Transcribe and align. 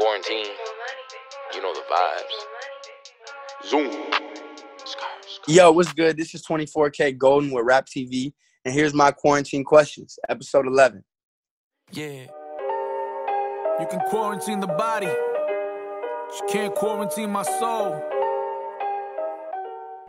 quarantine, 0.00 0.46
you 1.54 1.60
know 1.60 1.74
the 1.74 1.82
vibes. 1.92 3.68
Zoom. 3.68 4.10
Yo, 5.46 5.70
what's 5.72 5.92
good? 5.92 6.16
This 6.16 6.34
is 6.34 6.42
24kGoldn 6.46 7.52
with 7.52 7.66
Rap 7.66 7.86
TV, 7.86 8.32
and 8.64 8.72
here's 8.72 8.94
my 8.94 9.10
quarantine 9.10 9.62
questions, 9.62 10.18
episode 10.30 10.66
11. 10.66 11.04
Yeah. 11.92 12.28
You 13.78 13.86
can 13.90 14.00
quarantine 14.08 14.60
the 14.60 14.68
body, 14.68 15.06
but 15.06 16.34
you 16.34 16.46
can't 16.48 16.74
quarantine 16.74 17.28
my 17.28 17.42
soul. 17.42 18.02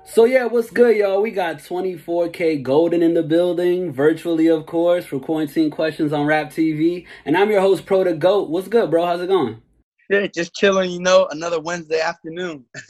So 0.05 0.23
yeah, 0.23 0.45
what's 0.45 0.71
good, 0.71 0.95
y'all? 0.95 1.21
We 1.21 1.31
got 1.31 1.57
24kGoldn 1.57 3.01
in 3.01 3.13
the 3.13 3.23
building, 3.23 3.91
virtually, 3.91 4.47
of 4.47 4.65
course, 4.65 5.05
for 5.05 5.19
quarantine 5.19 5.69
questions 5.69 6.13
on 6.13 6.25
Rap 6.25 6.49
TV. 6.49 7.05
And 7.25 7.35
I'm 7.35 7.51
your 7.51 7.59
host, 7.59 7.85
Pro 7.85 8.05
the 8.05 8.13
Goat. 8.13 8.49
What's 8.49 8.69
good, 8.69 8.89
bro? 8.89 9.05
How's 9.05 9.21
it 9.21 9.27
going? 9.27 9.61
Shit, 10.11 10.33
just 10.33 10.53
chilling, 10.53 10.91
you 10.91 10.99
know, 10.99 11.27
another 11.31 11.61
Wednesday 11.61 12.01
afternoon. 12.01 12.65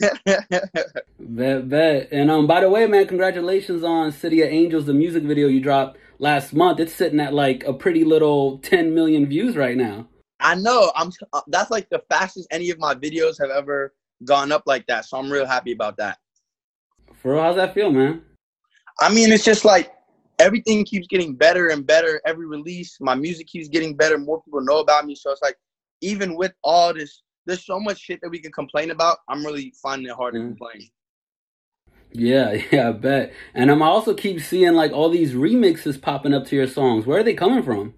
Bet, 1.20 1.68
bet. 1.68 2.08
And 2.10 2.30
um, 2.32 2.48
by 2.48 2.60
the 2.60 2.68
way, 2.68 2.84
man, 2.86 3.06
congratulations 3.06 3.84
on 3.84 4.10
City 4.10 4.42
of 4.42 4.48
Angels, 4.48 4.86
the 4.86 4.92
music 4.92 5.22
video 5.22 5.46
you 5.46 5.60
dropped 5.60 5.98
last 6.18 6.52
month. 6.52 6.80
It's 6.80 6.92
sitting 6.92 7.20
at 7.20 7.32
like 7.32 7.62
a 7.62 7.72
pretty 7.72 8.02
little 8.02 8.58
10 8.58 8.92
million 8.92 9.26
views 9.26 9.54
right 9.56 9.76
now. 9.76 10.08
I 10.40 10.56
know. 10.56 10.90
I'm. 10.96 11.12
uh, 11.32 11.42
That's 11.46 11.70
like 11.70 11.88
the 11.90 12.02
fastest 12.10 12.48
any 12.50 12.70
of 12.70 12.80
my 12.80 12.92
videos 12.96 13.40
have 13.40 13.50
ever 13.50 13.94
gone 14.24 14.50
up 14.50 14.64
like 14.66 14.84
that. 14.88 15.04
So 15.04 15.16
I'm 15.16 15.30
real 15.30 15.46
happy 15.46 15.70
about 15.70 15.96
that. 15.98 16.18
For 17.14 17.34
real, 17.34 17.42
how's 17.42 17.54
that 17.54 17.72
feel, 17.72 17.92
man? 17.92 18.22
I 19.00 19.14
mean, 19.14 19.30
it's 19.30 19.44
just 19.44 19.64
like 19.64 19.92
everything 20.40 20.84
keeps 20.84 21.06
getting 21.06 21.36
better 21.36 21.68
and 21.68 21.86
better. 21.86 22.20
Every 22.26 22.46
release, 22.46 22.96
my 23.00 23.14
music 23.14 23.46
keeps 23.46 23.68
getting 23.68 23.96
better. 23.96 24.18
More 24.18 24.42
people 24.42 24.60
know 24.60 24.80
about 24.80 25.06
me. 25.06 25.14
So 25.14 25.30
it's 25.30 25.42
like, 25.42 25.56
even 26.02 26.36
with 26.36 26.52
all 26.62 26.92
this, 26.92 27.22
there's 27.46 27.64
so 27.64 27.80
much 27.80 27.98
shit 27.98 28.20
that 28.22 28.28
we 28.30 28.38
can 28.38 28.52
complain 28.52 28.90
about. 28.90 29.18
I'm 29.28 29.44
really 29.44 29.72
finding 29.82 30.08
it 30.10 30.14
hard 30.14 30.34
to 30.34 30.40
Mm. 30.40 30.48
complain. 30.48 30.90
Yeah, 32.12 32.52
yeah, 32.72 32.90
I 32.90 32.92
bet. 32.92 33.32
And 33.54 33.70
I'm 33.70 33.82
also 33.82 34.14
keep 34.14 34.40
seeing 34.40 34.74
like 34.74 34.92
all 34.92 35.08
these 35.08 35.32
remixes 35.32 36.00
popping 36.00 36.34
up 36.34 36.46
to 36.46 36.56
your 36.56 36.66
songs. 36.66 37.06
Where 37.06 37.20
are 37.20 37.22
they 37.24 37.34
coming 37.34 37.62
from? 37.62 37.94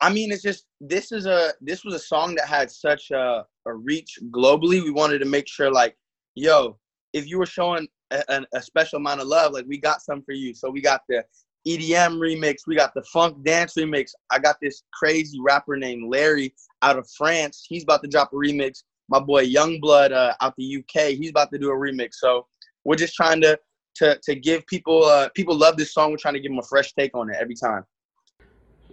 I 0.00 0.12
mean, 0.12 0.30
it's 0.30 0.42
just 0.42 0.66
this 0.80 1.10
is 1.10 1.26
a 1.26 1.52
this 1.60 1.84
was 1.84 1.94
a 1.94 1.98
song 1.98 2.36
that 2.36 2.46
had 2.46 2.70
such 2.70 3.10
a, 3.10 3.44
a 3.66 3.74
reach 3.74 4.18
globally. 4.30 4.82
We 4.84 4.92
wanted 4.92 5.18
to 5.20 5.24
make 5.24 5.48
sure, 5.48 5.72
like, 5.72 5.96
yo, 6.36 6.78
if 7.12 7.26
you 7.26 7.38
were 7.38 7.46
showing 7.46 7.88
a, 8.12 8.46
a 8.54 8.62
special 8.62 8.98
amount 8.98 9.20
of 9.20 9.26
love, 9.26 9.52
like, 9.52 9.66
we 9.66 9.76
got 9.78 10.00
some 10.02 10.22
for 10.22 10.32
you. 10.32 10.54
So 10.54 10.70
we 10.70 10.80
got 10.80 11.02
the 11.08 11.24
EDM 11.68 12.18
remix, 12.18 12.66
we 12.66 12.74
got 12.74 12.94
the 12.94 13.02
funk 13.02 13.44
dance 13.44 13.74
remix. 13.74 14.12
I 14.30 14.38
got 14.38 14.56
this 14.62 14.82
crazy 14.92 15.38
rapper 15.40 15.76
named 15.76 16.10
Larry 16.10 16.54
out 16.82 16.98
of 16.98 17.06
France. 17.10 17.66
He's 17.68 17.82
about 17.82 18.02
to 18.02 18.08
drop 18.08 18.32
a 18.32 18.36
remix. 18.36 18.84
My 19.08 19.20
boy 19.20 19.46
Yungblud 19.46 20.12
uh, 20.12 20.34
out 20.40 20.54
the 20.56 20.78
UK, 20.78 21.08
he's 21.10 21.30
about 21.30 21.50
to 21.52 21.58
do 21.58 21.70
a 21.70 21.74
remix. 21.74 22.14
So 22.14 22.46
we're 22.84 22.96
just 22.96 23.14
trying 23.14 23.40
to 23.42 23.58
to 23.96 24.18
to 24.22 24.34
give 24.34 24.66
people 24.66 25.04
uh, 25.04 25.28
people 25.34 25.56
love 25.56 25.76
this 25.76 25.92
song. 25.92 26.10
We're 26.10 26.18
trying 26.18 26.34
to 26.34 26.40
give 26.40 26.50
them 26.50 26.58
a 26.58 26.66
fresh 26.66 26.92
take 26.94 27.14
on 27.14 27.30
it 27.30 27.36
every 27.38 27.54
time. 27.54 27.84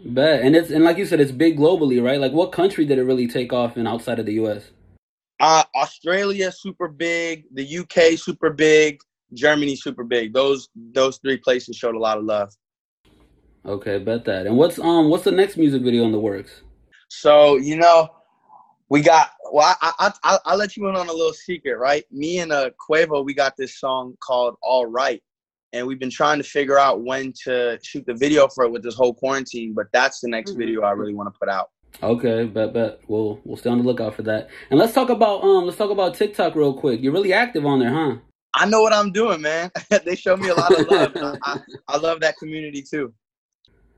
Bet. 0.05 0.41
And 0.41 0.55
it's 0.55 0.69
and 0.69 0.83
like 0.83 0.97
you 0.97 1.05
said, 1.05 1.21
it's 1.21 1.31
big 1.31 1.57
globally, 1.57 2.03
right? 2.03 2.19
Like 2.19 2.33
what 2.33 2.51
country 2.51 2.85
did 2.85 2.97
it 2.97 3.03
really 3.03 3.27
take 3.27 3.53
off 3.53 3.77
in 3.77 3.87
outside 3.87 4.19
of 4.19 4.25
the 4.25 4.33
US? 4.33 4.71
Uh, 5.39 5.63
Australia 5.75 6.51
super 6.51 6.87
big, 6.87 7.45
the 7.53 7.79
UK 7.79 8.17
super 8.17 8.49
big, 8.49 8.99
Germany 9.33 9.75
super 9.75 10.03
big. 10.03 10.33
Those 10.33 10.69
those 10.75 11.17
three 11.17 11.37
places 11.37 11.75
showed 11.75 11.95
a 11.95 11.99
lot 11.99 12.17
of 12.17 12.25
love. 12.25 12.53
Okay, 13.65 13.97
bet 13.97 14.25
that. 14.25 14.45
And 14.45 14.57
what's 14.57 14.77
um 14.79 15.09
what's 15.09 15.23
the 15.23 15.31
next 15.31 15.57
music 15.57 15.81
video 15.81 16.03
in 16.05 16.11
the 16.11 16.19
works? 16.19 16.61
So 17.09 17.57
you 17.57 17.77
know, 17.77 18.09
we 18.89 19.01
got. 19.01 19.31
Well, 19.51 19.75
I 19.81 19.91
I 19.99 20.13
I 20.23 20.37
I'll 20.45 20.57
let 20.57 20.77
you 20.77 20.87
in 20.87 20.95
on 20.95 21.07
a 21.07 21.13
little 21.13 21.33
secret, 21.33 21.77
right? 21.77 22.03
Me 22.11 22.39
and 22.39 22.51
uh 22.51 22.69
Quavo, 22.89 23.25
we 23.25 23.33
got 23.33 23.57
this 23.57 23.79
song 23.79 24.15
called 24.21 24.55
"All 24.61 24.85
Right," 24.85 25.21
and 25.73 25.87
we've 25.87 25.99
been 25.99 26.11
trying 26.11 26.37
to 26.37 26.43
figure 26.43 26.77
out 26.77 27.03
when 27.03 27.33
to 27.43 27.79
shoot 27.81 28.05
the 28.05 28.13
video 28.13 28.47
for 28.47 28.65
it 28.65 28.71
with 28.71 28.83
this 28.83 28.95
whole 28.95 29.13
quarantine. 29.13 29.73
But 29.73 29.87
that's 29.91 30.19
the 30.19 30.27
next 30.29 30.51
Mhm. 30.51 30.57
video 30.57 30.81
I 30.81 30.91
really 30.91 31.15
want 31.15 31.33
to 31.33 31.39
put 31.39 31.49
out. 31.49 31.69
Okay, 32.03 32.45
bet 32.45 32.73
bet. 32.73 32.99
We'll 33.07 33.39
we'll 33.45 33.57
stay 33.57 33.69
on 33.71 33.79
the 33.79 33.83
lookout 33.83 34.13
for 34.15 34.23
that. 34.23 34.49
And 34.69 34.77
let's 34.77 34.93
talk 34.93 35.09
about 35.09 35.43
um 35.43 35.65
let's 35.65 35.77
talk 35.77 35.89
about 35.89 36.13
TikTok 36.13 36.55
real 36.55 36.73
quick. 36.73 37.01
You're 37.01 37.13
really 37.13 37.33
active 37.33 37.65
on 37.65 37.79
there, 37.79 37.91
huh? 37.93 38.17
I 38.53 38.65
know 38.67 38.81
what 38.81 38.93
I'm 38.93 39.11
doing, 39.11 39.41
man. 39.41 39.71
they 40.05 40.15
show 40.15 40.37
me 40.37 40.49
a 40.49 40.55
lot 40.55 40.73
of 40.73 40.87
love. 40.87 41.11
I, 41.15 41.37
I, 41.43 41.59
I 41.89 41.97
love 41.97 42.21
that 42.21 42.37
community 42.37 42.81
too. 42.81 43.13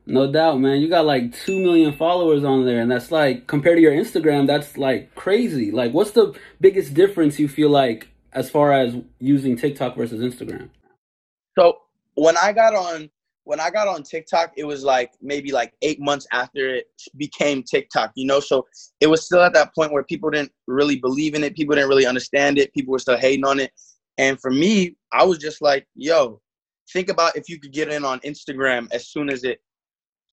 No 0.10 0.32
doubt, 0.32 0.62
man. 0.62 0.80
You 0.80 0.88
got 0.88 1.06
like 1.06 1.38
two 1.38 1.60
million 1.60 1.94
followers 1.94 2.46
on 2.46 2.66
there, 2.66 2.80
and 2.82 2.90
that's 2.90 3.12
like 3.12 3.46
compared 3.46 3.76
to 3.76 3.82
your 3.82 3.92
Instagram, 3.92 4.48
that's 4.48 4.78
like 4.78 5.14
crazy. 5.16 5.70
Like, 5.70 5.92
what's 5.92 6.12
the 6.12 6.34
biggest 6.62 6.94
difference 6.94 7.38
you 7.38 7.50
feel 7.50 7.70
like 7.70 8.08
as 8.32 8.50
far 8.50 8.72
as 8.72 8.96
using 9.20 9.58
TikTok 9.58 9.98
versus 9.98 10.22
Instagram? 10.22 10.70
So 11.60 11.80
when 12.16 12.38
I 12.38 12.54
got 12.54 12.74
on 12.74 13.10
when 13.44 13.60
I 13.60 13.70
got 13.70 13.90
on 13.90 14.04
TikTok, 14.04 14.54
it 14.56 14.64
was 14.64 14.86
like 14.86 15.12
maybe 15.22 15.52
like 15.52 15.74
eight 15.82 16.00
months 16.00 16.26
after 16.32 16.76
it 16.76 16.88
became 17.18 17.62
TikTok, 17.62 18.12
you 18.16 18.26
know. 18.26 18.40
So 18.40 18.66
it 19.02 19.08
was 19.08 19.26
still 19.26 19.42
at 19.42 19.54
that 19.56 19.76
point 19.76 19.92
where 19.92 20.04
people 20.04 20.30
didn't 20.30 20.54
really 20.68 20.96
believe 20.96 21.36
in 21.36 21.44
it, 21.44 21.54
people 21.54 21.76
didn't 21.76 21.90
really 21.90 22.06
understand 22.06 22.58
it, 22.58 22.74
people 22.74 22.94
were 22.94 23.00
still 23.00 23.18
hating 23.18 23.46
on 23.46 23.60
it. 23.60 23.72
And 24.18 24.40
for 24.40 24.52
me, 24.52 24.96
I 25.12 25.26
was 25.26 25.38
just 25.38 25.62
like, 25.62 25.86
yo, 25.96 26.42
think 26.94 27.10
about 27.10 27.36
if 27.36 27.50
you 27.50 27.60
could 27.60 27.74
get 27.74 27.90
in 27.90 28.06
on 28.06 28.20
Instagram 28.22 28.88
as 28.92 29.10
soon 29.10 29.30
as 29.30 29.44
it 29.44 29.60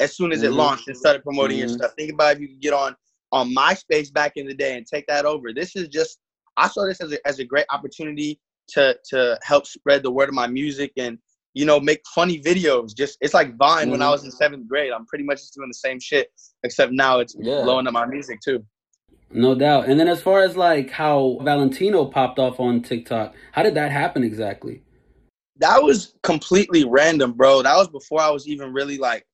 as 0.00 0.16
soon 0.16 0.32
as 0.32 0.42
it 0.42 0.50
Mhm. 0.50 0.56
launched 0.56 0.88
and 0.88 0.96
started 0.96 1.22
promoting 1.22 1.58
your 1.58 1.68
Mhm. 1.68 1.74
stuff. 1.74 1.94
Think 1.96 2.12
about 2.12 2.34
if 2.34 2.40
you 2.40 2.48
could 2.48 2.60
get 2.60 2.72
on 2.72 2.96
on 3.32 3.52
MySpace 3.52 4.12
back 4.12 4.36
in 4.36 4.46
the 4.46 4.54
day 4.54 4.76
and 4.76 4.86
take 4.86 5.08
that 5.08 5.24
over. 5.24 5.52
This 5.52 5.74
is 5.74 5.88
just 5.88 6.20
I 6.56 6.68
saw 6.68 6.84
this 6.84 7.00
as 7.00 7.12
a 7.12 7.26
as 7.26 7.40
a 7.40 7.44
great 7.44 7.66
opportunity 7.70 8.40
to 8.68 8.96
to 9.10 9.38
help 9.42 9.66
spread 9.66 10.02
the 10.04 10.10
word 10.10 10.28
of 10.28 10.34
my 10.34 10.46
music 10.46 10.92
and 10.96 11.18
you 11.52 11.64
know 11.64 11.80
make 11.80 12.00
funny 12.14 12.40
videos. 12.40 12.94
Just 12.96 13.18
it's 13.20 13.34
like 13.34 13.56
Vine 13.56 13.90
when 13.90 14.02
I 14.02 14.10
was 14.10 14.24
in 14.24 14.30
seventh 14.30 14.68
grade. 14.68 14.92
I'm 14.92 15.06
pretty 15.06 15.24
much 15.24 15.38
just 15.38 15.54
doing 15.54 15.68
the 15.68 15.74
same 15.74 15.98
shit 15.98 16.32
except 16.62 16.92
now 16.92 17.18
it's 17.18 17.34
Yeah. 17.36 17.62
blowing 17.62 17.86
up 17.88 17.92
my 17.92 18.06
music 18.06 18.40
too. 18.40 18.64
No 19.30 19.56
doubt. 19.56 19.88
And 19.88 19.98
then 19.98 20.06
as 20.06 20.22
far 20.22 20.42
as 20.42 20.56
like 20.56 20.90
how 20.90 21.38
Valentino 21.42 22.04
popped 22.04 22.38
off 22.38 22.60
on 22.60 22.82
TikTok, 22.82 23.34
how 23.50 23.64
did 23.64 23.74
that 23.74 23.90
happen 23.90 24.22
exactly? 24.22 24.82
That 25.56 25.82
was 25.82 26.14
completely 26.22 26.84
random, 26.84 27.32
bro. 27.32 27.62
That 27.62 27.76
was 27.76 27.88
before 27.88 28.20
I 28.20 28.30
was 28.30 28.46
even 28.46 28.72
really 28.72 28.96
like 28.98 29.26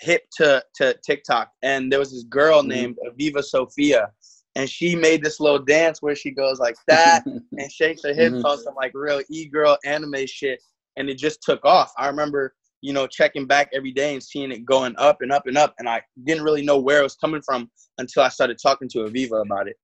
hip 0.00 0.22
to 0.38 0.62
to 0.76 0.94
TikTok. 1.04 1.50
And 1.62 1.90
there 1.90 1.98
was 1.98 2.12
this 2.12 2.24
girl 2.24 2.62
Mhm. 2.62 2.68
named 2.68 2.96
Aviva 3.06 3.42
Sophia, 3.42 4.10
and 4.56 4.68
she 4.68 4.96
made 4.96 5.22
this 5.22 5.38
little 5.38 5.58
dance 5.58 6.02
where 6.02 6.16
she 6.16 6.30
goes 6.30 6.58
like 6.58 6.76
that 6.88 7.24
and 7.58 7.70
shakes 7.70 8.02
her 8.02 8.14
hips 8.14 8.36
Mhm. 8.36 8.44
on 8.44 8.58
some 8.58 8.74
like 8.74 8.92
real 8.94 9.20
e-girl 9.30 9.78
anime 9.84 10.26
shit 10.26 10.60
and 10.96 11.08
it 11.10 11.18
just 11.18 11.42
took 11.42 11.64
off 11.64 11.92
i 11.98 12.06
remember 12.06 12.54
you 12.80 12.92
know 12.92 13.06
checking 13.06 13.46
back 13.46 13.68
every 13.72 13.92
day 13.92 14.14
and 14.14 14.22
seeing 14.22 14.50
it 14.50 14.64
going 14.64 14.94
up 14.96 15.20
and 15.20 15.30
up 15.30 15.46
and 15.46 15.56
up 15.58 15.74
and 15.78 15.88
i 15.88 16.02
didn't 16.24 16.42
really 16.42 16.62
know 16.64 16.78
where 16.78 17.00
it 17.00 17.02
was 17.02 17.16
coming 17.16 17.42
from 17.42 17.70
until 17.98 18.22
i 18.22 18.28
started 18.28 18.58
talking 18.60 18.88
to 18.88 18.98
aviva 19.00 19.42
about 19.42 19.68
it 19.68 19.76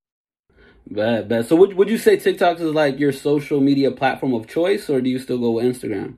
Bad, 0.91 1.29
bad. 1.29 1.47
So 1.47 1.55
would 1.57 1.75
would 1.75 1.89
you 1.89 1.97
say 1.97 2.17
TikTok 2.17 2.59
is 2.59 2.75
like 2.75 2.99
your 2.99 3.13
social 3.13 3.61
media 3.61 3.93
platform 3.93 4.35
of 4.35 4.49
choice, 4.49 4.91
or 4.91 5.01
do 5.01 5.09
you 5.09 5.19
still 5.21 5.39
go 5.39 5.53
with 5.53 5.65
Instagram? 5.65 6.17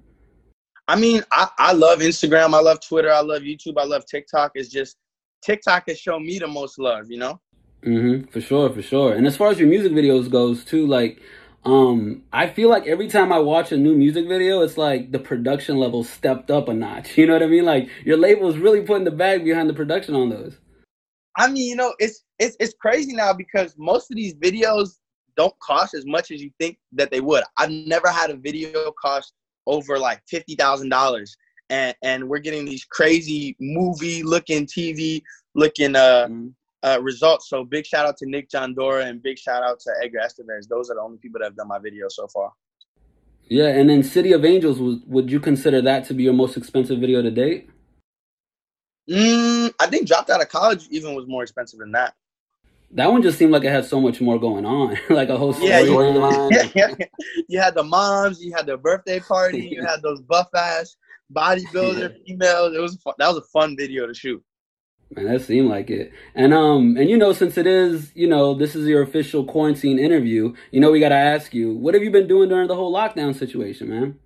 I 0.88 0.96
mean 0.96 1.22
i, 1.32 1.48
I 1.58 1.72
love 1.72 2.00
instagram 2.00 2.54
i 2.54 2.60
love 2.60 2.80
twitter 2.80 3.12
i 3.12 3.20
love 3.20 3.42
youtube 3.42 3.74
i 3.78 3.84
love 3.84 4.04
tiktok 4.06 4.52
it's 4.54 4.68
just 4.68 4.96
tiktok 5.42 5.84
has 5.88 5.98
shown 5.98 6.24
me 6.24 6.38
the 6.38 6.46
most 6.48 6.78
love 6.78 7.10
you 7.10 7.18
know 7.18 7.40
Mm-hmm. 7.84 8.30
For 8.30 8.40
sure, 8.40 8.70
for 8.70 8.82
sure. 8.82 9.14
And 9.14 9.26
as 9.26 9.36
far 9.36 9.50
as 9.50 9.58
your 9.58 9.68
music 9.68 9.92
videos 9.92 10.30
goes 10.30 10.64
too, 10.64 10.86
like, 10.86 11.20
um, 11.64 12.22
I 12.32 12.48
feel 12.48 12.68
like 12.68 12.86
every 12.86 13.08
time 13.08 13.32
I 13.32 13.38
watch 13.38 13.72
a 13.72 13.76
new 13.76 13.94
music 13.94 14.26
video, 14.26 14.62
it's 14.62 14.78
like 14.78 15.12
the 15.12 15.18
production 15.18 15.78
level 15.78 16.02
stepped 16.04 16.50
up 16.50 16.68
a 16.68 16.74
notch. 16.74 17.16
You 17.18 17.26
know 17.26 17.34
what 17.34 17.42
I 17.42 17.46
mean? 17.46 17.64
Like 17.64 17.88
your 18.04 18.16
label 18.16 18.48
is 18.48 18.58
really 18.58 18.82
putting 18.82 19.04
the 19.04 19.10
bag 19.10 19.44
behind 19.44 19.68
the 19.68 19.74
production 19.74 20.14
on 20.14 20.30
those. 20.30 20.58
I 21.36 21.50
mean, 21.50 21.68
you 21.68 21.76
know, 21.76 21.94
it's 21.98 22.22
it's 22.38 22.56
it's 22.60 22.74
crazy 22.80 23.12
now 23.12 23.32
because 23.32 23.74
most 23.76 24.10
of 24.10 24.16
these 24.16 24.34
videos 24.34 24.98
don't 25.36 25.54
cost 25.58 25.94
as 25.94 26.06
much 26.06 26.30
as 26.30 26.40
you 26.40 26.50
think 26.60 26.78
that 26.92 27.10
they 27.10 27.20
would. 27.20 27.44
I've 27.58 27.70
never 27.70 28.08
had 28.08 28.30
a 28.30 28.36
video 28.36 28.92
cost 29.00 29.32
over 29.66 29.98
like 29.98 30.22
fifty 30.28 30.54
thousand 30.54 30.88
dollars, 30.88 31.36
and 31.70 31.94
and 32.02 32.28
we're 32.28 32.38
getting 32.38 32.64
these 32.64 32.84
crazy 32.84 33.56
movie 33.60 34.22
looking 34.22 34.66
TV 34.66 35.22
looking 35.54 35.96
uh, 35.96 36.28
uh 36.82 36.98
results. 37.00 37.48
So 37.48 37.64
big 37.64 37.86
shout 37.86 38.06
out 38.06 38.16
to 38.18 38.26
Nick 38.26 38.50
John 38.50 38.74
Dora 38.74 39.06
and 39.06 39.22
big 39.22 39.38
shout 39.38 39.62
out 39.62 39.80
to 39.80 39.92
Edgar 40.02 40.20
Estevez. 40.20 40.68
Those 40.68 40.90
are 40.90 40.94
the 40.94 41.00
only 41.00 41.18
people 41.18 41.40
that 41.40 41.46
have 41.46 41.56
done 41.56 41.68
my 41.68 41.78
video 41.78 42.06
so 42.08 42.26
far. 42.28 42.52
Yeah, 43.46 43.68
and 43.68 43.90
then 43.90 44.02
City 44.02 44.32
of 44.32 44.44
Angels, 44.44 44.78
would 44.78 45.02
would 45.06 45.30
you 45.30 45.40
consider 45.40 45.82
that 45.82 46.06
to 46.06 46.14
be 46.14 46.22
your 46.24 46.32
most 46.32 46.56
expensive 46.56 46.98
video 46.98 47.22
to 47.22 47.30
date? 47.30 47.68
Mm, 49.08 49.72
I 49.78 49.86
think 49.86 50.08
dropped 50.08 50.30
out 50.30 50.40
of 50.40 50.48
college 50.48 50.86
even 50.90 51.14
was 51.14 51.26
more 51.26 51.42
expensive 51.42 51.78
than 51.78 51.92
that. 51.92 52.14
That 52.94 53.10
one 53.10 53.22
just 53.22 53.38
seemed 53.38 53.50
like 53.52 53.64
it 53.64 53.70
had 53.72 53.84
so 53.84 54.00
much 54.00 54.20
more 54.20 54.38
going 54.38 54.64
on, 54.64 54.96
like 55.10 55.28
a 55.28 55.36
whole 55.36 55.52
Yeah, 55.52 55.80
storyline. 55.80 56.72
yeah, 56.74 56.94
yeah. 56.98 57.06
You 57.48 57.60
had 57.60 57.74
the 57.74 57.82
moms, 57.82 58.42
you 58.42 58.54
had 58.54 58.66
the 58.66 58.76
birthday 58.76 59.18
party, 59.20 59.68
you 59.72 59.82
had 59.82 60.00
those 60.02 60.20
buff 60.22 60.48
ass 60.54 60.96
bodybuilder 61.34 62.14
females. 62.26 62.74
It 62.74 62.80
was 62.80 62.96
fun. 63.02 63.14
that 63.18 63.28
was 63.28 63.38
a 63.38 63.42
fun 63.52 63.76
video 63.76 64.06
to 64.06 64.14
shoot. 64.14 64.42
Man, 65.16 65.26
that 65.26 65.42
seemed 65.42 65.68
like 65.68 65.90
it. 65.90 66.12
And 66.34 66.54
um, 66.54 66.96
and 66.96 67.08
you 67.10 67.16
know, 67.16 67.32
since 67.32 67.58
it 67.58 67.66
is, 67.66 68.12
you 68.14 68.26
know, 68.28 68.54
this 68.54 68.74
is 68.74 68.86
your 68.88 69.02
official 69.02 69.44
quarantine 69.44 69.98
interview, 69.98 70.54
you 70.70 70.80
know, 70.80 70.90
we 70.90 71.00
gotta 71.00 71.14
ask 71.16 71.52
you, 71.52 71.74
what 71.74 71.94
have 71.94 72.02
you 72.02 72.10
been 72.10 72.26
doing 72.28 72.48
during 72.48 72.68
the 72.68 72.74
whole 72.76 72.92
lockdown 72.92 73.34
situation, 73.34 73.88
man? 73.90 74.18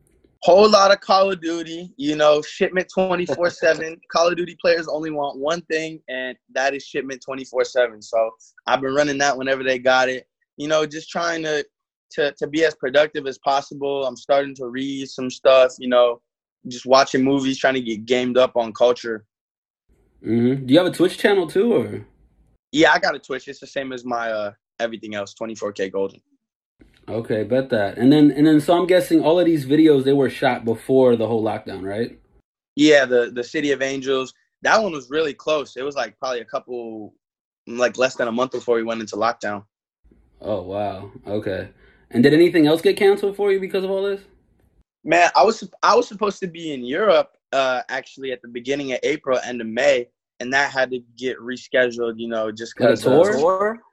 Whole 0.43 0.71
lot 0.71 0.93
of 0.93 1.01
Call 1.01 1.33
of 1.33 1.41
Duty, 1.41 1.93
you 1.97 2.15
know, 2.15 2.41
shipment 2.43 2.89
24 2.95 3.51
7. 3.51 4.01
Call 4.13 4.29
of 4.29 4.37
Duty 4.37 4.57
players 4.61 4.87
only 4.87 5.11
want 5.11 5.39
one 5.39 5.63
thing, 5.63 6.01
and 6.09 6.37
that 6.55 6.75
is 6.75 6.85
shipment 6.85 7.23
24 7.25 7.65
7. 7.65 8.01
So 8.01 8.31
I've 8.67 8.81
been 8.81 8.95
running 8.95 9.19
that 9.19 9.37
whenever 9.37 9.65
they 9.65 9.79
got 9.79 10.09
it. 10.09 10.29
You 10.57 10.69
know, 10.69 10.87
just 10.87 11.11
trying 11.11 11.43
to, 11.43 11.67
to, 12.13 12.33
to 12.39 12.47
be 12.47 12.65
as 12.65 12.75
productive 12.77 13.27
as 13.27 13.39
possible. 13.39 14.07
I'm 14.07 14.17
starting 14.17 14.55
to 14.57 14.67
read 14.67 15.09
some 15.09 15.29
stuff, 15.29 15.73
you 15.79 15.89
know, 15.89 16.21
just 16.69 16.87
watching 16.87 17.25
movies, 17.25 17.59
trying 17.59 17.75
to 17.75 17.81
get 17.81 18.07
gamed 18.07 18.39
up 18.39 18.57
on 18.57 18.73
culture. 18.73 19.25
Mm-hmm. 20.25 20.67
Do 20.67 20.73
you 20.73 20.79
have 20.79 20.89
a 20.89 20.95
Twitch 20.95 21.19
channel 21.19 21.47
too, 21.47 21.73
or? 21.73 22.07
Yeah, 22.73 22.93
I 22.93 22.99
got 22.99 23.15
a 23.15 23.19
Twitch. 23.19 23.49
It's 23.49 23.61
the 23.61 23.67
same 23.67 23.93
as 23.93 24.05
my 24.05 24.31
uh, 24.31 24.53
everything 24.79 25.15
else, 25.15 25.35
24kGoldn. 25.41 26.21
Okay, 27.09 27.43
bet 27.43 27.71
that. 27.71 27.97
And 27.97 28.13
then 28.13 28.31
and 28.31 28.47
then 28.47 28.61
so 28.61 28.77
I'm 28.77 28.87
guessing 28.87 29.23
all 29.23 29.41
of 29.41 29.47
these 29.47 29.65
videos 29.65 30.05
they 30.05 30.13
were 30.13 30.29
shot 30.29 30.65
before 30.65 31.17
the 31.17 31.27
whole 31.27 31.43
lockdown, 31.43 31.83
right? 31.83 32.19
Yeah, 32.77 33.07
the 33.07 33.31
the 33.33 33.45
City 33.45 33.73
of 33.73 33.81
Angels. 33.83 34.35
That 34.63 34.83
one 34.83 34.93
was 34.93 35.09
really 35.09 35.35
close. 35.35 35.77
It 35.77 35.83
was 35.83 35.95
like 35.95 36.19
probably 36.19 36.41
a 36.41 36.45
couple, 36.45 37.15
like 37.67 37.97
less 37.97 38.17
than 38.17 38.29
a 38.29 38.33
month 38.33 38.53
before 38.53 38.75
we 38.75 38.83
went 38.83 39.01
into 39.01 39.17
lockdown. 39.17 39.65
Oh 40.41 40.63
wow. 40.63 41.11
Okay. 41.27 41.71
And 42.11 42.23
did 42.23 42.35
anything 42.35 42.67
else 42.67 42.83
get 42.83 42.97
canceled 42.97 43.37
for 43.37 43.53
you 43.53 43.61
because 43.61 43.85
of 43.85 43.91
all 43.91 44.03
this? 44.03 44.21
Man, 45.05 45.31
I 45.35 45.45
was 45.45 45.69
I 45.83 45.95
was 45.95 46.09
supposed 46.09 46.41
to 46.41 46.47
be 46.47 46.73
in 46.73 46.85
Europe 46.85 47.33
uh 47.53 47.81
actually 47.89 48.33
at 48.33 48.43
the 48.43 48.49
beginning 48.49 48.93
of 48.93 48.99
April, 49.03 49.39
end 49.39 49.63
of 49.63 49.67
May, 49.67 50.09
and 50.41 50.53
that 50.53 50.71
had 50.71 50.91
to 50.91 51.01
get 51.17 51.39
rescheduled. 51.39 52.19
You 52.19 52.29
know, 52.29 52.53
just 52.53 52.75
because 52.77 53.01
tour. 53.01 53.25
Just 53.25 53.88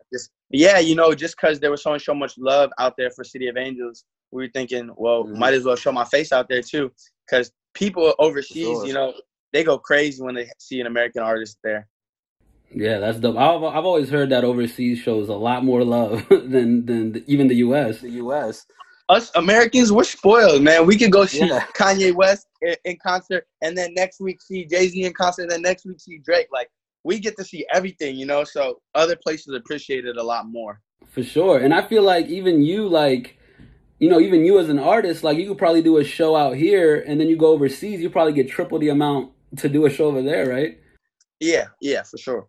yeah, 0.49 0.79
you 0.79 0.95
know, 0.95 1.13
just 1.13 1.35
because 1.35 1.59
they 1.59 1.69
were 1.69 1.77
showing 1.77 1.99
so 1.99 2.13
much 2.13 2.37
love 2.37 2.71
out 2.79 2.93
there 2.97 3.09
for 3.11 3.23
City 3.23 3.47
of 3.47 3.57
Angels, 3.57 4.03
we 4.31 4.43
were 4.43 4.49
thinking, 4.53 4.89
well, 4.97 5.23
Mhm. 5.25 5.37
might 5.37 5.53
as 5.53 5.63
well 5.63 5.75
show 5.75 5.91
my 5.91 6.05
face 6.05 6.31
out 6.31 6.47
there 6.49 6.61
too, 6.61 6.91
because 7.25 7.51
people 7.73 8.13
overseas, 8.19 8.65
Sure. 8.77 8.87
you 8.87 8.93
know, 8.93 9.13
they 9.53 9.63
go 9.63 9.77
crazy 9.77 10.21
when 10.21 10.35
they 10.35 10.49
see 10.59 10.79
an 10.81 10.87
American 10.87 11.21
artist 11.23 11.57
there. 11.63 11.87
Yeah, 12.73 12.99
that's 12.99 13.19
dope. 13.19 13.37
I've 13.37 13.63
I've 13.63 13.85
always 13.85 14.09
heard 14.09 14.29
that 14.31 14.43
overseas 14.43 14.99
shows 14.99 15.29
a 15.29 15.33
lot 15.33 15.63
more 15.63 15.83
love 15.83 16.27
than 16.29 16.85
than 16.85 17.11
the, 17.13 17.23
even 17.27 17.47
the 17.47 17.55
U.S. 17.55 18.01
The 18.01 18.09
U.S. 18.11 18.65
Us 19.07 19.31
Americans, 19.35 19.91
we're 19.91 20.03
spoiled, 20.03 20.63
man. 20.63 20.85
We 20.85 20.97
could 20.97 21.11
go 21.11 21.25
see 21.25 21.45
Yeah. 21.45 21.65
Kanye 21.77 22.13
West 22.13 22.47
in, 22.61 22.75
in 22.85 22.97
concert, 22.97 23.47
and 23.61 23.77
then 23.77 23.93
next 23.93 24.19
week 24.19 24.41
see 24.41 24.65
Jay 24.65 24.87
Z 24.87 25.01
in 25.03 25.13
concert, 25.13 25.43
and 25.43 25.51
then 25.51 25.61
next 25.61 25.85
week 25.85 25.99
see 25.99 26.17
Drake. 26.17 26.47
Like 26.51 26.69
we 27.05 27.19
get 27.19 27.37
to 27.37 27.45
see 27.45 27.65
everything, 27.71 28.17
you 28.17 28.25
know. 28.25 28.43
So 28.43 28.81
other 28.95 29.15
places 29.15 29.55
appreciate 29.55 30.05
it 30.05 30.17
a 30.17 30.23
lot 30.23 30.47
more. 30.49 30.81
For 31.07 31.23
sure. 31.23 31.59
And 31.59 31.73
I 31.73 31.87
feel 31.87 32.01
like 32.01 32.25
even 32.27 32.63
you, 32.63 32.89
like, 32.89 33.37
you 33.99 34.09
know, 34.09 34.19
even 34.19 34.43
you 34.43 34.59
as 34.59 34.67
an 34.67 34.79
artist, 34.79 35.23
like, 35.23 35.37
you 35.37 35.47
could 35.47 35.59
probably 35.59 35.83
do 35.83 35.97
a 35.99 36.03
show 36.03 36.35
out 36.35 36.55
here 36.57 37.01
and 37.07 37.21
then 37.21 37.29
you 37.29 37.37
go 37.37 37.51
overseas, 37.53 38.01
you 38.01 38.09
probably 38.09 38.33
get 38.33 38.49
triple 38.49 38.79
the 38.79 38.89
amount 38.89 39.31
to 39.57 39.69
do 39.69 39.85
a 39.85 39.89
show 39.89 40.07
over 40.07 40.21
there, 40.21 40.49
right? 40.49 40.79
Yeah, 41.39 41.67
yeah, 41.79 42.03
for 42.03 42.17
sure. 42.17 42.47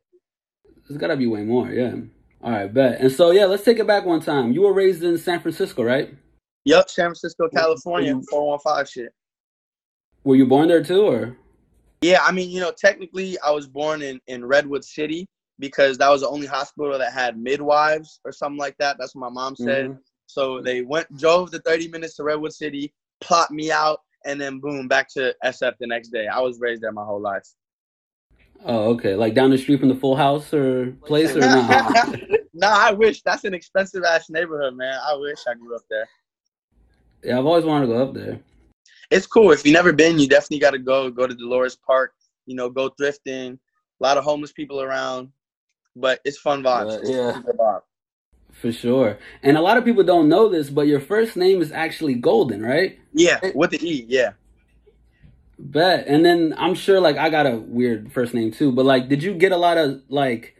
There's 0.89 0.99
gotta 0.99 1.17
be 1.17 1.27
way 1.27 1.43
more, 1.43 1.69
yeah. 1.69 1.95
All 2.43 2.53
right, 2.53 2.73
bet. 2.73 3.01
And 3.01 3.13
so, 3.13 3.33
yeah, 3.33 3.45
let's 3.45 3.63
take 3.63 3.79
it 3.79 3.87
back 3.87 4.07
one 4.07 4.21
time. 4.21 4.53
You 4.53 4.63
were 4.63 4.73
raised 4.73 5.05
in 5.05 5.19
San 5.19 5.41
Francisco, 5.41 5.83
right? 5.83 6.15
Yep, 6.65 6.89
San 6.89 7.07
Francisco, 7.07 7.49
California, 7.49 8.19
four 8.31 8.49
one 8.49 8.59
five 8.61 8.89
shit. 8.89 9.13
Were 10.25 10.37
you 10.37 10.47
born 10.47 10.69
there 10.69 10.83
too, 10.83 11.03
or? 11.03 11.37
Yeah, 12.07 12.21
I 12.23 12.31
mean, 12.31 12.51
you 12.51 12.61
know, 12.61 12.71
technically, 12.71 13.37
I 13.41 13.51
was 13.51 13.67
born 13.67 14.01
in 14.01 14.21
in 14.29 14.45
Redwood 14.45 14.85
City 14.85 15.27
because 15.59 15.99
that 15.99 16.09
was 16.09 16.21
the 16.21 16.29
only 16.29 16.47
hospital 16.47 16.97
that 16.97 17.13
had 17.13 17.37
midwives 17.37 18.21
or 18.25 18.31
something 18.31 18.59
like 18.59 18.77
that. 18.79 18.97
That's 18.97 19.17
what 19.17 19.23
my 19.23 19.35
mom 19.35 19.57
said. 19.57 19.87
Mhm. 19.87 19.99
So 20.29 20.61
they 20.61 20.83
went, 20.83 21.09
drove 21.17 21.51
the 21.51 21.59
30 21.61 21.89
minutes 21.89 22.15
to 22.17 22.23
Redwood 22.23 22.53
City, 22.53 22.95
plopped 23.21 23.51
me 23.51 23.73
out, 23.73 24.03
and 24.25 24.41
then 24.41 24.61
boom, 24.61 24.87
back 24.87 25.09
to 25.15 25.35
SF 25.45 25.75
the 25.81 25.89
next 25.89 26.11
day. 26.11 26.29
I 26.29 26.39
was 26.39 26.61
raised 26.61 26.83
there 26.83 26.93
my 26.93 27.05
whole 27.05 27.21
life. 27.21 27.49
Oh, 28.65 28.91
okay. 28.95 29.17
Like 29.17 29.35
down 29.35 29.51
the 29.51 29.59
street 29.59 29.81
from 29.81 29.89
the 29.89 29.97
Full 29.97 30.15
House 30.15 30.55
or 30.55 30.93
place 31.07 31.35
or 31.35 31.41
not? 31.65 31.93
nah, 32.55 32.89
I 32.89 32.93
wish. 32.93 33.23
That's 33.23 33.43
an 33.43 33.53
expensive 33.55 34.05
ass 34.05 34.31
neighborhood, 34.31 34.77
man. 34.77 34.97
I 35.05 35.15
wish 35.15 35.41
I 35.49 35.55
grew 35.55 35.75
up 35.75 35.83
there. 35.91 36.09
yeah, 37.25 37.37
I've 37.37 37.47
always 37.47 37.65
wanted 37.65 37.87
to 37.87 37.93
go 37.95 38.03
up 38.05 38.15
there. 38.15 38.39
It's 39.11 39.27
cool. 39.27 39.53
If 39.53 39.65
you 39.65 39.73
never 39.73 39.93
been, 39.93 40.19
you 40.19 40.29
definitely 40.29 40.59
got 40.59 40.73
to 40.73 40.79
go. 40.79 41.11
Go 41.11 41.27
to 41.27 41.35
Dolores 41.35 41.77
Park. 41.77 42.13
You 42.47 42.57
know, 42.57 42.69
go 42.69 42.91
thrifting. 42.91 43.59
A 44.01 44.03
lot 44.03 44.19
of 44.19 44.25
homeless 44.25 44.53
people 44.53 44.83
around, 44.83 45.31
but 45.95 46.21
it's 46.25 46.39
fun 46.39 46.63
vibes. 46.63 47.01
Yeah, 47.05 47.15
yeah. 47.15 47.43
vibe. 47.59 47.81
For 48.53 48.73
sure. 48.73 49.19
And 49.43 49.57
a 49.57 49.61
lot 49.61 49.77
of 49.77 49.85
people 49.85 50.03
don't 50.03 50.29
know 50.29 50.49
this, 50.49 50.71
but 50.71 50.87
your 50.87 51.01
first 51.01 51.37
name 51.37 51.61
is 51.61 51.73
actually 51.73 52.15
Golden, 52.15 52.63
right? 52.63 52.99
Yeah, 53.13 53.39
with 53.55 53.71
the 53.71 53.87
E. 53.87 54.07
Yeah. 54.09 54.33
Bet. 55.59 56.07
And 56.07 56.25
then 56.25 56.55
I'm 56.57 56.75
sure 56.75 57.01
like 57.01 57.17
I 57.17 57.31
got 57.31 57.47
a 57.47 57.57
weird 57.57 58.13
first 58.13 58.35
name 58.35 58.53
too, 58.53 58.73
but 58.73 58.85
like 58.85 59.09
did 59.09 59.23
you 59.23 59.35
get 59.35 59.53
a 59.53 59.57
lot 59.57 59.79
of 59.79 60.03
like 60.09 60.57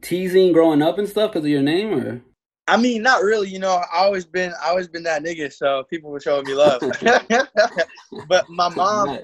teasing 0.00 0.52
growing 0.52 0.82
up 0.82 0.98
and 0.98 1.08
stuff 1.08 1.32
because 1.32 1.44
of 1.44 1.50
your 1.50 1.62
name 1.62 1.94
or 1.94 2.22
I 2.68 2.76
mean, 2.76 3.02
not 3.02 3.22
really. 3.22 3.48
You 3.48 3.58
know, 3.58 3.82
I 3.92 4.04
always 4.04 4.24
been, 4.24 4.52
I 4.62 4.68
always 4.68 4.88
been 4.88 5.02
that 5.02 5.22
nigga. 5.24 5.52
So 5.52 5.84
people 5.90 6.10
were 6.10 6.20
showing 6.20 6.46
me 6.46 6.54
love. 6.54 6.82
but 8.28 8.48
my 8.48 8.68
mom, 8.68 9.18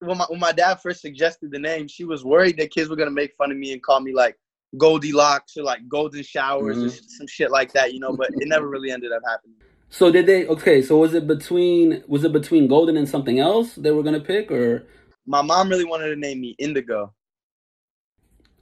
when 0.00 0.18
my 0.18 0.26
when 0.28 0.40
my 0.40 0.52
dad 0.52 0.80
first 0.80 1.00
suggested 1.00 1.50
the 1.50 1.58
name, 1.58 1.88
she 1.88 2.04
was 2.04 2.24
worried 2.24 2.58
that 2.58 2.70
kids 2.70 2.90
were 2.90 2.96
gonna 2.96 3.10
make 3.10 3.34
fun 3.36 3.50
of 3.50 3.56
me 3.56 3.72
and 3.72 3.82
call 3.82 4.00
me 4.00 4.12
like 4.12 4.36
Goldilocks 4.76 5.56
or 5.56 5.62
like 5.62 5.88
Golden 5.88 6.22
Showers 6.22 6.76
or 6.82 6.88
Mhm. 6.88 7.04
some 7.08 7.26
shit 7.26 7.50
like 7.50 7.72
that. 7.72 7.92
You 7.94 8.00
know, 8.00 8.16
but 8.16 8.30
it 8.34 8.48
never 8.48 8.68
really 8.68 8.90
ended 8.90 9.12
up 9.12 9.22
happening. 9.26 9.56
So 9.88 10.10
did 10.10 10.26
they 10.26 10.46
okay, 10.46 10.82
so 10.82 10.98
was 10.98 11.14
it 11.14 11.26
between 11.26 12.02
was 12.06 12.24
it 12.24 12.32
between 12.32 12.66
Golden 12.66 12.96
and 12.96 13.08
something 13.08 13.38
else 13.38 13.74
they 13.76 13.92
were 13.92 14.02
gonna 14.02 14.20
pick 14.20 14.50
or 14.50 14.86
My 15.26 15.40
mom 15.40 15.68
really 15.70 15.84
wanted 15.84 16.08
to 16.10 16.16
name 16.16 16.40
me 16.40 16.54
Indigo. 16.58 17.14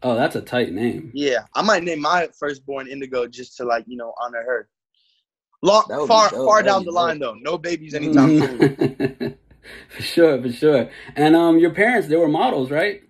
Oh, 0.03 0.15
that's 0.15 0.37
a 0.37 0.41
tight 0.43 0.73
name. 0.73 1.11
Yeah, 1.15 1.45
I 1.55 1.63
might 1.63 1.85
name 1.85 2.01
my 2.01 2.29
firstborn 2.39 2.89
Indigo 2.89 3.27
just 3.27 3.57
to 3.59 3.65
like 3.65 3.85
you 3.87 3.97
know 3.97 4.13
honor 4.21 4.43
her. 4.43 4.69
Long, 5.63 5.85
That 5.89 5.99
would 5.99 6.07
be 6.07 6.09
far 6.09 6.31
dope. 6.31 6.47
far 6.47 6.63
That'd 6.63 6.67
down 6.73 6.81
the 6.85 6.91
dope. 6.91 6.95
line 6.95 7.19
though. 7.19 7.35
No 7.35 7.57
babies 7.59 7.95
anytime 8.01 8.39
soon. 8.41 9.37
for 9.97 10.03
sure, 10.03 10.43
for 10.43 10.53
sure. 10.53 10.91
And 11.17 11.37
um 11.37 11.59
your 11.59 11.73
parents, 11.73 12.09
they 12.09 12.17
were 12.17 12.29
models, 12.29 12.71
right? 12.71 13.03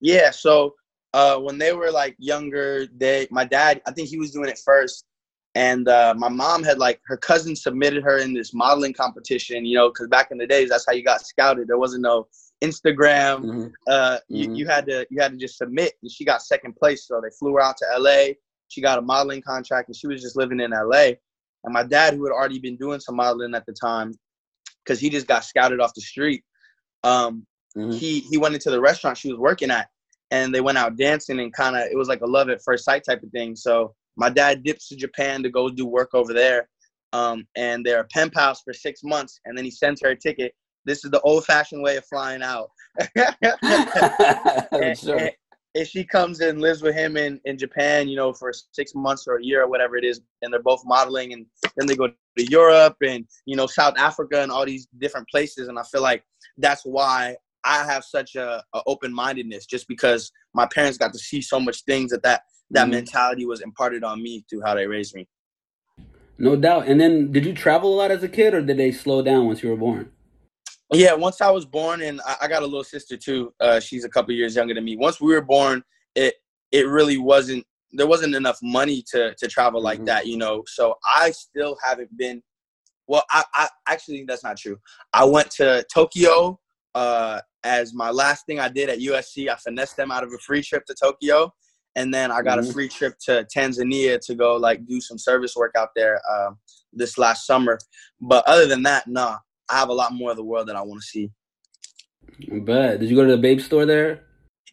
Yeah, 0.00 0.30
so 0.30 0.74
uh, 1.14 1.36
when 1.38 1.58
they 1.58 1.72
were 1.72 1.90
like 1.90 2.16
younger, 2.18 2.86
they 2.96 3.26
my 3.30 3.44
dad, 3.44 3.82
I 3.86 3.92
think 3.92 4.08
he 4.08 4.18
was 4.18 4.30
doing 4.32 4.48
it 4.48 4.58
first, 4.64 5.04
and 5.54 5.86
uh, 5.88 6.14
my 6.16 6.28
mom 6.28 6.62
had 6.64 6.78
like 6.78 7.00
her 7.06 7.16
cousin 7.16 7.54
submitted 7.54 8.02
her 8.02 8.18
in 8.18 8.32
this 8.32 8.54
modeling 8.54 8.94
competition. 8.94 9.66
You 9.66 9.76
know, 9.76 9.88
because 9.90 10.08
back 10.08 10.30
in 10.30 10.38
the 10.38 10.46
days, 10.46 10.70
that's 10.70 10.86
how 10.86 10.92
you 10.92 11.04
got 11.04 11.26
scouted. 11.26 11.68
There 11.68 11.78
wasn't 11.78 12.02
no 12.02 12.28
Instagram. 12.62 13.44
Mhm. 13.44 13.72
Uh, 13.88 14.18
you, 14.28 14.48
Mhm. 14.48 14.56
you 14.56 14.66
had 14.66 14.86
to 14.86 15.06
you 15.10 15.20
had 15.20 15.32
to 15.32 15.38
just 15.38 15.56
submit, 15.58 15.94
and 16.02 16.10
she 16.10 16.24
got 16.24 16.42
second 16.42 16.76
place. 16.76 17.06
So 17.06 17.20
they 17.20 17.30
flew 17.38 17.54
her 17.54 17.60
out 17.60 17.76
to 17.78 17.86
L.A. 17.94 18.38
She 18.68 18.80
got 18.80 18.98
a 18.98 19.02
modeling 19.02 19.42
contract, 19.42 19.88
and 19.88 19.96
she 19.96 20.06
was 20.06 20.22
just 20.22 20.36
living 20.36 20.60
in 20.60 20.72
L.A. 20.72 21.18
And 21.64 21.72
my 21.72 21.82
dad, 21.82 22.14
who 22.14 22.24
had 22.24 22.32
already 22.32 22.58
been 22.58 22.76
doing 22.76 23.00
some 23.00 23.16
modeling 23.16 23.54
at 23.54 23.66
the 23.66 23.72
time, 23.72 24.12
because 24.84 24.98
he 25.00 25.10
just 25.10 25.26
got 25.26 25.44
scouted 25.44 25.80
off 25.80 25.94
the 25.94 26.00
street. 26.00 26.42
Um, 27.04 27.46
Mhm. 27.76 27.94
he 27.94 28.20
he 28.20 28.36
went 28.38 28.54
into 28.54 28.70
the 28.70 28.80
restaurant 28.80 29.16
she 29.16 29.30
was 29.32 29.38
working 29.38 29.70
at 29.70 29.88
and 30.30 30.54
they 30.54 30.60
went 30.60 30.76
out 30.78 30.96
dancing 30.96 31.40
and 31.40 31.52
kind 31.54 31.74
of 31.76 31.82
it 31.90 31.96
was 31.96 32.06
like 32.08 32.20
a 32.20 32.26
love 32.26 32.50
at 32.50 32.62
first 32.62 32.84
sight 32.84 33.02
type 33.02 33.22
of 33.22 33.30
thing 33.30 33.56
so 33.56 33.94
my 34.16 34.28
dad 34.28 34.62
dips 34.62 34.88
to 34.88 34.96
japan 34.96 35.42
to 35.42 35.48
go 35.48 35.70
do 35.70 35.86
work 35.86 36.10
over 36.12 36.34
there 36.34 36.68
um, 37.14 37.46
and 37.56 37.84
they're 37.84 38.04
pen 38.12 38.28
pals 38.28 38.60
for 38.62 38.74
six 38.74 39.02
months 39.02 39.40
and 39.46 39.56
then 39.56 39.64
he 39.64 39.70
sends 39.70 40.02
her 40.02 40.10
a 40.10 40.16
ticket 40.16 40.54
this 40.84 41.04
is 41.04 41.10
the 41.10 41.20
old 41.20 41.44
fashioned 41.44 41.82
way 41.82 41.96
of 41.96 42.04
flying 42.06 42.42
out 42.42 42.70
and, 44.72 44.98
sure. 44.98 45.16
and- 45.18 45.30
and 45.74 45.86
she 45.88 46.04
comes 46.04 46.40
and 46.40 46.60
lives 46.60 46.82
with 46.82 46.94
him 46.94 47.16
in, 47.16 47.40
in 47.46 47.56
Japan, 47.56 48.06
you 48.06 48.14
know, 48.14 48.30
for 48.34 48.52
six 48.72 48.94
months 48.94 49.26
or 49.26 49.36
a 49.36 49.42
year 49.42 49.62
or 49.62 49.68
whatever 49.70 49.96
it 49.96 50.04
is, 50.04 50.20
and 50.42 50.52
they're 50.52 50.60
both 50.62 50.82
modeling, 50.84 51.32
and 51.32 51.46
then 51.78 51.86
they 51.86 51.96
go 51.96 52.08
to 52.08 52.14
Europe 52.50 52.96
and 53.02 53.24
you 53.46 53.56
know 53.56 53.66
South 53.66 53.94
Africa 53.96 54.42
and 54.42 54.52
all 54.52 54.66
these 54.66 54.86
different 54.98 55.26
places, 55.30 55.68
and 55.68 55.78
I 55.78 55.82
feel 55.84 56.02
like 56.02 56.24
that's 56.58 56.82
why 56.84 57.36
I 57.64 57.84
have 57.84 58.04
such 58.04 58.34
a, 58.34 58.62
a 58.74 58.82
open 58.86 59.14
mindedness, 59.14 59.64
just 59.64 59.88
because 59.88 60.30
my 60.52 60.66
parents 60.66 60.98
got 60.98 61.14
to 61.14 61.18
see 61.18 61.40
so 61.40 61.58
much 61.58 61.84
things 61.84 62.10
that 62.10 62.22
that 62.22 62.42
that 62.72 62.86
Mhm. 62.88 62.90
mentality 62.90 63.46
was 63.46 63.62
imparted 63.62 64.04
on 64.04 64.22
me 64.22 64.44
through 64.50 64.60
how 64.60 64.74
they 64.74 64.86
raised 64.86 65.14
me. 65.14 65.26
No 66.36 66.54
doubt. 66.54 66.86
And 66.86 67.00
then 67.00 67.32
did 67.32 67.46
you 67.46 67.54
travel 67.54 67.94
a 67.94 67.96
lot 67.96 68.10
as 68.10 68.22
a 68.22 68.28
kid 68.28 68.52
or 68.52 68.60
did 68.60 68.76
they 68.76 68.92
slow 68.92 69.22
down 69.22 69.46
once 69.46 69.62
you 69.62 69.70
were 69.70 69.76
born? 69.76 70.10
Yeah, 70.92 71.14
once 71.14 71.40
I 71.40 71.50
was 71.50 71.64
born, 71.64 72.02
and 72.02 72.20
I, 72.26 72.36
I 72.42 72.48
got 72.48 72.62
a 72.62 72.66
little 72.66 72.84
sister 72.84 73.16
too. 73.16 73.52
Uh, 73.60 73.80
she's 73.80 74.04
a 74.04 74.08
couple 74.08 74.34
years 74.34 74.54
younger 74.56 74.74
than 74.74 74.84
me. 74.84 74.96
Once 74.96 75.20
we 75.20 75.32
were 75.32 75.40
born, 75.42 75.82
it 76.14 76.34
it 76.70 76.86
really 76.86 77.18
wasn't 77.18 77.64
there 77.92 78.06
wasn't 78.06 78.34
enough 78.34 78.58
money 78.62 79.02
to 79.12 79.34
to 79.34 79.48
travel 79.48 79.82
like 79.82 80.00
Mhm. 80.00 80.06
that, 80.06 80.26
you 80.26 80.36
know. 80.36 80.62
So 80.66 80.94
I 81.04 81.30
still 81.30 81.76
haven't 81.82 82.16
been. 82.16 82.42
Well, 83.06 83.24
I, 83.30 83.44
I 83.54 83.68
actually 83.88 84.24
that's 84.26 84.44
not 84.44 84.56
true. 84.56 84.78
I 85.12 85.24
went 85.24 85.50
to 85.52 85.84
Tokyo 85.92 86.58
uh, 86.94 87.40
as 87.64 87.94
my 87.94 88.10
last 88.10 88.46
thing 88.46 88.60
I 88.60 88.68
did 88.68 88.88
at 88.88 88.98
USC. 88.98 89.48
I 89.48 89.56
finessed 89.56 89.96
them 89.96 90.10
out 90.10 90.24
of 90.24 90.32
a 90.32 90.38
free 90.38 90.62
trip 90.62 90.84
to 90.86 90.94
Tokyo, 90.94 91.52
and 91.96 92.12
then 92.12 92.30
I 92.30 92.42
got 92.42 92.58
Mhm. 92.58 92.68
a 92.68 92.72
free 92.72 92.88
trip 92.88 93.14
to 93.26 93.46
Tanzania 93.54 94.20
to 94.26 94.34
go 94.34 94.56
like 94.56 94.84
do 94.86 95.00
some 95.00 95.18
service 95.18 95.56
work 95.56 95.72
out 95.76 95.90
there 95.96 96.20
uh, 96.30 96.50
this 96.92 97.16
last 97.18 97.46
summer. 97.46 97.78
But 98.20 98.46
other 98.46 98.66
than 98.66 98.82
that, 98.84 99.06
nah, 99.08 99.38
I 99.72 99.78
have 99.78 99.88
a 99.88 99.92
lot 99.94 100.12
more 100.12 100.30
of 100.30 100.36
the 100.36 100.44
world 100.44 100.68
that 100.68 100.76
I 100.76 100.82
want 100.82 101.00
to 101.00 101.06
see. 101.06 101.30
Bet. 102.48 103.00
Did 103.00 103.08
you 103.08 103.16
go 103.16 103.24
to 103.24 103.30
the 103.32 103.38
Bape 103.38 103.60
store 103.60 103.86
there? 103.86 104.24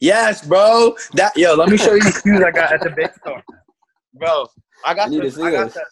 Yes, 0.02 0.46
bro. 0.46 0.96
That 1.14 1.36
yo, 1.38 1.56
let 1.56 1.70
me 1.70 1.78
show 1.78 1.94
you 1.94 2.02
the 2.02 2.12
shoes 2.24 2.44
I 2.44 2.52
got 2.52 2.74
at 2.74 2.82
the 2.82 2.90
big 2.90 3.14
store, 3.16 3.42
bro. 4.14 4.46
I 4.86 4.94
got 4.94 5.08
I 5.08 5.12
the, 5.12 5.44
I 5.44 5.52
got 5.52 5.74
the 5.74 5.86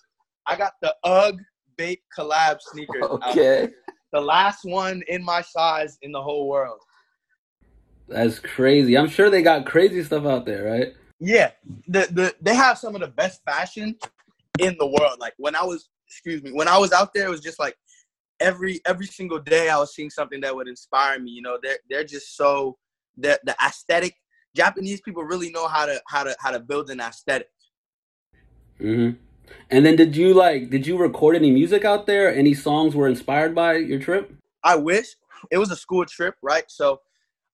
I 0.46 0.56
got 0.56 0.74
the 0.82 0.96
UGG 1.04 1.40
Bape 1.78 2.04
collab 2.18 2.58
sneakers. 2.62 3.04
out 3.04 3.24
Okay. 3.30 3.70
the 4.12 4.20
last 4.20 4.60
one 4.64 5.02
in 5.08 5.24
my 5.24 5.42
size 5.42 5.98
in 6.02 6.12
the 6.12 6.22
whole 6.22 6.48
world. 6.50 6.80
That's 8.10 8.40
crazy. 8.40 8.98
I'm 8.98 9.10
sure 9.10 9.30
they 9.30 9.42
got 9.42 9.66
crazy 9.66 10.04
stuff 10.04 10.26
out 10.26 10.46
there, 10.46 10.64
right? 10.66 10.94
Yeah, 11.20 11.52
the 11.88 12.08
the 12.12 12.36
they 12.42 12.56
have 12.56 12.78
some 12.78 12.94
of 12.96 13.02
the 13.02 13.08
best 13.08 13.42
fashion 13.46 13.96
in 14.60 14.76
the 14.80 14.86
world. 14.86 15.20
Like 15.20 15.34
when 15.38 15.56
I 15.56 15.64
was, 15.64 15.90
excuse 16.08 16.44
me, 16.44 16.52
when 16.52 16.68
I 16.68 16.78
was 16.78 16.92
out 16.92 17.14
there, 17.14 17.28
it 17.28 17.32
was 17.32 17.42
just 17.42 17.60
like 17.60 17.76
every 18.39 18.82
every 18.86 19.06
single 19.06 19.39
day 19.39 19.70
I 19.70 19.77
was 19.77 19.94
seeing 19.94 20.10
something 20.10 20.41
that 20.41 20.56
would 20.56 20.67
inspire 20.67 21.20
me. 21.20 21.32
You 21.32 21.41
know, 21.41 21.58
they're 21.62 21.79
they're 21.89 22.03
just 22.03 22.36
so 22.36 22.77
the 23.17 23.39
the 23.44 23.56
aesthetic. 23.65 24.15
Japanese 24.56 25.01
people 25.01 25.24
really 25.24 25.51
know 25.51 25.67
how 25.67 25.86
to 25.86 26.01
how 26.08 26.24
to 26.24 26.36
how 26.39 26.51
to 26.51 26.60
build 26.60 26.89
an 26.89 27.00
aesthetic. 27.00 27.50
hmm 28.79 29.12
And 29.70 29.86
then 29.86 29.96
did 29.96 30.15
you 30.15 30.34
like 30.34 30.70
did 30.70 30.88
you 30.88 30.98
record 30.98 31.36
any 31.36 31.51
music 31.51 31.86
out 31.86 32.06
there? 32.08 32.34
Any 32.34 32.53
songs 32.53 32.96
were 32.96 33.08
inspired 33.08 33.53
by 33.53 33.77
your 33.77 34.00
trip? 34.00 34.34
I 34.63 34.75
wish 34.75 35.08
it 35.51 35.58
was 35.58 35.72
a 35.72 35.75
school 35.75 36.06
trip, 36.06 36.36
right? 36.41 36.65
So 36.67 37.01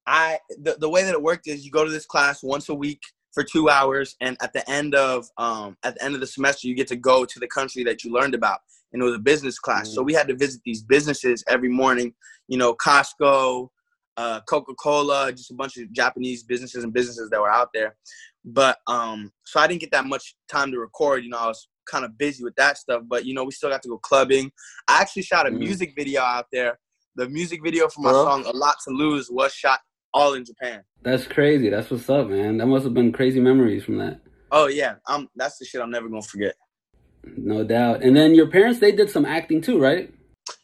I 0.05 0.39
the, 0.61 0.77
the 0.79 0.89
way 0.89 1.03
that 1.03 1.13
it 1.13 1.21
worked 1.21 1.47
is 1.47 1.65
you 1.65 1.71
go 1.71 1.85
to 1.85 1.91
this 1.91 2.05
class 2.05 2.43
once 2.43 2.69
a 2.69 2.75
week 2.75 3.01
for 3.33 3.43
two 3.43 3.69
hours 3.69 4.15
and 4.21 4.37
at 4.41 4.53
the 4.53 4.69
end 4.69 4.93
of 4.95 5.27
um 5.37 5.75
at 5.83 5.95
the 5.95 6.03
end 6.03 6.13
of 6.13 6.21
the 6.21 6.27
semester 6.27 6.67
you 6.67 6.75
get 6.75 6.87
to 6.87 6.95
go 6.95 7.25
to 7.25 7.39
the 7.39 7.47
country 7.47 7.83
that 7.83 8.03
you 8.03 8.11
learned 8.11 8.35
about 8.35 8.59
and 8.93 9.01
it 9.01 9.05
was 9.05 9.15
a 9.15 9.19
business 9.19 9.59
class 9.59 9.93
so 9.93 10.01
we 10.01 10.13
had 10.13 10.27
to 10.27 10.35
visit 10.35 10.61
these 10.65 10.81
businesses 10.83 11.43
every 11.49 11.69
morning 11.69 12.13
you 12.47 12.57
know 12.57 12.73
costco 12.75 13.67
uh, 14.15 14.39
coca-cola 14.47 15.31
just 15.31 15.49
a 15.51 15.55
bunch 15.55 15.75
of 15.77 15.91
japanese 15.91 16.43
businesses 16.43 16.83
and 16.83 16.93
businesses 16.93 17.29
that 17.31 17.41
were 17.41 17.49
out 17.49 17.69
there 17.73 17.95
but 18.45 18.77
um 18.87 19.31
so 19.45 19.59
i 19.59 19.65
didn't 19.67 19.81
get 19.81 19.91
that 19.91 20.05
much 20.05 20.35
time 20.47 20.71
to 20.71 20.77
record 20.79 21.23
you 21.23 21.29
know 21.29 21.37
i 21.37 21.47
was 21.47 21.67
kind 21.89 22.05
of 22.05 22.15
busy 22.17 22.43
with 22.43 22.55
that 22.55 22.77
stuff 22.77 23.01
but 23.07 23.25
you 23.25 23.33
know 23.33 23.43
we 23.43 23.51
still 23.51 23.69
got 23.69 23.81
to 23.81 23.89
go 23.89 23.97
clubbing 23.97 24.51
i 24.87 25.01
actually 25.01 25.23
shot 25.23 25.47
a 25.47 25.49
Mhm. 25.51 25.57
music 25.59 25.93
video 25.97 26.21
out 26.21 26.45
there 26.51 26.77
the 27.15 27.27
music 27.29 27.61
video 27.63 27.87
for 27.89 28.01
my 28.01 28.11
Bro. 28.11 28.23
song 28.25 28.45
a 28.45 28.51
lot 28.51 28.75
to 28.87 28.93
lose 28.93 29.29
was 29.31 29.51
shot 29.53 29.79
all 30.13 30.33
in 30.35 30.45
japan 30.45 30.83
That's 31.01 31.27
crazy. 31.27 31.67
That's 31.69 31.89
what's 31.91 32.09
up, 32.09 32.27
man. 32.29 32.57
That 32.59 32.67
must 32.67 32.85
have 32.85 32.93
been 32.93 33.11
crazy 33.11 33.39
memories 33.41 33.83
from 33.83 33.97
that. 33.97 34.21
oh 34.51 34.67
yeah 34.67 34.95
i'm 35.07 35.27
that's 35.35 35.57
the 35.57 35.65
shit 35.65 35.81
i'm 35.81 35.89
never 35.91 36.07
gonna 36.07 36.21
forget 36.21 36.55
No 37.23 37.63
doubt. 37.63 38.03
And 38.03 38.15
then 38.15 38.35
your 38.35 38.47
parents 38.47 38.79
they 38.79 38.91
did 38.91 39.09
some 39.09 39.25
acting 39.25 39.61
too, 39.61 39.79
right? 39.79 40.13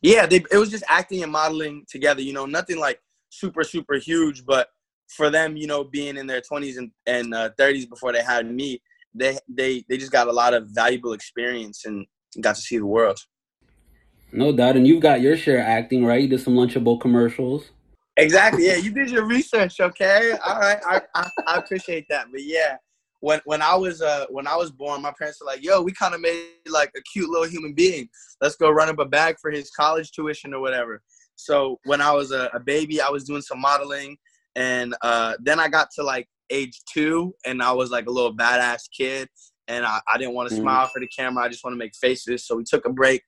Yeah, 0.01 0.25
they, 0.25 0.44
it 0.51 0.58
was 0.58 0.70
just 0.70 0.84
acting 0.89 1.24
and 1.24 1.32
modeling 1.32 1.86
together. 1.89 2.22
You 2.22 2.34
know, 2.34 2.46
nothing 2.46 2.80
like 2.80 3.01
super 3.30 3.63
super 3.63 3.96
huge, 3.96 4.46
but 4.46 4.70
for 5.08 5.30
them, 5.30 5.58
you 5.58 5.68
know, 5.68 5.84
being 5.84 6.18
in 6.18 6.28
their 6.28 6.42
twenties 6.42 6.78
and 6.78 6.92
and 7.06 7.34
uh, 7.34 7.50
thirties 7.58 7.86
before 7.86 8.13
they 8.13 8.24
had 8.24 8.51
me, 8.51 8.82
they 9.13 9.38
they 9.48 9.84
they 9.89 9.98
just 9.98 10.12
got 10.12 10.28
a 10.28 10.32
lot 10.32 10.54
of 10.54 10.68
valuable 10.70 11.13
experience 11.13 11.86
and 11.86 12.06
got 12.42 12.56
to 12.56 12.62
see 12.62 12.78
the 12.78 12.86
world. 12.86 13.20
No 14.32 14.51
doubt. 14.51 14.75
And 14.75 14.86
you've 14.86 15.01
got 15.01 15.22
your 15.22 15.36
share 15.36 15.60
of 15.60 15.66
acting, 15.66 16.06
right? 16.06 16.22
You 16.22 16.28
did 16.28 16.42
some 16.42 16.54
Lunchable 16.54 17.00
commercials. 17.00 17.72
Exactly. 18.18 18.68
Yeah, 18.68 18.75
you 18.75 18.92
did 18.92 19.10
your 19.10 19.25
research. 19.25 19.80
Okay. 19.80 20.38
All 20.46 20.60
right. 20.60 20.78
I, 20.86 21.01
I, 21.16 21.30
I 21.48 21.56
appreciate 21.58 22.06
that. 22.10 22.28
But 22.32 22.44
yeah, 22.44 22.78
when 23.21 23.41
when 23.45 23.61
I 23.61 23.75
was 23.75 24.01
uh 24.01 24.25
when 24.29 24.47
I 24.47 24.55
was 24.55 24.71
born, 24.71 25.01
my 25.01 25.13
parents 25.17 25.39
were 25.41 25.47
like, 25.47 25.63
"Yo, 25.63 25.81
we 25.81 25.91
kind 25.91 26.13
of 26.13 26.21
made 26.21 26.47
like 26.69 26.91
a 26.95 27.01
cute 27.01 27.29
little 27.29 27.47
human 27.47 27.73
being. 27.73 28.09
Let's 28.41 28.55
go 28.55 28.69
run 28.69 28.89
up 28.89 28.99
a 28.99 29.05
bag 29.05 29.35
for 29.41 29.51
his 29.51 29.69
college 29.71 30.11
tuition 30.11 30.53
or 30.53 30.61
whatever." 30.61 31.01
So 31.35 31.79
when 31.85 32.01
I 32.01 32.11
was 32.11 32.31
a, 32.31 32.49
a 32.53 32.59
baby, 32.59 33.01
I 33.01 33.09
was 33.09 33.23
doing 33.23 33.41
some 33.41 33.59
modeling, 33.61 34.17
and 34.55 34.95
uh, 35.01 35.35
then 35.39 35.59
I 35.59 35.67
got 35.69 35.89
to 35.95 36.03
like 36.03 36.27
age 36.49 36.81
two, 36.91 37.33
and 37.45 37.61
I 37.61 37.71
was 37.71 37.91
like 37.91 38.07
a 38.07 38.11
little 38.11 38.35
badass 38.35 38.83
kid, 38.95 39.29
and 39.67 39.85
I, 39.85 39.99
I 40.07 40.17
didn't 40.17 40.33
want 40.33 40.49
to 40.49 40.55
Mhm. 40.55 40.61
smile 40.61 40.88
for 40.88 40.99
the 40.99 41.07
camera. 41.07 41.43
I 41.43 41.49
just 41.49 41.63
want 41.63 41.73
to 41.73 41.77
make 41.77 41.95
faces. 41.95 42.45
So 42.45 42.55
we 42.55 42.63
took 42.63 42.85
a 42.85 42.89
break. 42.91 43.21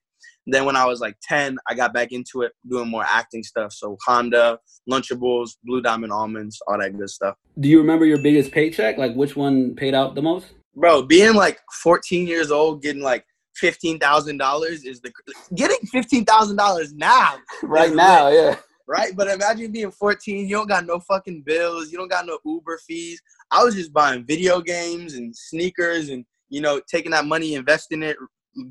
Then 0.46 0.64
when 0.64 0.76
I 0.76 0.86
was 0.86 1.00
like 1.00 1.16
10, 1.22 1.56
I 1.68 1.74
got 1.74 1.94
back 1.94 2.10
into 2.12 2.42
it, 2.42 2.52
doing 2.68 2.88
more 2.88 3.04
acting 3.08 3.42
stuff. 3.42 3.72
So 3.72 3.96
Honda, 4.04 4.58
Lunchables, 4.90 5.50
Blue 5.62 5.80
Diamond 5.80 6.12
Almonds, 6.12 6.60
all 6.66 6.78
that 6.78 6.96
good 6.96 7.10
stuff. 7.10 7.36
Do 7.60 7.68
you 7.68 7.78
remember 7.78 8.04
your 8.04 8.18
biggest 8.18 8.50
paycheck? 8.50 8.98
Like 8.98 9.14
which 9.14 9.36
one 9.36 9.74
paid 9.76 9.94
out 9.94 10.14
the 10.14 10.22
most? 10.22 10.46
Bro, 10.74 11.02
being 11.02 11.34
like 11.34 11.60
14 11.82 12.26
years 12.26 12.50
old, 12.50 12.82
getting 12.82 13.02
like 13.02 13.24
$15,000 13.62 14.86
is 14.86 15.00
the 15.00 15.12
getting 15.54 15.76
$15,000 15.94 16.92
now, 16.94 17.36
Right 17.62 17.92
now, 17.92 18.28
yeah. 18.28 18.56
right? 18.88 19.12
But 19.14 19.28
imagine 19.28 19.70
being 19.70 19.90
14, 19.90 20.48
you 20.48 20.56
don't 20.56 20.68
got 20.68 20.86
no 20.86 20.98
fucking 21.00 21.42
bills, 21.42 21.92
you 21.92 21.98
don't 21.98 22.10
got 22.10 22.26
no 22.26 22.38
Uber 22.44 22.78
fees. 22.86 23.20
I 23.50 23.62
was 23.62 23.74
just 23.74 23.92
buying 23.92 24.24
video 24.24 24.60
games 24.60 25.14
and 25.14 25.36
sneakers 25.36 26.08
and, 26.08 26.24
you 26.48 26.60
know, 26.60 26.80
taking 26.90 27.12
that 27.12 27.26
money, 27.26 27.54
investing 27.54 28.02
it, 28.02 28.16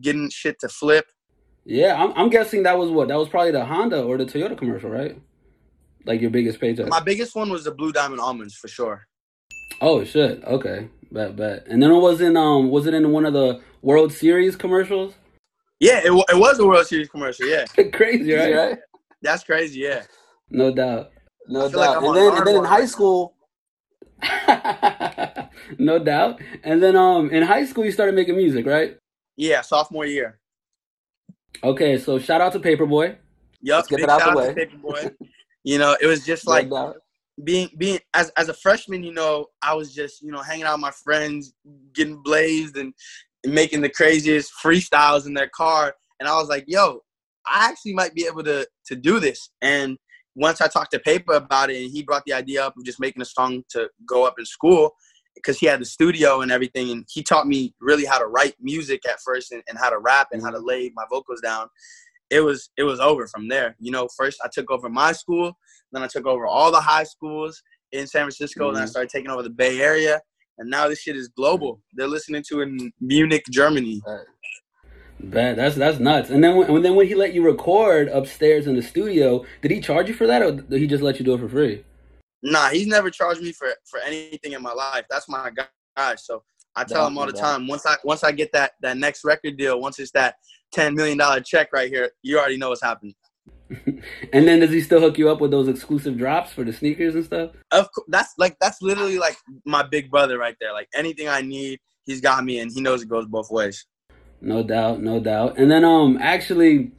getting 0.01 0.29
shit 0.29 0.59
to 0.61 0.67
flip. 0.67 1.05
Yeah, 1.65 2.01
I'm, 2.01 2.11
I'm 2.15 2.29
guessing 2.29 2.63
that 2.63 2.77
was 2.77 2.89
what? 2.89 3.07
That 3.07 3.17
was 3.17 3.29
probably 3.29 3.51
the 3.51 3.63
Honda 3.63 4.01
or 4.01 4.17
the 4.17 4.25
Toyota 4.25 4.57
commercial, 4.57 4.89
right? 4.89 5.19
Like 6.05 6.21
your 6.21 6.31
biggest 6.31 6.59
paycheck. 6.59 6.87
My 6.87 6.99
biggest 6.99 7.35
one 7.35 7.51
was 7.51 7.63
the 7.63 7.71
Blue 7.71 7.91
Diamond 7.91 8.19
Almonds 8.19 8.55
for 8.55 8.67
sure. 8.67 9.07
Oh 9.79 10.03
shit. 10.03 10.43
Okay. 10.43 10.89
Bet 11.11 11.35
bet. 11.35 11.67
And 11.67 11.81
then 11.81 11.91
it 11.91 11.99
was 11.99 12.21
in 12.21 12.35
um 12.35 12.69
was 12.69 12.87
it 12.87 12.93
in 12.93 13.11
one 13.11 13.25
of 13.25 13.33
the 13.33 13.61
World 13.81 14.11
Series 14.11 14.55
commercials? 14.55 15.13
Yeah, 15.79 16.01
it, 16.03 16.13
wa- 16.13 16.25
it 16.29 16.37
was 16.37 16.59
a 16.59 16.65
World 16.65 16.85
Series 16.87 17.09
commercial. 17.09 17.47
Yeah, 17.47 17.65
Crazy, 17.93 18.33
right? 18.33 18.77
that's 19.21 19.43
crazy. 19.43 19.79
Yeah, 19.79 20.03
No 20.49 20.73
doubt. 20.73 21.11
No 21.47 21.65
I 21.65 21.69
feel 21.69 21.79
like 21.79 21.93
doubt. 21.93 22.03
And 22.03 22.15
then 22.15 22.37
and 22.37 22.47
then 22.47 22.55
in 22.55 22.65
high 22.65 22.79
right 22.79 22.89
school, 22.89 23.35
no 25.79 25.99
doubt. 25.99 26.41
And 26.63 26.81
then 26.81 26.95
um 26.95 27.29
in 27.29 27.43
high 27.43 27.65
school 27.65 27.85
you 27.85 27.91
started 27.91 28.15
making 28.15 28.35
music, 28.37 28.65
right? 28.65 28.97
yeah, 29.37 29.61
sophomore 29.61 30.05
year. 30.05 30.40
Okay, 31.63 31.97
so 31.97 32.17
shout 32.19 32.41
out 32.41 32.53
to 32.53 32.59
Paperboy. 32.59 33.15
Yup, 33.61 33.77
Let's 33.77 33.87
get 33.87 33.97
big 33.97 34.07
that 34.07 34.13
out 34.13 34.21
shout 34.21 34.35
the 34.35 34.41
out 34.41 34.55
to 34.55 34.61
way. 34.61 34.65
Paperboy. 34.65 35.15
you 35.63 35.77
know, 35.77 35.95
it 36.01 36.07
was 36.07 36.25
just 36.25 36.47
like 36.47 36.69
being 37.43 37.69
being 37.77 37.99
as 38.13 38.29
as 38.37 38.49
a 38.49 38.53
freshman. 38.53 39.03
You 39.03 39.13
know, 39.13 39.47
I 39.61 39.73
was 39.73 39.93
just 39.93 40.21
you 40.21 40.31
know 40.31 40.41
hanging 40.41 40.63
out 40.63 40.73
with 40.73 40.81
my 40.81 40.91
friends, 40.91 41.53
getting 41.93 42.21
blazed 42.23 42.77
and 42.77 42.93
making 43.45 43.81
the 43.81 43.89
craziest 43.89 44.51
freestyles 44.63 45.25
in 45.25 45.33
their 45.33 45.49
car. 45.49 45.93
And 46.19 46.27
I 46.27 46.33
was 46.35 46.49
like, 46.49 46.65
yo, 46.67 46.99
I 47.45 47.67
actually 47.69 47.93
might 47.93 48.13
be 48.13 48.25
able 48.25 48.43
to 48.43 48.67
to 48.87 48.95
do 48.95 49.19
this. 49.19 49.49
And 49.61 49.97
once 50.35 50.61
I 50.61 50.67
talked 50.67 50.91
to 50.91 50.99
Paper 50.99 51.33
about 51.33 51.69
it, 51.69 51.81
and 51.81 51.91
he 51.91 52.03
brought 52.03 52.23
the 52.25 52.33
idea 52.33 52.65
up 52.65 52.75
of 52.77 52.85
just 52.85 52.99
making 52.99 53.21
a 53.21 53.25
song 53.25 53.63
to 53.69 53.89
go 54.07 54.25
up 54.25 54.35
in 54.39 54.45
school 54.45 54.91
because 55.35 55.59
he 55.59 55.65
had 55.65 55.81
the 55.81 55.85
studio 55.85 56.41
and 56.41 56.51
everything, 56.51 56.91
and 56.91 57.05
he 57.09 57.23
taught 57.23 57.47
me 57.47 57.73
really 57.79 58.05
how 58.05 58.19
to 58.19 58.25
write 58.25 58.55
music 58.59 59.07
at 59.07 59.19
first 59.21 59.51
and, 59.51 59.63
and 59.67 59.77
how 59.77 59.89
to 59.89 59.99
rap 59.99 60.29
and 60.31 60.41
how 60.41 60.51
to 60.51 60.59
lay 60.59 60.91
my 60.95 61.05
vocals 61.09 61.41
down. 61.41 61.67
It 62.29 62.41
was 62.41 62.69
it 62.77 62.83
was 62.83 62.99
over 62.99 63.27
from 63.27 63.47
there. 63.47 63.75
You 63.79 63.91
know, 63.91 64.07
first 64.17 64.39
I 64.43 64.49
took 64.51 64.71
over 64.71 64.89
my 64.89 65.11
school, 65.11 65.57
then 65.91 66.03
I 66.03 66.07
took 66.07 66.25
over 66.25 66.45
all 66.45 66.71
the 66.71 66.79
high 66.79 67.03
schools 67.03 67.61
in 67.91 68.07
San 68.07 68.23
Francisco, 68.23 68.69
and 68.69 68.77
I 68.77 68.81
mm-hmm. 68.81 68.89
started 68.89 69.09
taking 69.09 69.31
over 69.31 69.43
the 69.43 69.49
Bay 69.49 69.81
Area. 69.81 70.21
And 70.57 70.69
now 70.69 70.87
this 70.87 71.01
shit 71.01 71.15
is 71.15 71.27
global. 71.27 71.81
They're 71.93 72.07
listening 72.07 72.43
to 72.49 72.61
it 72.61 72.67
in 72.67 72.91
Munich, 73.01 73.43
Germany. 73.49 74.01
Bet 75.19 75.55
that's 75.55 75.75
that's 75.75 75.99
nuts. 75.99 76.29
And 76.29 76.43
then 76.43 76.55
when, 76.55 76.69
and 76.69 76.85
then 76.85 76.95
when 76.95 77.07
he 77.07 77.15
let 77.15 77.33
you 77.33 77.43
record 77.43 78.07
upstairs 78.09 78.67
in 78.67 78.75
the 78.75 78.81
studio, 78.81 79.45
did 79.61 79.71
he 79.71 79.79
charge 79.79 80.07
you 80.07 80.13
for 80.13 80.27
that, 80.27 80.41
or 80.41 80.51
did 80.51 80.79
he 80.79 80.87
just 80.87 81.03
let 81.03 81.19
you 81.19 81.25
do 81.25 81.33
it 81.33 81.39
for 81.39 81.49
free? 81.49 81.83
Nah, 82.43 82.69
he's 82.69 82.87
never 82.87 83.09
charged 83.09 83.41
me 83.41 83.51
for 83.51 83.69
for 83.85 83.99
anything 83.99 84.53
in 84.53 84.61
my 84.61 84.73
life. 84.73 85.05
That's 85.09 85.29
my 85.29 85.51
guy. 85.51 86.15
So 86.15 86.43
I 86.75 86.83
tell 86.83 87.05
him 87.07 87.17
all 87.17 87.25
the 87.25 87.33
time. 87.33 87.67
Once 87.67 87.85
I 87.85 87.95
once 88.03 88.23
I 88.23 88.31
get 88.31 88.51
that 88.53 88.73
that 88.81 88.97
next 88.97 89.23
record 89.23 89.57
deal, 89.57 89.79
once 89.79 89.99
it's 89.99 90.11
that 90.11 90.35
ten 90.71 90.95
million 90.95 91.17
dollar 91.17 91.41
check 91.41 91.69
right 91.73 91.89
here, 91.89 92.11
you 92.23 92.39
already 92.39 92.57
know 92.57 92.69
what's 92.69 92.83
happening. 92.83 93.15
And 94.33 94.47
then 94.47 94.59
does 94.59 94.69
he 94.69 94.81
still 94.81 94.99
hook 94.99 95.17
you 95.17 95.29
up 95.29 95.39
with 95.39 95.51
those 95.51 95.67
exclusive 95.67 96.17
drops 96.17 96.51
for 96.51 96.63
the 96.63 96.73
sneakers 96.73 97.15
and 97.15 97.23
stuff? 97.23 97.51
Of 97.71 97.89
course, 97.93 98.07
that's 98.09 98.33
like 98.37 98.57
that's 98.59 98.81
literally 98.81 99.17
like 99.17 99.37
my 99.65 99.83
big 99.83 100.11
brother 100.11 100.37
right 100.37 100.55
there. 100.59 100.73
Like 100.73 100.89
anything 100.93 101.27
I 101.27 101.41
need, 101.41 101.79
he's 102.05 102.21
got 102.21 102.43
me, 102.43 102.59
and 102.59 102.71
he 102.71 102.81
knows 102.81 103.01
it 103.01 103.09
goes 103.09 103.25
both 103.25 103.49
ways. 103.49 103.85
No 104.41 104.63
doubt, 104.63 105.01
no 105.01 105.19
doubt. 105.19 105.57
And 105.57 105.71
then 105.71 105.85
um 105.85 106.17
actually 106.19 106.91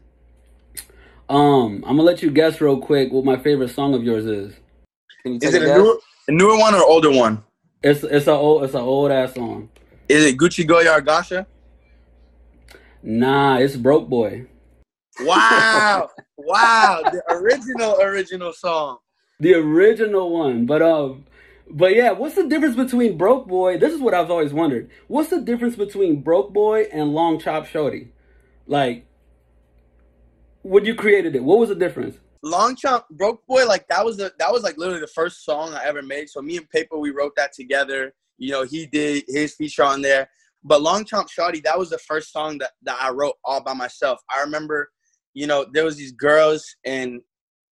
um 1.28 1.84
I'm 1.86 1.96
gonna 1.96 2.02
let 2.02 2.22
you 2.22 2.30
guess 2.30 2.60
real 2.60 2.78
quick 2.78 3.12
what 3.12 3.24
my 3.24 3.36
favorite 3.36 3.70
song 3.70 3.94
of 3.94 4.02
yours 4.02 4.24
is. 4.26 4.54
Can 5.22 5.34
you 5.34 5.38
take 5.38 5.50
Is 5.50 5.54
it 5.54 5.62
a 5.62 5.74
a 5.74 5.78
newer, 5.78 5.98
a 6.28 6.32
newer 6.32 6.58
one 6.58 6.74
or 6.74 6.84
older 6.84 7.10
one? 7.10 7.44
It's 7.82 8.02
it's 8.02 8.26
a 8.26 8.32
old 8.32 8.64
it's 8.64 8.74
a 8.74 8.80
old 8.80 9.10
ass 9.12 9.34
song. 9.34 9.68
Is 10.08 10.24
it 10.24 10.36
Gucci 10.36 10.66
Goyard 10.66 11.06
Gasha? 11.06 11.46
Nah, 13.02 13.56
it's 13.58 13.76
Broke 13.76 14.08
Boy. 14.08 14.46
Wow, 15.20 16.10
wow, 16.36 17.02
the 17.04 17.22
original 17.30 18.00
original 18.00 18.52
song. 18.52 18.98
the 19.40 19.54
original 19.54 20.30
one. 20.30 20.66
But 20.66 20.82
um, 20.82 21.24
but 21.70 21.94
yeah, 21.94 22.12
what's 22.12 22.34
the 22.34 22.48
difference 22.48 22.76
between 22.76 23.16
Broke 23.16 23.46
Boy? 23.46 23.78
This 23.78 23.92
is 23.92 24.00
what 24.00 24.14
I've 24.14 24.30
always 24.30 24.52
wondered. 24.52 24.90
What's 25.08 25.30
the 25.30 25.40
difference 25.40 25.76
between 25.76 26.20
Broke 26.22 26.52
Boy 26.52 26.82
and 26.92 27.14
Long 27.14 27.38
Chop 27.38 27.66
Shorty? 27.66 28.12
Like, 28.66 29.06
when 30.62 30.84
you 30.84 30.94
created 30.94 31.36
it, 31.36 31.44
what 31.44 31.58
was 31.58 31.68
the 31.68 31.74
difference? 31.74 32.16
Long 32.42 32.74
Chop 32.74 33.08
Broke 33.10 33.46
Boy, 33.46 33.66
like 33.66 33.86
that 33.88 34.04
was 34.04 34.16
the 34.16 34.32
that 34.38 34.52
was 34.52 34.62
like 34.62 34.76
literally 34.76 35.00
the 35.00 35.06
first 35.06 35.44
song 35.44 35.74
I 35.74 35.84
ever 35.84 36.02
made. 36.02 36.28
So 36.28 36.42
me 36.42 36.56
and 36.56 36.68
Paper, 36.70 36.98
we 36.98 37.10
wrote 37.10 37.32
that 37.36 37.52
together. 37.52 38.12
You 38.38 38.50
know, 38.50 38.64
he 38.64 38.86
did 38.86 39.24
his 39.28 39.54
feature 39.54 39.84
on 39.84 40.02
there. 40.02 40.28
But 40.64 40.82
Long 40.82 41.04
Chop 41.04 41.28
Shorty, 41.28 41.60
that 41.60 41.78
was 41.78 41.90
the 41.90 41.98
first 41.98 42.32
song 42.32 42.58
that, 42.58 42.70
that 42.82 42.98
I 43.00 43.10
wrote 43.10 43.34
all 43.44 43.62
by 43.62 43.74
myself. 43.74 44.20
I 44.34 44.40
remember, 44.40 44.90
you 45.34 45.46
know, 45.46 45.66
there 45.72 45.84
was 45.84 45.96
these 45.96 46.12
girls 46.12 46.64
in 46.84 47.20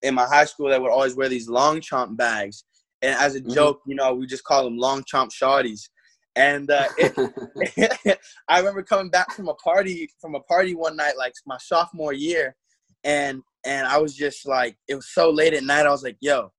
in 0.01 0.15
my 0.15 0.25
high 0.25 0.45
school 0.45 0.69
that 0.69 0.81
would 0.81 0.91
always 0.91 1.15
wear 1.15 1.29
these 1.29 1.49
long 1.49 1.79
chomp 1.79 2.17
bags. 2.17 2.63
And 3.01 3.15
as 3.19 3.35
a 3.35 3.41
Mhm. 3.41 3.53
joke, 3.53 3.81
you 3.85 3.95
know, 3.95 4.13
we 4.13 4.25
just 4.25 4.43
call 4.43 4.63
them 4.63 4.77
long 4.77 5.03
chomp 5.03 5.31
shorties. 5.31 5.89
And 6.35 6.71
uh, 6.71 6.87
it, 6.97 7.13
I 8.47 8.59
remember 8.59 8.83
coming 8.83 9.09
back 9.09 9.31
from 9.33 9.49
a 9.49 9.53
party 9.55 10.09
from 10.19 10.35
a 10.35 10.39
party 10.41 10.75
one 10.75 10.95
night, 10.95 11.17
like 11.17 11.33
my 11.45 11.57
sophomore 11.57 12.13
year, 12.13 12.55
and 13.03 13.41
and 13.65 13.87
I 13.87 13.97
was 13.97 14.15
just 14.15 14.47
like, 14.47 14.77
it 14.87 14.95
was 14.95 15.13
so 15.13 15.29
late 15.29 15.53
at 15.53 15.63
night. 15.63 15.85
I 15.85 15.91
was 15.91 16.03
like, 16.03 16.17
yo, 16.19 16.51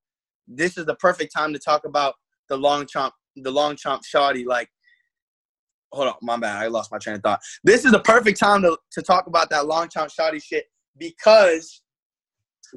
this 0.46 0.78
is 0.78 0.86
the 0.86 0.94
perfect 0.96 1.32
time 1.34 1.52
to 1.52 1.58
talk 1.58 1.84
about 1.84 2.14
the 2.48 2.56
long 2.56 2.86
chomp, 2.86 3.12
the 3.36 3.50
long 3.50 3.76
chomp 3.76 4.00
shawty. 4.02 4.46
Like, 4.46 4.68
hold 5.92 6.08
on, 6.08 6.14
my 6.22 6.36
bad, 6.36 6.62
I 6.62 6.68
lost 6.68 6.92
my 6.92 6.98
train 6.98 7.16
of 7.16 7.22
thought. 7.22 7.40
This 7.64 7.84
is 7.84 7.92
the 7.92 8.00
perfect 8.00 8.38
time 8.38 8.62
to 8.62 8.76
to 8.92 9.02
talk 9.02 9.26
about 9.26 9.50
that 9.50 9.66
long 9.66 9.88
chomp 9.88 10.10
shawty 10.18 10.42
shit 10.42 10.66
because 10.98 11.82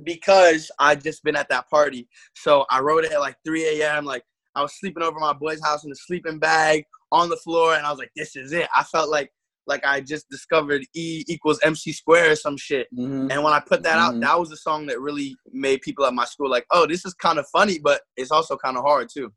because 0.03 0.69
I 0.79 0.95
just 0.95 1.23
been 1.23 1.35
at 1.35 1.49
that 1.49 1.69
party. 1.69 2.07
So 2.35 2.65
I 2.69 2.81
wrote 2.81 3.05
it 3.05 3.11
at 3.11 3.19
like 3.19 3.37
3 3.45 3.81
a.m. 3.81 4.05
Like 4.05 4.23
I 4.55 4.61
was 4.61 4.77
sleeping 4.79 5.03
over 5.03 5.19
my 5.19 5.33
boy's 5.33 5.63
house 5.63 5.85
in 5.85 5.91
a 5.91 5.95
sleeping 5.95 6.39
bag 6.39 6.83
on 7.11 7.29
the 7.29 7.37
floor, 7.37 7.75
and 7.75 7.85
I 7.85 7.89
was 7.89 7.99
like, 7.99 8.11
"This 8.15 8.35
is 8.35 8.51
it." 8.51 8.67
I 8.75 8.83
felt 8.83 9.09
like 9.09 9.31
like 9.67 9.85
I 9.85 10.01
just 10.01 10.29
discovered 10.29 10.83
E 10.95 11.23
equals 11.27 11.59
MC 11.63 11.91
square 11.91 12.31
or 12.31 12.35
some 12.35 12.57
shit. 12.57 12.87
Mhm. 12.97 13.31
And 13.31 13.43
when 13.43 13.53
I 13.53 13.59
put 13.59 13.83
that 13.83 13.97
Mhm. 13.97 14.01
out, 14.15 14.19
that 14.21 14.39
was 14.39 14.49
the 14.49 14.57
song 14.57 14.85
that 14.87 14.99
really 14.99 15.35
made 15.51 15.81
people 15.81 16.05
at 16.05 16.13
my 16.13 16.25
school 16.25 16.49
like, 16.49 16.65
"Oh, 16.71 16.85
this 16.85 17.05
is 17.05 17.13
kind 17.13 17.39
of 17.39 17.47
funny, 17.49 17.79
but 17.79 18.01
it's 18.17 18.31
also 18.31 18.55
kind 18.57 18.77
of 18.77 18.83
hard 18.83 19.09
too." 19.09 19.31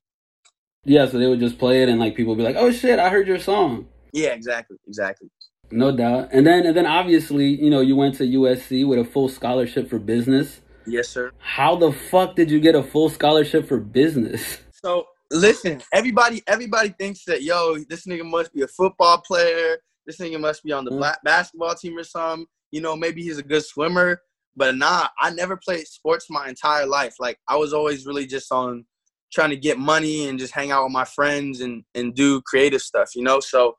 Yeah, 0.84 1.06
so 1.06 1.18
they 1.18 1.26
would 1.26 1.40
just 1.40 1.58
play 1.58 1.82
it 1.82 1.88
and 1.88 1.98
like 1.98 2.14
people 2.14 2.34
would 2.34 2.38
be 2.38 2.44
like, 2.44 2.56
"Oh 2.56 2.70
shit, 2.70 2.98
I 2.98 3.08
heard 3.08 3.26
your 3.28 3.38
song." 3.38 3.88
Yeah, 4.12 4.28
exactly, 4.30 4.76
exactly. 4.86 5.28
No 5.70 5.94
doubt. 5.94 6.30
And 6.32 6.46
then 6.46 6.64
and 6.66 6.76
then 6.76 6.86
obviously, 6.86 7.46
you 7.62 7.68
know, 7.70 7.80
you 7.80 7.94
went 7.96 8.14
to 8.16 8.24
USC 8.24 8.84
with 8.86 8.98
a 8.98 9.04
full 9.04 9.28
scholarship 9.28 9.88
for 9.90 9.98
business. 9.98 10.60
Yes, 10.86 11.08
sir. 11.08 11.32
How 11.38 11.76
the 11.76 11.92
fuck 11.92 12.34
did 12.36 12.50
you 12.50 12.60
get 12.60 12.74
a 12.74 12.82
full 12.82 13.10
scholarship 13.10 13.66
for 13.68 13.78
business? 13.78 14.58
So 14.82 15.04
listen, 15.30 15.82
everybody, 15.92 16.40
everybody 16.46 16.94
thinks 16.98 17.24
that 17.26 17.42
yo, 17.42 17.76
this 17.90 18.06
nigga 18.06 18.24
must 18.24 18.54
be 18.54 18.62
a 18.62 18.68
football 18.68 19.18
player. 19.26 19.76
This 20.08 20.16
nigga 20.16 20.40
must 20.40 20.64
be 20.64 20.72
on 20.72 20.86
the 20.86 20.90
mm. 20.90 20.96
black 20.96 21.22
basketball 21.22 21.74
team 21.74 21.96
or 21.98 22.02
something. 22.02 22.46
You 22.70 22.80
know, 22.80 22.96
maybe 22.96 23.22
he's 23.22 23.36
a 23.36 23.42
good 23.42 23.64
swimmer. 23.64 24.22
But 24.56 24.74
nah, 24.74 25.08
I 25.20 25.30
never 25.30 25.56
played 25.56 25.86
sports 25.86 26.26
my 26.30 26.48
entire 26.48 26.86
life. 26.86 27.16
Like 27.20 27.38
I 27.46 27.56
was 27.56 27.74
always 27.74 28.06
really 28.06 28.26
just 28.26 28.50
on 28.50 28.86
trying 29.30 29.50
to 29.50 29.56
get 29.56 29.78
money 29.78 30.28
and 30.28 30.38
just 30.38 30.54
hang 30.54 30.70
out 30.70 30.84
with 30.84 30.92
my 30.92 31.04
friends 31.04 31.60
and 31.60 31.84
and 31.94 32.14
do 32.14 32.40
creative 32.42 32.80
stuff. 32.80 33.10
You 33.14 33.22
know, 33.22 33.38
so 33.38 33.76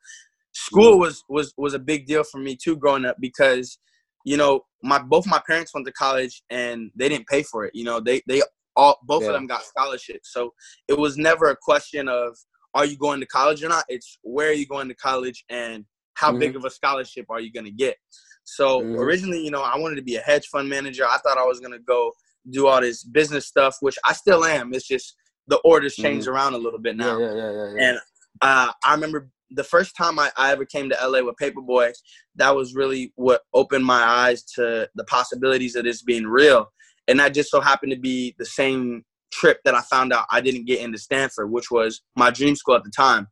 school 0.53 0.97
mm. 0.97 0.99
was 0.99 1.23
was 1.29 1.51
was 1.57 1.73
a 1.73 1.79
big 1.79 2.05
deal 2.05 2.23
for 2.23 2.37
me 2.37 2.55
too 2.55 2.77
growing 2.77 3.05
up 3.05 3.17
because 3.19 3.79
you 4.23 4.37
know 4.37 4.61
my 4.83 4.99
both 4.99 5.25
my 5.25 5.41
parents 5.47 5.73
went 5.73 5.87
to 5.87 5.93
college 5.93 6.43
and 6.51 6.91
they 6.95 7.09
didn't 7.09 7.27
pay 7.27 7.41
for 7.41 7.65
it. 7.65 7.73
You 7.73 7.85
know, 7.85 7.99
they 7.99 8.21
they 8.27 8.43
all 8.75 8.99
both 9.03 9.23
Yeah. 9.23 9.29
of 9.29 9.33
them 9.33 9.47
got 9.47 9.63
scholarships. 9.63 10.31
So 10.31 10.53
it 10.87 10.97
was 10.97 11.17
never 11.17 11.49
a 11.49 11.57
question 11.57 12.07
of 12.07 12.37
are 12.75 12.85
you 12.85 12.97
going 12.97 13.19
to 13.19 13.25
college 13.25 13.63
or 13.63 13.69
not. 13.69 13.85
It's 13.89 14.19
where 14.21 14.49
are 14.49 14.53
you 14.53 14.67
going 14.67 14.87
to 14.89 14.95
college 14.95 15.43
and 15.49 15.85
how 16.19 16.31
big 16.31 16.55
of 16.55 16.65
a 16.65 16.69
scholarship 16.69 17.25
are 17.29 17.39
you 17.39 17.51
going 17.51 17.65
to 17.65 17.71
get. 17.71 17.95
So 18.43 18.81
Mhm. 18.81 18.99
originally, 18.99 19.43
you 19.43 19.51
know, 19.51 19.61
I 19.61 19.77
wanted 19.77 19.95
to 19.95 20.01
be 20.01 20.15
a 20.15 20.21
hedge 20.21 20.47
fund 20.47 20.67
manager. 20.69 21.05
I 21.05 21.17
thought 21.19 21.37
I 21.37 21.45
was 21.45 21.59
going 21.59 21.71
to 21.71 21.79
go 21.79 22.11
do 22.49 22.67
all 22.67 22.81
this 22.81 23.03
business 23.03 23.45
stuff, 23.45 23.77
which 23.81 23.97
I 24.03 24.13
still 24.13 24.43
am. 24.43 24.73
It's 24.73 24.87
just 24.87 25.15
the 25.47 25.57
orders 25.57 25.95
changed 25.95 26.27
around 26.27 26.53
a 26.53 26.57
little 26.57 26.79
bit 26.79 26.95
now. 26.95 27.19
Yeah, 27.19 27.33
yeah, 27.33 27.35
yeah, 27.35 27.51
yeah. 27.51 27.73
yeah. 27.75 27.89
And 27.89 27.99
uh, 28.41 28.71
I 28.83 28.93
remember 28.93 29.29
the 29.51 29.63
first 29.63 29.95
time 29.95 30.19
I, 30.19 30.31
I 30.37 30.51
ever 30.51 30.65
came 30.65 30.89
to 30.89 30.97
LA 31.01 31.21
with 31.23 31.35
Paperboy, 31.41 31.93
that 32.35 32.55
was 32.55 32.75
really 32.75 33.11
what 33.15 33.41
opened 33.53 33.85
my 33.85 34.01
eyes 34.01 34.43
to 34.55 34.89
the 34.95 35.03
possibilities 35.05 35.75
of 35.75 35.83
this 35.85 36.01
being 36.03 36.25
real. 36.25 36.71
And 37.07 37.19
that 37.19 37.33
just 37.33 37.49
so 37.49 37.59
happened 37.59 37.91
to 37.91 37.99
be 37.99 38.35
the 38.37 38.45
same 38.45 39.03
trip 39.31 39.59
that 39.65 39.75
I 39.75 39.81
found 39.81 40.13
out 40.13 40.25
I 40.31 40.41
didn't 40.41 40.65
get 40.65 40.81
into 40.81 40.97
Stanford, 40.97 41.51
which 41.51 41.71
was 41.71 42.01
my 42.15 42.29
dream 42.29 42.55
school 42.55 42.75
at 42.75 42.83
the 42.83 42.91
time. 42.91 43.27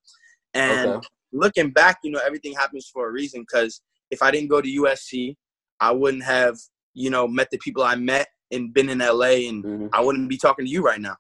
And 0.54 0.90
Okay. 0.90 1.08
Looking 1.34 1.72
back, 1.72 1.98
you 2.04 2.12
know, 2.12 2.22
everything 2.26 2.54
happens 2.54 2.90
for 2.92 3.08
a 3.08 3.12
reason. 3.12 3.42
Because 3.42 3.82
if 4.12 4.22
I 4.22 4.32
didn't 4.32 4.50
go 4.50 4.62
to 4.62 4.68
USC, 4.68 5.36
I 5.80 5.92
wouldn't 5.92 6.24
have, 6.24 6.58
you 6.94 7.10
know, 7.10 7.28
met 7.28 7.50
the 7.52 7.58
people 7.60 7.84
I 7.84 7.96
met 7.96 8.28
and 8.52 8.74
been 8.74 8.90
in 8.90 9.00
LA, 9.02 9.48
and 9.50 9.64
Mhm. 9.64 9.90
I 9.94 10.02
wouldn't 10.02 10.30
be 10.30 10.38
talking 10.38 10.66
to 10.66 10.72
you 10.72 10.82
right 10.82 11.02
now. 11.02 11.18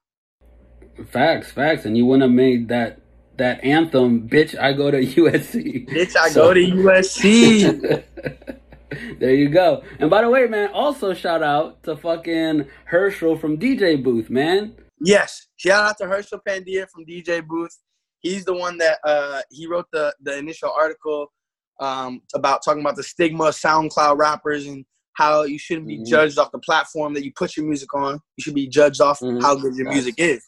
Facts, 1.12 1.52
facts, 1.52 1.86
and 1.86 1.96
you 1.98 2.06
wouldn't 2.06 2.24
have 2.24 2.32
made 2.32 2.68
that 2.70 3.02
that 3.38 3.64
anthem, 3.64 4.28
"Bitch, 4.28 4.58
I 4.60 4.74
go 4.74 4.90
to 4.90 4.98
USC." 5.06 5.86
Bitch, 5.88 6.16
I 6.16 6.30
So- 6.30 6.48
go 6.48 6.54
to 6.56 6.60
USC. 6.60 8.04
there 9.20 9.36
you 9.36 9.50
go. 9.50 9.84
And 10.00 10.10
by 10.10 10.22
the 10.24 10.30
way, 10.30 10.48
man, 10.48 10.70
also 10.74 11.14
shout 11.14 11.44
out 11.44 11.84
to 11.84 11.96
fucking 11.98 12.66
Hershal 12.92 13.40
from 13.40 13.58
DJ 13.60 13.96
Booth, 14.02 14.30
man. 14.32 14.74
Yes, 15.00 15.48
shout 15.58 15.84
out 15.84 15.98
to 16.00 16.06
Hershal 16.06 16.40
Pandya 16.48 16.90
from 16.90 17.06
DJ 17.06 17.42
Booth. 17.42 17.78
He's 18.22 18.46
the 18.46 18.54
one 18.54 18.78
that 18.80 19.00
uh, 19.04 19.42
he 19.50 19.68
wrote 19.68 19.86
the 19.92 20.14
the 20.22 20.38
initial 20.38 20.72
article 20.78 21.32
um, 21.80 22.22
about 22.34 22.62
talking 22.64 22.82
about 22.82 22.96
the 22.96 23.04
stigma 23.04 23.46
of 23.46 23.56
SoundCloud 23.56 24.18
rappers 24.18 24.66
and 24.66 24.84
how 25.14 25.44
you 25.44 25.60
shouldn't 25.60 25.88
be 25.88 26.00
Mhm. 26.00 26.08
judged 26.08 26.38
off 26.40 26.52
the 26.52 26.60
platform 26.60 27.14
that 27.14 27.24
you 27.24 27.32
put 27.36 27.56
your 27.56 27.66
music 27.66 27.94
on. 27.94 28.20
You 28.36 28.42
should 28.42 28.56
be 28.56 28.68
judged 28.68 29.02
off 29.02 29.20
Mhm. 29.20 29.42
how 29.42 29.56
good 29.56 29.76
your 29.76 29.88
music 29.90 30.16
is. 30.18 30.48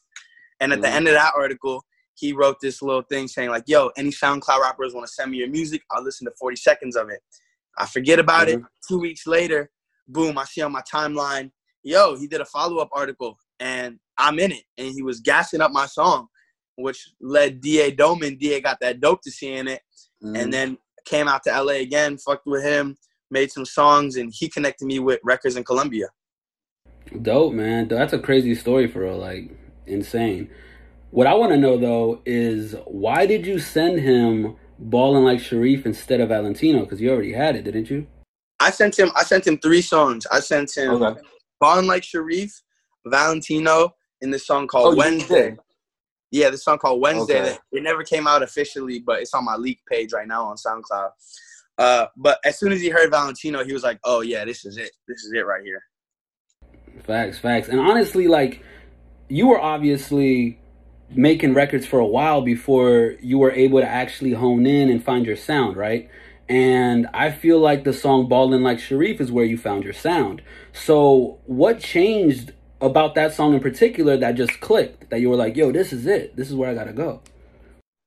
And 0.59 0.73
at 0.73 0.81
the 0.81 0.87
Mhm. 0.87 0.93
end 0.93 1.07
of 1.07 1.13
that 1.13 1.33
article, 1.35 1.85
he 2.15 2.33
wrote 2.33 2.59
this 2.59 2.81
little 2.81 3.03
thing 3.03 3.27
saying 3.27 3.49
like, 3.49 3.63
"Yo, 3.67 3.89
any 3.95 4.09
SoundCloud 4.09 4.59
rappers 4.59 4.93
want 4.93 5.07
to 5.07 5.13
send 5.13 5.31
me 5.31 5.37
your 5.37 5.47
music? 5.49 5.83
I'll 5.91 6.03
listen 6.03 6.25
to 6.25 6.33
40 6.37 6.55
seconds 6.57 6.95
of 6.95 7.09
it." 7.09 7.21
I 7.77 7.85
forget 7.85 8.19
about 8.19 8.49
it. 8.49 8.59
Two 8.87 8.99
weeks 8.99 9.25
later, 9.25 9.71
boom, 10.07 10.37
I 10.37 10.45
see 10.45 10.61
on 10.61 10.71
my 10.71 10.81
timeline, 10.91 11.51
yo, 11.83 12.15
he 12.15 12.27
did 12.27 12.41
a 12.41 12.45
follow 12.45 12.77
up 12.79 12.89
article 12.91 13.37
and 13.59 13.99
I'm 14.17 14.39
in 14.39 14.51
it. 14.51 14.63
And 14.77 14.89
he 14.93 15.01
was 15.01 15.19
gassing 15.21 15.61
up 15.61 15.71
my 15.71 15.85
song, 15.85 16.27
which 16.81 17.09
led 17.21 17.61
DA 17.61 17.91
Doman. 17.91 18.37
DA 18.37 18.61
got 18.61 18.79
that 18.81 18.99
dope 18.99 19.21
to 19.23 19.31
see 19.31 19.53
in 19.53 19.67
it. 19.67 19.81
Mm-hmm. 20.23 20.35
And 20.35 20.53
then 20.53 20.77
came 21.05 21.27
out 21.27 21.43
to 21.43 21.61
LA 21.63 21.73
again, 21.73 22.17
fucked 22.17 22.45
with 22.45 22.63
him, 22.63 22.97
made 23.31 23.51
some 23.51 23.65
songs, 23.65 24.15
and 24.15 24.31
he 24.33 24.49
connected 24.49 24.85
me 24.85 24.99
with 24.99 25.19
records 25.23 25.55
in 25.55 25.63
Columbia. 25.63 26.07
Dope, 27.21 27.53
man. 27.53 27.87
That's 27.87 28.13
a 28.13 28.19
crazy 28.19 28.53
story 28.55 28.87
for 28.87 29.01
real. 29.01 29.17
Like, 29.17 29.51
insane. 29.87 30.49
What 31.11 31.25
I 31.25 31.33
want 31.33 31.51
to 31.51 31.57
know, 31.57 31.77
though, 31.77 32.21
is 32.25 32.75
why 32.85 33.25
did 33.25 33.45
you 33.47 33.57
send 33.59 33.99
him 33.99 34.55
balling 34.77 35.23
Like 35.23 35.39
Sharif 35.39 35.85
instead 35.85 36.21
of 36.21 36.29
Valentino? 36.29 36.81
Because 36.81 37.01
you 37.01 37.09
already 37.09 37.33
had 37.33 37.55
it, 37.55 37.63
didn't 37.63 37.89
you? 37.89 38.05
I 38.59 38.71
sent 38.71 38.99
him 38.99 39.09
I 39.15 39.23
sent 39.23 39.47
him 39.47 39.57
three 39.57 39.81
songs. 39.81 40.27
I 40.31 40.39
sent 40.41 40.75
him 40.75 41.01
Okay. 41.01 41.21
Ballin' 41.59 41.87
Like 41.87 42.03
Sharif, 42.03 42.61
Valentino, 43.05 43.95
and 44.21 44.33
this 44.33 44.45
song 44.45 44.67
called 44.67 44.93
Oh, 44.93 44.97
Wednesday. 44.97 45.57
Yeah, 46.31 46.49
this 46.49 46.63
song 46.63 46.77
called 46.77 47.01
Wednesday. 47.01 47.41
Okay. 47.41 47.57
It 47.71 47.83
never 47.83 48.03
came 48.03 48.27
out 48.27 48.43
officially, 48.43 48.99
but 48.99 49.21
it's 49.21 49.33
on 49.33 49.45
my 49.45 49.55
leak 49.55 49.79
page 49.89 50.13
right 50.13 50.27
now 50.27 50.45
on 50.45 50.57
SoundCloud. 50.57 51.09
Uh, 51.77 52.07
but 52.17 52.39
as 52.43 52.59
soon 52.59 52.71
as 52.71 52.81
he 52.81 52.89
heard 52.89 53.09
Valentino, 53.09 53.63
he 53.63 53.73
was 53.73 53.83
like, 53.83 53.99
"Oh 54.03 54.21
yeah, 54.21 54.45
this 54.45 54.65
is 54.65 54.77
it. 54.77 54.91
This 55.07 55.23
is 55.23 55.31
it 55.33 55.45
right 55.45 55.63
here." 55.63 55.81
Facts, 57.05 57.39
facts. 57.39 57.69
And 57.69 57.79
honestly, 57.79 58.27
like, 58.27 58.63
you 59.29 59.47
were 59.47 59.59
obviously 59.59 60.59
making 61.11 61.53
records 61.53 61.85
for 61.85 61.99
a 61.99 62.05
while 62.05 62.41
before 62.41 63.15
you 63.21 63.39
were 63.39 63.51
able 63.51 63.79
to 63.79 63.87
actually 63.87 64.33
hone 64.33 64.65
in 64.65 64.89
and 64.89 65.03
find 65.03 65.25
your 65.25 65.35
sound, 65.35 65.75
right? 65.75 66.09
And 66.47 67.07
I 67.13 67.31
feel 67.31 67.59
like 67.59 67.83
the 67.83 67.93
song 67.93 68.27
Ballin' 68.27 68.63
Like 68.63 68.79
Sharif 68.79 69.21
is 69.21 69.31
where 69.31 69.45
you 69.45 69.57
found 69.57 69.83
your 69.83 69.93
sound. 69.93 70.41
So, 70.73 71.39
what 71.45 71.79
changed 71.79 72.53
about 72.81 73.15
that 73.15 73.33
song 73.33 73.53
in 73.53 73.59
particular 73.59 74.17
that 74.17 74.35
just 74.35 74.59
clicked? 74.61 75.09
That 75.09 75.21
you 75.21 75.29
were 75.29 75.35
like, 75.35 75.55
yo, 75.55 75.71
this 75.71 75.93
is 75.93 76.05
it. 76.05 76.35
This 76.35 76.49
is 76.49 76.55
where 76.55 76.69
I 76.69 76.73
gotta 76.73 76.93
go. 76.93 77.21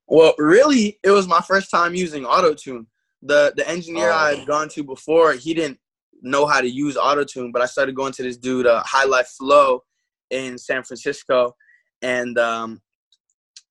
Well, 0.06 0.34
really, 0.38 0.98
it 1.02 1.10
was 1.10 1.26
my 1.26 1.40
first 1.40 1.70
time 1.70 1.94
using 1.94 2.24
autotune. 2.24 2.86
The 3.22 3.52
the 3.56 3.68
engineer 3.68 4.10
Oh. 4.10 4.16
I 4.16 4.34
had 4.34 4.46
gone 4.46 4.68
to 4.70 4.82
before, 4.82 5.32
he 5.34 5.54
didn't 5.54 5.78
know 6.22 6.46
how 6.46 6.60
to 6.60 6.68
use 6.68 6.96
autotune, 6.96 7.52
but 7.52 7.62
I 7.62 7.66
started 7.66 7.94
going 7.94 8.12
to 8.14 8.22
this 8.22 8.36
dude, 8.36 8.66
uh, 8.66 8.82
High 8.84 9.04
Life 9.04 9.28
Flow, 9.38 9.82
in 10.30 10.58
San 10.58 10.82
Francisco, 10.82 11.54
and 12.00 12.38
um, 12.38 12.80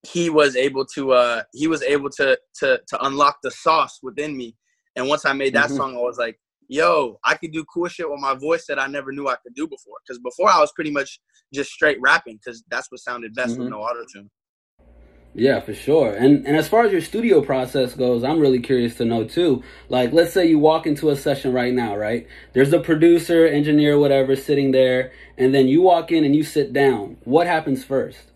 he 0.04 0.30
was 0.30 0.56
able 0.56 0.86
to 0.86 1.12
uh, 1.12 1.44
he 1.54 1.68
was 1.68 1.82
able 1.84 2.10
to 2.12 2.38
to 2.56 2.80
to 2.88 3.06
unlock 3.06 3.40
the 3.44 3.52
sauce 3.52 4.00
within 4.02 4.38
me. 4.38 4.56
And 4.96 5.08
once 5.08 5.26
I 5.26 5.34
made 5.34 5.54
that 5.56 5.70
Mhm. 5.70 5.78
song, 5.78 5.96
I 5.96 6.00
was 6.00 6.18
like, 6.18 6.40
yo, 6.72 7.20
I 7.26 7.36
could 7.36 7.52
do 7.52 7.66
cool 7.66 7.88
shit 7.90 8.10
with 8.10 8.22
my 8.22 8.34
voice 8.34 8.66
that 8.68 8.80
I 8.80 8.88
never 8.88 9.12
knew 9.12 9.28
I 9.28 9.36
could 9.44 9.54
do 9.54 9.68
before. 9.68 9.96
Because 10.08 10.20
before 10.20 10.50
I 10.50 10.60
was 10.60 10.72
pretty 10.72 10.90
much 10.92 11.20
just 11.54 11.70
straight 11.70 12.00
rapping, 12.00 12.38
because 12.38 12.64
that's 12.70 12.90
what 12.90 13.02
sounded 13.02 13.36
best 13.36 13.56
Mhm. 13.56 13.60
with 13.60 13.70
no 13.70 13.82
auto 13.82 14.06
tune. 14.12 14.32
Yeah, 15.34 15.60
for 15.62 15.74
sure. 15.74 16.12
And 16.12 16.46
and 16.46 16.58
as 16.58 16.68
far 16.68 16.84
as 16.84 16.92
your 16.92 17.02
studio 17.02 17.42
process 17.42 17.94
goes, 17.94 18.24
I'm 18.24 18.40
really 18.40 18.60
curious 18.60 18.96
to 18.96 19.06
know 19.06 19.24
too. 19.26 19.64
Like, 19.90 20.12
let's 20.12 20.34
say 20.34 20.46
you 20.48 20.60
walk 20.60 20.88
into 20.88 21.10
a 21.10 21.16
session 21.16 21.54
right 21.54 21.74
now, 21.74 21.96
right? 21.96 22.28
There's 22.54 22.74
a 22.74 22.80
producer, 22.80 23.46
engineer, 23.46 23.98
whatever, 23.98 24.36
sitting 24.36 24.72
there, 24.72 25.12
and 25.38 25.54
then 25.54 25.68
you 25.68 25.82
walk 25.82 26.12
in 26.12 26.24
and 26.24 26.36
you 26.36 26.44
sit 26.44 26.74
down. 26.74 27.18
What 27.24 27.48
happens 27.48 27.84
first? 27.84 28.32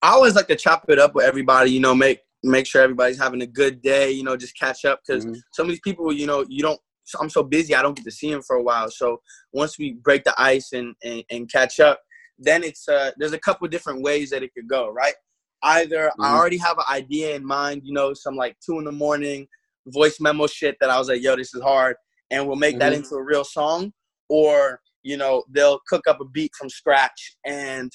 I 0.00 0.10
always 0.10 0.34
like 0.34 0.48
to 0.48 0.56
chop 0.56 0.84
it 0.88 0.98
up 0.98 1.14
with 1.14 1.24
everybody, 1.24 1.70
you 1.70 1.80
know, 1.80 1.94
make 1.94 2.20
make 2.44 2.66
sure 2.66 2.82
everybody's 2.82 3.18
having 3.18 3.42
a 3.42 3.46
good 3.46 3.82
day, 3.82 4.10
you 4.10 4.24
know, 4.24 4.36
just 4.36 4.58
catch 4.58 4.84
up 4.84 5.00
because 5.06 5.24
Mhm. 5.24 5.40
some 5.52 5.66
of 5.66 5.70
these 5.70 5.80
people, 5.80 6.12
you 6.12 6.26
know, 6.26 6.44
you 6.48 6.62
don't. 6.62 6.80
I'm 7.20 7.30
so 7.30 7.42
busy, 7.42 7.74
I 7.74 7.82
don't 7.82 7.96
get 7.96 8.04
to 8.04 8.10
see 8.10 8.30
him 8.30 8.42
for 8.42 8.56
a 8.56 8.62
while. 8.62 8.90
So 8.90 9.20
once 9.52 9.78
we 9.78 9.94
break 9.94 10.24
the 10.24 10.34
ice 10.38 10.72
and 10.72 10.94
and, 11.04 11.24
and 11.30 11.50
catch 11.50 11.80
up, 11.80 12.00
then 12.38 12.62
it's 12.64 12.88
uh, 12.88 13.10
there's 13.18 13.32
a 13.32 13.38
couple 13.38 13.66
different 13.68 14.02
ways 14.02 14.30
that 14.30 14.42
it 14.42 14.52
could 14.54 14.68
go, 14.68 14.88
right? 14.90 15.14
Either 15.62 16.10
I 16.20 16.30
Mhm. 16.30 16.34
already 16.38 16.56
have 16.58 16.78
an 16.78 16.84
idea 16.88 17.34
in 17.36 17.44
mind, 17.44 17.82
you 17.84 17.92
know, 17.92 18.14
some 18.14 18.36
like 18.36 18.56
two 18.64 18.78
in 18.78 18.84
the 18.84 18.92
morning 18.92 19.46
voice 19.86 20.20
memo 20.20 20.46
shit 20.46 20.76
that 20.80 20.90
I 20.90 20.98
was 20.98 21.08
like, 21.08 21.22
yo, 21.22 21.34
this 21.36 21.54
is 21.54 21.62
hard, 21.62 21.96
and 22.30 22.46
we'll 22.46 22.56
make 22.56 22.78
that 22.78 22.92
Mhm. 22.92 22.96
into 22.96 23.14
a 23.16 23.22
real 23.22 23.44
song, 23.44 23.92
or 24.28 24.80
you 25.04 25.16
know, 25.16 25.44
they'll 25.50 25.80
cook 25.88 26.06
up 26.06 26.20
a 26.20 26.24
beat 26.24 26.52
from 26.56 26.70
scratch 26.70 27.36
and 27.44 27.90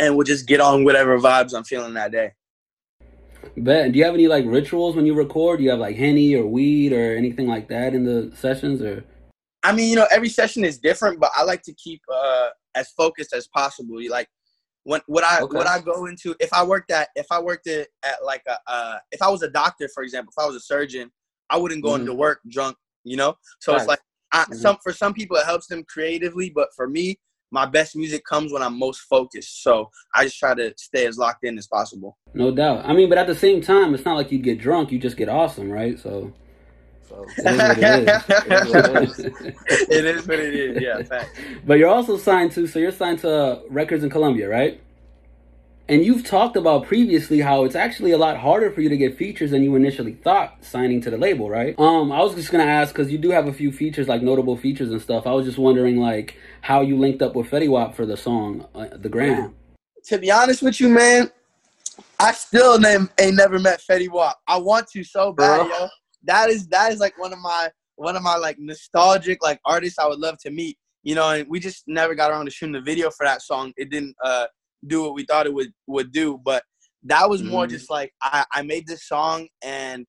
and 0.00 0.16
we'll 0.16 0.24
just 0.24 0.46
get 0.46 0.60
on 0.60 0.84
whatever 0.84 1.18
vibes 1.18 1.54
I'm 1.54 1.64
feeling 1.64 1.94
that 1.94 2.12
day. 2.12 2.32
Bet. 3.56 3.92
Do 3.92 3.98
you 3.98 4.04
have 4.04 4.14
any 4.14 4.28
like 4.28 4.44
rituals 4.46 4.96
when 4.96 5.06
you 5.06 5.14
record? 5.14 5.58
Do 5.58 5.64
you 5.64 5.70
have 5.70 5.78
like 5.78 5.96
henny 5.96 6.34
or 6.34 6.46
weed 6.46 6.92
or 6.92 7.16
anything 7.16 7.46
like 7.46 7.68
that 7.68 7.94
in 7.94 8.04
the 8.04 8.32
sessions 8.36 8.82
or? 8.82 9.04
I 9.62 9.72
mean, 9.72 9.90
you 9.90 9.96
know, 9.96 10.06
every 10.10 10.28
session 10.28 10.64
is 10.64 10.78
different, 10.78 11.18
but 11.20 11.30
I 11.34 11.42
like 11.42 11.62
to 11.62 11.74
keep 11.74 12.00
uh, 12.12 12.50
as 12.74 12.90
focused 12.90 13.32
as 13.32 13.48
possible. 13.48 13.98
Like 14.08 14.28
when 14.84 15.00
what 15.06 15.24
I 15.24 15.42
Okay. 15.42 15.56
what 15.56 15.66
I 15.66 15.80
go 15.80 16.06
into 16.06 16.34
if 16.40 16.52
I 16.52 16.64
worked 16.64 16.90
at 16.90 17.08
if 17.16 17.26
I 17.30 17.40
worked 17.40 17.66
at, 17.66 17.88
at 18.02 18.24
like 18.24 18.42
a 18.46 18.58
uh, 18.66 18.98
if 19.12 19.20
I 19.22 19.28
was 19.28 19.42
a 19.42 19.50
doctor, 19.50 19.88
for 19.92 20.02
example, 20.02 20.32
if 20.36 20.42
I 20.42 20.46
was 20.46 20.56
a 20.56 20.60
surgeon, 20.60 21.10
I 21.50 21.56
wouldn't 21.56 21.82
go 21.82 21.90
Mhm. 21.90 22.00
into 22.00 22.14
work 22.14 22.40
drunk. 22.48 22.76
You 23.04 23.16
know, 23.16 23.36
so 23.60 23.74
it's 23.74 23.86
like 23.86 24.00
I, 24.32 24.44
Mhm. 24.44 24.54
some 24.54 24.78
for 24.82 24.92
some 24.92 25.14
people 25.14 25.36
it 25.36 25.46
helps 25.46 25.66
them 25.66 25.84
creatively, 25.84 26.50
but 26.50 26.68
for 26.74 26.88
me, 26.88 27.18
my 27.50 27.66
best 27.66 27.96
music 27.96 28.24
comes 28.24 28.52
when 28.52 28.62
I'm 28.62 28.78
most 28.78 29.00
focused. 29.02 29.62
So 29.62 29.90
I 30.14 30.24
just 30.24 30.38
try 30.38 30.54
to 30.54 30.72
stay 30.76 31.06
as 31.06 31.18
locked 31.18 31.44
in 31.44 31.58
as 31.58 31.66
possible. 31.66 32.16
No 32.34 32.50
doubt. 32.50 32.84
I 32.84 32.92
mean, 32.92 33.08
but 33.08 33.18
at 33.18 33.26
the 33.26 33.34
same 33.34 33.60
time, 33.60 33.94
it's 33.94 34.04
not 34.04 34.16
like 34.16 34.30
you 34.30 34.38
get 34.38 34.58
drunk. 34.58 34.92
You 34.92 34.98
just 34.98 35.16
get 35.16 35.28
awesome, 35.28 35.70
right? 35.70 35.98
So. 35.98 36.32
So 37.08 37.24
it 37.38 37.46
is 37.46 37.58
what 37.58 37.78
it 37.78 38.08
is. 38.08 38.18
It 38.28 38.66
is 38.66 38.74
what 38.74 38.90
it 38.90 39.02
is. 39.02 39.18
it 39.88 40.04
is 40.04 40.28
what 40.28 40.38
it 40.38 40.54
is. 40.54 40.82
Yeah, 40.82 41.02
fact. 41.04 41.40
But 41.66 41.78
you're 41.78 41.88
also 41.88 42.18
signed 42.18 42.52
to, 42.52 42.66
so 42.66 42.78
you're 42.78 42.92
signed 42.92 43.20
to 43.20 43.30
uh, 43.30 43.60
Records 43.70 44.04
in 44.04 44.10
Columbia, 44.10 44.46
right? 44.46 44.78
And 45.88 46.04
you've 46.04 46.22
talked 46.22 46.56
about 46.56 46.86
previously 46.86 47.40
how 47.40 47.64
it's 47.64 47.74
actually 47.74 48.10
a 48.10 48.18
lot 48.18 48.36
harder 48.36 48.70
for 48.70 48.82
you 48.82 48.90
to 48.90 48.96
get 48.98 49.16
features 49.16 49.52
than 49.52 49.62
you 49.62 49.74
initially 49.74 50.12
thought 50.12 50.62
signing 50.62 51.00
to 51.00 51.10
the 51.10 51.16
label, 51.16 51.48
right? 51.48 51.74
Um, 51.78 52.12
I 52.12 52.18
was 52.18 52.34
just 52.34 52.52
gonna 52.52 52.64
ask 52.64 52.94
because 52.94 53.10
you 53.10 53.16
do 53.16 53.30
have 53.30 53.48
a 53.48 53.54
few 53.54 53.72
features, 53.72 54.06
like 54.06 54.20
notable 54.20 54.58
features 54.58 54.90
and 54.90 55.00
stuff. 55.00 55.26
I 55.26 55.32
was 55.32 55.46
just 55.46 55.56
wondering, 55.56 55.96
like, 55.96 56.36
how 56.62 56.80
you 56.80 56.96
linked 56.98 57.22
up 57.22 57.34
with 57.34 57.50
Fetty 57.50 57.68
Wap 57.68 57.94
for 57.94 58.06
the 58.06 58.16
song, 58.16 58.66
uh, 58.74 58.88
"The 58.96 59.08
Gram." 59.08 59.54
to 60.04 60.18
be 60.18 60.30
honest 60.30 60.62
with 60.62 60.80
you, 60.80 60.88
man, 60.88 61.30
I 62.18 62.32
still 62.32 62.78
name, 62.78 63.10
ain't 63.20 63.36
never 63.36 63.58
met 63.58 63.82
Fetty 63.88 64.08
Wap. 64.10 64.38
I 64.46 64.56
want 64.56 64.88
to 64.92 65.04
so 65.04 65.32
bad, 65.32 65.66
Bro. 65.66 65.68
yo. 65.68 65.88
That 66.24 66.50
is 66.50 66.66
that 66.68 66.92
is 66.92 66.98
like 66.98 67.18
one 67.18 67.32
of 67.32 67.38
my 67.40 67.70
one 67.96 68.16
of 68.16 68.22
my 68.22 68.36
like 68.36 68.58
nostalgic 68.58 69.42
like 69.42 69.60
artists 69.64 69.98
I 69.98 70.06
would 70.06 70.18
love 70.18 70.38
to 70.42 70.50
meet. 70.50 70.78
You 71.02 71.14
know, 71.14 71.30
and 71.30 71.48
we 71.48 71.60
just 71.60 71.84
never 71.86 72.14
got 72.14 72.30
around 72.30 72.46
to 72.46 72.50
shooting 72.50 72.72
the 72.72 72.80
video 72.80 73.10
for 73.10 73.24
that 73.24 73.42
song. 73.42 73.72
It 73.76 73.90
didn't 73.90 74.14
uh 74.24 74.46
do 74.86 75.02
what 75.02 75.14
we 75.14 75.24
thought 75.24 75.46
it 75.46 75.54
would 75.54 75.72
would 75.86 76.12
do, 76.12 76.38
but 76.44 76.62
that 77.04 77.28
was 77.28 77.42
more 77.42 77.66
Mhm. 77.66 77.70
just 77.70 77.90
like 77.90 78.12
I, 78.22 78.44
I 78.52 78.62
made 78.62 78.86
this 78.86 79.06
song 79.06 79.48
and 79.62 80.06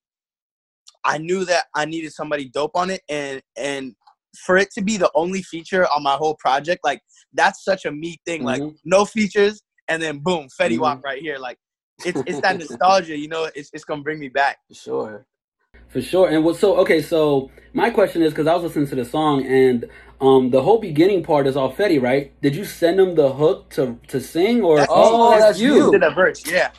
I 1.04 1.18
knew 1.18 1.46
that 1.46 1.66
I 1.76 1.86
needed 1.86 2.12
somebody 2.14 2.50
dope 2.50 2.76
on 2.76 2.90
it 2.90 3.02
and 3.10 3.42
and 3.56 3.96
for 4.38 4.58
it 4.58 4.70
to 4.72 4.82
be 4.82 4.98
the 4.98 5.12
only 5.16 5.42
feature 5.42 5.86
on 5.88 6.04
my 6.04 6.14
whole 6.14 6.36
project, 6.36 6.84
like 6.84 7.02
that's 7.34 7.64
such 7.64 7.86
a 7.86 7.92
me 7.92 8.18
thing. 8.26 8.44
Like 8.44 8.62
Mhm. 8.62 8.78
no 8.86 9.06
features 9.06 9.62
and 9.88 10.02
then 10.02 10.20
boom, 10.20 10.48
Fetty 10.60 10.78
Mhm. 10.78 10.82
Wap 10.82 11.04
right 11.04 11.22
here. 11.22 11.38
Like 11.38 11.58
it's 12.06 12.22
it's 12.26 12.42
that 12.42 12.58
nostalgia, 12.60 13.18
you 13.18 13.28
know. 13.28 13.50
It's 13.56 13.70
it's 13.74 13.84
gonna 13.84 14.04
bring 14.04 14.20
me 14.20 14.30
back. 14.30 14.58
For 14.68 14.74
sure. 14.76 15.26
For 15.88 16.02
sure. 16.02 16.30
And 16.30 16.44
what 16.44 16.56
so 16.58 16.76
okay, 16.78 17.02
so 17.02 17.50
my 17.74 17.90
question 17.90 18.22
is 18.22 18.32
because 18.32 18.48
I 18.48 18.54
was 18.54 18.64
listening 18.64 18.88
to 18.88 18.96
the 18.96 19.06
song 19.06 19.46
and 19.46 19.90
um 20.22 20.50
the 20.52 20.62
whole 20.62 20.80
beginning 20.80 21.24
part 21.24 21.48
is 21.48 21.56
all 21.56 21.74
Fetty, 21.74 22.02
right? 22.02 22.40
Did 22.42 22.56
you 22.56 22.66
send 22.66 23.00
him 23.00 23.16
the 23.16 23.34
hook 23.34 23.70
to 23.72 24.00
to 24.08 24.20
sing 24.20 24.62
or 24.64 24.78
That's 24.78 24.92
oh 24.94 25.32
me. 25.32 25.40
that's 25.40 25.60
you? 25.60 25.92
Did 25.92 26.04
a 26.04 26.12
verse, 26.12 26.46
yeah. 26.46 26.72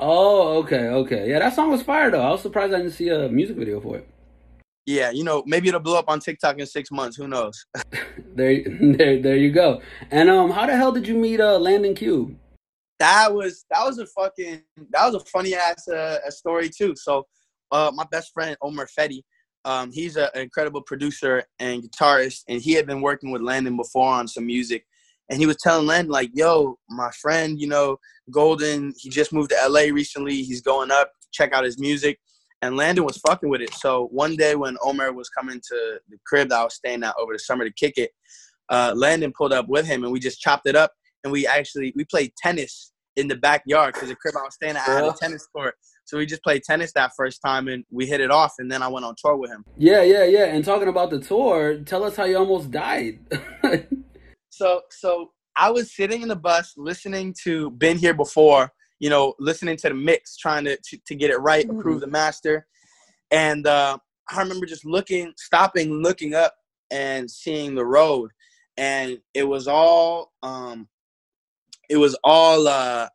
Oh, 0.00 0.58
okay, 0.58 0.88
okay. 0.88 1.30
Yeah, 1.30 1.38
that 1.38 1.54
song 1.54 1.70
was 1.70 1.82
fire 1.82 2.10
though. 2.10 2.22
I 2.22 2.30
was 2.30 2.42
surprised 2.42 2.74
I 2.74 2.78
didn't 2.78 2.92
see 2.92 3.08
a 3.08 3.28
music 3.28 3.56
video 3.56 3.80
for 3.80 3.98
it. 3.98 4.08
Yeah, 4.86 5.10
you 5.10 5.22
know, 5.22 5.44
maybe 5.46 5.68
it'll 5.68 5.80
blow 5.80 5.98
up 5.98 6.08
on 6.08 6.18
TikTok 6.20 6.58
in 6.58 6.66
six 6.66 6.90
months. 6.90 7.16
Who 7.16 7.28
knows? 7.28 7.64
There 8.34 8.62
there 8.80 9.20
there 9.20 9.36
you 9.36 9.50
go. 9.50 9.82
And 10.10 10.30
um 10.30 10.50
how 10.50 10.64
the 10.66 10.74
hell 10.74 10.90
did 10.90 11.06
you 11.06 11.14
meet 11.14 11.38
uh 11.38 11.58
Landon 11.58 11.94
Cube? 11.94 12.34
That 12.98 13.34
was 13.34 13.66
that 13.70 13.84
was 13.84 13.98
a 13.98 14.06
fucking 14.06 14.62
that 14.90 15.04
was 15.06 15.14
a 15.16 15.20
funny 15.20 15.54
ass 15.54 15.86
uh, 15.86 16.18
a 16.26 16.32
story 16.32 16.70
too. 16.70 16.94
So, 16.96 17.26
uh, 17.72 17.90
my 17.94 18.06
best 18.10 18.32
friend 18.32 18.56
Omer 18.62 18.88
Fedi, 18.98 19.22
um, 19.66 19.92
he's 19.92 20.16
a- 20.16 20.34
an 20.34 20.42
incredible 20.42 20.80
producer 20.82 21.44
and 21.58 21.82
guitarist, 21.82 22.44
and 22.48 22.62
he 22.62 22.72
had 22.72 22.86
been 22.86 23.02
working 23.02 23.32
with 23.32 23.42
Landon 23.42 23.76
before 23.76 24.08
on 24.10 24.26
some 24.28 24.46
music. 24.46 24.86
And 25.28 25.38
he 25.38 25.46
was 25.46 25.58
telling 25.62 25.86
Landon 25.86 26.10
like, 26.10 26.30
"Yo, 26.32 26.78
my 26.88 27.10
friend, 27.20 27.60
you 27.60 27.66
know, 27.66 27.98
Golden, 28.30 28.94
he 28.96 29.10
just 29.10 29.32
moved 29.32 29.50
to 29.50 29.56
LA 29.68 29.92
recently. 29.92 30.42
He's 30.42 30.62
going 30.62 30.90
up. 30.90 31.10
Check 31.32 31.52
out 31.52 31.64
his 31.64 31.78
music." 31.78 32.18
And 32.62 32.76
Landon 32.76 33.04
was 33.04 33.18
fucking 33.18 33.48
with 33.48 33.60
it. 33.60 33.74
So 33.74 34.08
one 34.12 34.36
day 34.36 34.54
when 34.54 34.76
Omer 34.82 35.12
was 35.12 35.28
coming 35.28 35.60
to 35.60 36.00
the 36.08 36.16
crib 36.26 36.48
that 36.50 36.60
I 36.60 36.64
was 36.64 36.74
staying 36.74 37.02
at 37.02 37.14
over 37.18 37.32
the 37.32 37.38
summer 37.38 37.64
to 37.64 37.72
kick 37.72 37.94
it, 37.96 38.12
uh, 38.68 38.94
Landon 38.96 39.32
pulled 39.36 39.52
up 39.52 39.68
with 39.68 39.84
him, 39.84 40.04
and 40.04 40.12
we 40.12 40.20
just 40.20 40.40
chopped 40.40 40.66
it 40.66 40.76
up. 40.76 40.92
And 41.24 41.32
we 41.32 41.46
actually 41.46 41.92
we 41.94 42.04
played 42.04 42.32
tennis 42.36 42.92
in 43.16 43.28
the 43.28 43.36
backyard 43.36 43.94
because 43.94 44.08
the 44.08 44.16
crib 44.16 44.34
I 44.36 44.42
was 44.42 44.54
staying 44.54 44.76
at 44.76 44.82
had 44.82 45.04
a 45.04 45.14
tennis 45.20 45.46
court. 45.46 45.74
So 46.04 46.18
we 46.18 46.26
just 46.26 46.42
played 46.42 46.62
tennis 46.62 46.92
that 46.94 47.12
first 47.16 47.40
time, 47.44 47.68
and 47.68 47.84
we 47.90 48.06
hit 48.06 48.20
it 48.20 48.30
off. 48.30 48.54
And 48.58 48.70
then 48.70 48.82
I 48.82 48.88
went 48.88 49.04
on 49.04 49.14
tour 49.18 49.36
with 49.36 49.50
him. 49.50 49.64
Yeah, 49.76 50.02
yeah, 50.02 50.24
yeah. 50.24 50.46
And 50.46 50.64
talking 50.64 50.88
about 50.88 51.10
the 51.10 51.20
tour, 51.20 51.78
tell 51.80 52.04
us 52.04 52.16
how 52.16 52.24
you 52.24 52.38
almost 52.38 52.70
died. 52.70 53.18
So 54.52 54.82
so 54.90 55.32
I 55.56 55.70
was 55.70 55.96
sitting 55.96 56.22
in 56.22 56.28
the 56.28 56.36
bus 56.36 56.74
listening 56.76 57.34
to 57.42 57.70
"Been 57.70 57.96
Here 57.96 58.14
Before," 58.14 58.70
you 59.02 59.10
know, 59.10 59.34
listening 59.40 59.76
to 59.76 59.88
the 59.88 59.94
mix, 59.94 60.36
trying 60.36 60.64
to 60.64 60.76
to, 60.76 60.96
to 61.06 61.14
get 61.16 61.30
it 61.30 61.38
right, 61.38 61.66
Mhm. 61.66 61.76
approve 61.80 62.00
the 62.00 62.06
master. 62.06 62.68
And 63.32 63.66
uh, 63.66 63.98
I 64.30 64.38
remember 64.38 64.64
just 64.64 64.84
looking, 64.84 65.32
stopping, 65.36 65.90
looking 65.90 66.34
up, 66.34 66.54
and 66.92 67.28
seeing 67.28 67.74
the 67.74 67.84
road, 67.84 68.30
and 68.76 69.18
it 69.34 69.42
was 69.42 69.66
all 69.66 70.32
um, 70.44 70.88
it 71.88 71.96
was 71.96 72.16
all 72.22 72.68
uh, 72.68 73.08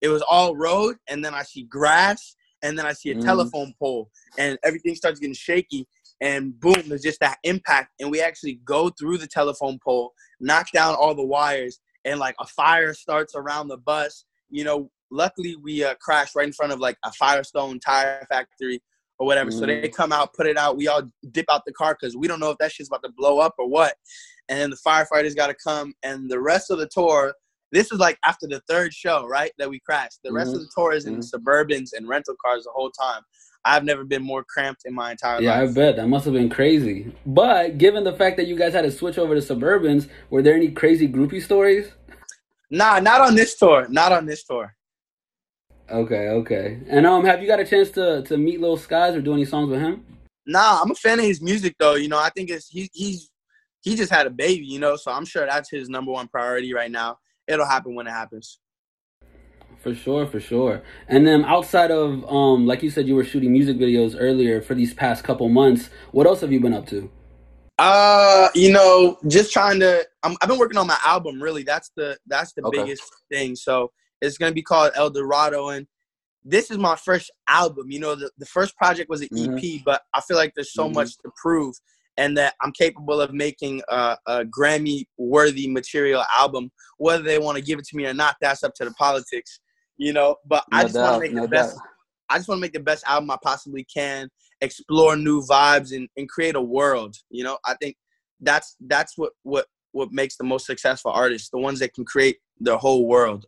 it 0.00 0.08
was 0.08 0.22
all 0.22 0.56
road, 0.56 0.96
and 1.08 1.24
then 1.24 1.34
I 1.34 1.44
see 1.44 1.62
grass, 1.62 2.34
and 2.62 2.76
then 2.76 2.84
I 2.84 2.92
see 2.92 3.12
a 3.12 3.14
Mhm. 3.14 3.24
telephone 3.24 3.74
pole, 3.78 4.10
and 4.38 4.58
everything 4.64 4.96
starts 4.96 5.20
getting 5.20 5.34
shaky, 5.34 5.86
and 6.20 6.58
boom, 6.58 6.88
there's 6.88 7.02
just 7.02 7.20
that 7.20 7.38
impact, 7.44 7.92
and 8.00 8.10
we 8.10 8.20
actually 8.20 8.54
go 8.64 8.90
through 8.90 9.18
the 9.18 9.28
telephone 9.28 9.78
pole, 9.84 10.14
knock 10.40 10.72
down 10.72 10.96
all 10.96 11.14
the 11.14 11.24
wires, 11.36 11.78
and 12.04 12.18
like 12.18 12.34
a 12.40 12.46
fire 12.48 12.92
starts 12.92 13.36
around 13.36 13.68
the 13.68 13.78
bus. 13.78 14.24
You 14.50 14.64
know, 14.64 14.90
luckily 15.12 15.56
we 15.56 15.84
uh, 15.84 15.94
crashed 16.00 16.34
right 16.34 16.46
in 16.46 16.52
front 16.52 16.72
of 16.72 16.80
like 16.80 16.96
a 17.04 17.12
Firestone 17.12 17.78
tire 17.78 18.26
factory 18.28 18.82
or 19.18 19.26
whatever. 19.26 19.50
So 19.50 19.66
they 19.66 19.88
Mm. 19.88 19.94
come 19.94 20.12
out, 20.12 20.32
put 20.34 20.46
it 20.46 20.56
out. 20.56 20.76
We 20.76 20.88
all 20.88 21.02
dip 21.30 21.46
out 21.50 21.62
the 21.66 21.72
car 21.72 21.96
because 21.98 22.16
we 22.16 22.26
don't 22.26 22.40
know 22.40 22.50
if 22.50 22.58
that 22.58 22.72
shit's 22.72 22.88
about 22.88 23.02
to 23.04 23.12
blow 23.16 23.38
up 23.38 23.54
or 23.58 23.68
what. 23.68 23.94
And 24.48 24.58
then 24.58 24.70
the 24.70 24.76
firefighters 24.84 25.36
got 25.36 25.46
to 25.48 25.54
come, 25.54 25.94
and 26.02 26.28
the 26.30 26.40
rest 26.40 26.70
of 26.70 26.78
the 26.78 26.88
tour. 26.88 27.34
This 27.70 27.90
is 27.90 27.98
like 27.98 28.18
after 28.26 28.46
the 28.46 28.60
third 28.68 28.92
show, 28.92 29.26
right? 29.26 29.50
That 29.58 29.70
we 29.70 29.80
crashed. 29.80 30.18
The 30.24 30.30
rest 30.32 30.54
of 30.54 30.60
the 30.60 30.68
tour 30.76 30.92
is 30.92 31.06
in 31.06 31.16
Mhm. 31.18 31.30
Suburbans 31.32 31.94
and 31.96 32.06
rental 32.06 32.34
cars 32.44 32.64
the 32.64 32.70
whole 32.70 32.90
time. 32.90 33.22
I've 33.64 33.84
never 33.84 34.04
been 34.04 34.22
more 34.22 34.44
cramped 34.44 34.82
in 34.84 34.92
my 34.92 35.12
entire 35.12 35.36
life. 35.36 35.42
yeah, 35.44 35.60
I 35.62 35.66
bet 35.72 35.96
that 35.96 36.06
must 36.08 36.24
have 36.26 36.34
been 36.34 36.50
crazy. 36.50 37.12
But 37.24 37.78
given 37.78 38.04
the 38.04 38.12
fact 38.12 38.36
that 38.38 38.46
you 38.46 38.56
guys 38.56 38.74
had 38.74 38.82
to 38.82 38.90
switch 38.90 39.16
over 39.16 39.34
to 39.34 39.40
Suburbans, 39.40 40.08
were 40.28 40.42
there 40.42 40.54
any 40.54 40.70
crazy 40.70 41.08
groupie 41.08 41.40
stories? 41.42 41.92
Nah, 42.70 42.98
not 43.00 43.20
on 43.22 43.34
this 43.36 43.56
tour. 43.56 43.86
Not 43.88 44.12
on 44.12 44.26
this 44.26 44.44
tour. 44.44 44.74
Okay, 45.90 46.28
okay. 46.28 46.80
And 46.88 47.06
um, 47.06 47.24
have 47.24 47.42
you 47.42 47.48
got 47.48 47.60
a 47.60 47.64
chance 47.64 47.90
to 47.92 48.22
to 48.22 48.36
meet 48.36 48.60
Lil 48.60 48.76
Skies 48.76 49.14
or 49.14 49.20
do 49.20 49.34
any 49.34 49.44
songs 49.44 49.70
with 49.70 49.80
him? 49.80 50.04
Nah, 50.46 50.80
I'm 50.82 50.90
a 50.90 50.94
fan 50.94 51.18
of 51.18 51.24
his 51.24 51.40
music 51.40 51.74
though. 51.78 51.94
You 51.94 52.08
know, 52.08 52.18
I 52.18 52.30
think 52.30 52.50
it's 52.50 52.68
he 52.68 52.90
he's 52.92 53.30
he 53.82 53.96
just 53.96 54.12
had 54.12 54.26
a 54.26 54.30
baby, 54.30 54.64
you 54.64 54.78
know, 54.78 54.96
so 54.96 55.10
I'm 55.10 55.24
sure 55.24 55.44
that's 55.44 55.70
his 55.70 55.88
number 55.88 56.12
one 56.12 56.28
priority 56.28 56.72
right 56.72 56.90
now. 56.90 57.18
It'll 57.46 57.66
happen 57.66 57.94
when 57.94 58.06
it 58.06 58.10
happens. 58.12 58.58
For 59.80 59.94
sure, 59.94 60.26
for 60.26 60.38
sure. 60.38 60.82
And 61.08 61.26
then 61.26 61.44
outside 61.44 61.90
of 61.90 62.24
um 62.32 62.66
like 62.66 62.82
you 62.82 62.90
said 62.90 63.06
you 63.06 63.16
were 63.16 63.24
shooting 63.24 63.52
music 63.52 63.76
videos 63.76 64.16
earlier 64.18 64.62
for 64.62 64.74
these 64.74 64.94
past 64.94 65.24
couple 65.24 65.48
months, 65.48 65.90
what 66.12 66.26
else 66.26 66.40
have 66.40 66.52
you 66.52 66.60
been 66.60 66.74
up 66.74 66.86
to? 66.88 67.10
Uh, 67.78 68.48
you 68.54 68.70
know, 68.70 69.18
just 69.26 69.52
trying 69.52 69.80
to. 69.80 70.06
i 70.22 70.28
have 70.28 70.48
been 70.48 70.58
working 70.58 70.78
on 70.78 70.86
my 70.86 70.98
album. 71.04 71.42
Really, 71.42 71.64
that's 71.64 71.90
the 71.96 72.16
that's 72.26 72.52
the 72.52 72.62
okay. 72.64 72.78
biggest 72.78 73.02
thing. 73.30 73.56
So 73.56 73.90
it's 74.22 74.38
gonna 74.38 74.52
be 74.52 74.62
called 74.62 74.92
El 74.94 75.10
Dorado, 75.10 75.68
and 75.68 75.86
this 76.44 76.70
is 76.70 76.78
my 76.78 76.96
first 76.96 77.30
album. 77.48 77.90
You 77.90 78.00
know, 78.00 78.14
the, 78.14 78.30
the 78.38 78.46
first 78.46 78.76
project 78.76 79.10
was 79.10 79.20
an 79.20 79.28
mm-hmm. 79.28 79.58
EP, 79.58 79.82
but 79.84 80.02
I 80.14 80.20
feel 80.20 80.36
like 80.36 80.52
there's 80.54 80.72
so 80.72 80.84
mm-hmm. 80.84 80.94
much 80.94 81.16
to 81.18 81.30
prove, 81.40 81.74
and 82.16 82.36
that 82.38 82.54
I'm 82.62 82.72
capable 82.72 83.20
of 83.20 83.32
making 83.32 83.82
a, 83.88 84.16
a 84.26 84.44
Grammy 84.44 85.04
worthy 85.18 85.68
material 85.68 86.24
album. 86.32 86.70
Whether 86.98 87.24
they 87.24 87.38
want 87.38 87.58
to 87.58 87.64
give 87.64 87.78
it 87.78 87.86
to 87.86 87.96
me 87.96 88.06
or 88.06 88.14
not, 88.14 88.36
that's 88.40 88.64
up 88.64 88.74
to 88.76 88.84
the 88.84 88.92
politics. 88.92 89.60
You 89.98 90.12
know, 90.12 90.36
but 90.46 90.64
no 90.70 90.78
I 90.78 90.82
just 90.84 90.96
want 90.96 91.14
to 91.14 91.20
make 91.20 91.32
no 91.32 91.42
the 91.42 91.48
best. 91.48 91.78
I 92.30 92.38
just 92.38 92.48
want 92.48 92.58
to 92.58 92.62
make 92.62 92.72
the 92.72 92.80
best 92.80 93.04
album 93.06 93.30
I 93.30 93.36
possibly 93.42 93.84
can, 93.84 94.30
explore 94.62 95.16
new 95.16 95.42
vibes, 95.42 95.94
and, 95.94 96.08
and 96.16 96.28
create 96.28 96.54
a 96.54 96.62
world. 96.62 97.16
You 97.28 97.44
know, 97.44 97.58
I 97.66 97.74
think 97.74 97.96
that's 98.40 98.76
that's 98.80 99.18
what 99.18 99.32
what 99.42 99.66
what 99.92 100.10
makes 100.10 100.36
the 100.36 100.44
most 100.44 100.66
successful 100.66 101.12
artists, 101.12 101.50
the 101.50 101.58
ones 101.58 101.78
that 101.80 101.92
can 101.94 102.04
create 102.04 102.38
the 102.60 102.76
whole 102.78 103.06
world. 103.06 103.46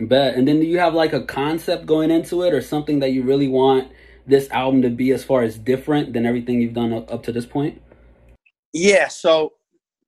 Bet. 0.00 0.34
And 0.34 0.46
then 0.46 0.60
do 0.60 0.66
you 0.66 0.78
have 0.78 0.94
like 0.94 1.12
a 1.12 1.22
concept 1.22 1.86
going 1.86 2.10
into 2.10 2.42
it 2.42 2.52
or 2.52 2.60
something 2.60 2.98
that 3.00 3.12
you 3.12 3.22
really 3.22 3.48
want 3.48 3.92
this 4.26 4.50
album 4.50 4.82
to 4.82 4.90
be 4.90 5.12
as 5.12 5.22
far 5.24 5.42
as 5.42 5.58
different 5.58 6.12
than 6.12 6.26
everything 6.26 6.60
you've 6.60 6.74
done 6.74 6.92
up, 6.92 7.22
to 7.22 7.32
this 7.32 7.46
point? 7.46 7.80
Yeah, 8.72 9.08
so 9.08 9.52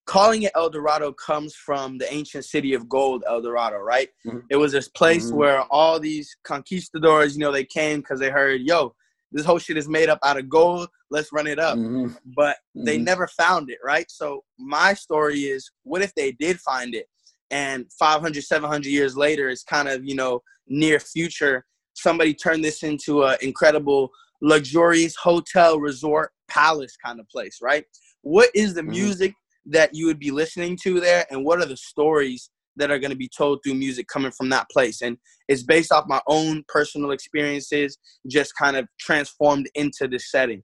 calling 0.07 0.43
it 0.43 0.53
El 0.55 0.71
Dorado 0.71 1.13
comes 1.13 1.55
from 1.55 1.99
the 1.99 2.13
ancient 2.13 2.45
city 2.45 2.75
of 2.75 2.89
gold, 2.89 3.25
El 3.29 3.43
Dorado, 3.43 3.79
right? 3.79 4.09
Mm-hmm. 4.27 4.39
It 4.51 4.57
was 4.57 4.73
this 4.73 4.89
place 4.89 5.27
mm-hmm. 5.27 5.37
where 5.37 5.61
all 5.65 6.01
these 6.01 6.37
conquistadors, 6.45 7.37
you 7.37 7.41
know, 7.41 7.53
they 7.53 7.65
came 7.65 8.01
because 8.01 8.21
they 8.21 8.31
heard, 8.31 8.63
yo, 8.63 8.95
this 9.33 9.45
whole 9.45 9.59
shit 9.59 9.77
is 9.77 9.89
made 9.89 10.09
up 10.09 10.19
out 10.25 10.39
of 10.39 10.49
gold. 10.49 10.89
Let's 11.11 11.33
run 11.33 11.47
it 11.47 11.59
up. 11.59 11.77
Mm-hmm. 11.77 12.15
But 12.37 12.57
they 12.75 12.97
mm-hmm. 12.97 13.05
never 13.05 13.27
found 13.27 13.71
it, 13.71 13.79
right? 13.85 14.11
So 14.11 14.45
my 14.59 14.95
story 14.95 15.41
is, 15.41 15.71
what 15.83 16.03
if 16.03 16.15
they 16.15 16.33
did 16.33 16.59
find 16.61 16.95
it? 16.95 17.07
And 17.51 17.87
500 17.99 18.43
700 18.43 18.89
years 18.89 19.17
later 19.17 19.49
it's 19.49 19.63
kind 19.63 19.89
of 19.89 20.05
you 20.05 20.15
know 20.15 20.43
near 20.67 20.99
future 20.99 21.65
somebody 21.95 22.35
turned 22.35 22.65
this 22.65 22.83
into 22.83 23.25
an 23.25 23.37
incredible 23.41 24.11
luxurious 24.43 25.17
hotel 25.17 25.79
resort 25.79 26.31
palace 26.49 26.97
kind 27.03 27.21
of 27.21 27.29
place 27.29 27.59
right? 27.63 27.85
What 28.23 28.51
is 28.55 28.75
the 28.75 28.81
mm-hmm. 28.81 28.91
music 28.91 29.35
that 29.67 29.95
you 29.95 30.07
would 30.07 30.19
be 30.19 30.31
listening 30.31 30.77
to 30.83 31.01
there 31.01 31.25
and 31.31 31.45
what 31.45 31.61
are 31.61 31.67
the 31.67 31.77
stories 31.77 32.51
that 32.77 32.91
are 32.91 32.99
going 32.99 33.11
to 33.11 33.17
be 33.17 33.31
told 33.35 33.61
through 33.63 33.75
music 33.75 34.07
coming 34.07 34.31
from 34.31 34.49
that 34.51 34.69
place? 34.71 35.03
And 35.03 35.17
it's 35.49 35.63
based 35.63 35.93
off 35.93 36.05
my 36.07 36.21
own 36.27 36.65
personal 36.69 37.13
experiences 37.13 37.99
just 38.27 38.53
kind 38.57 38.77
of 38.77 38.87
transformed 39.01 39.69
into 39.75 40.07
this 40.09 40.31
setting. 40.31 40.63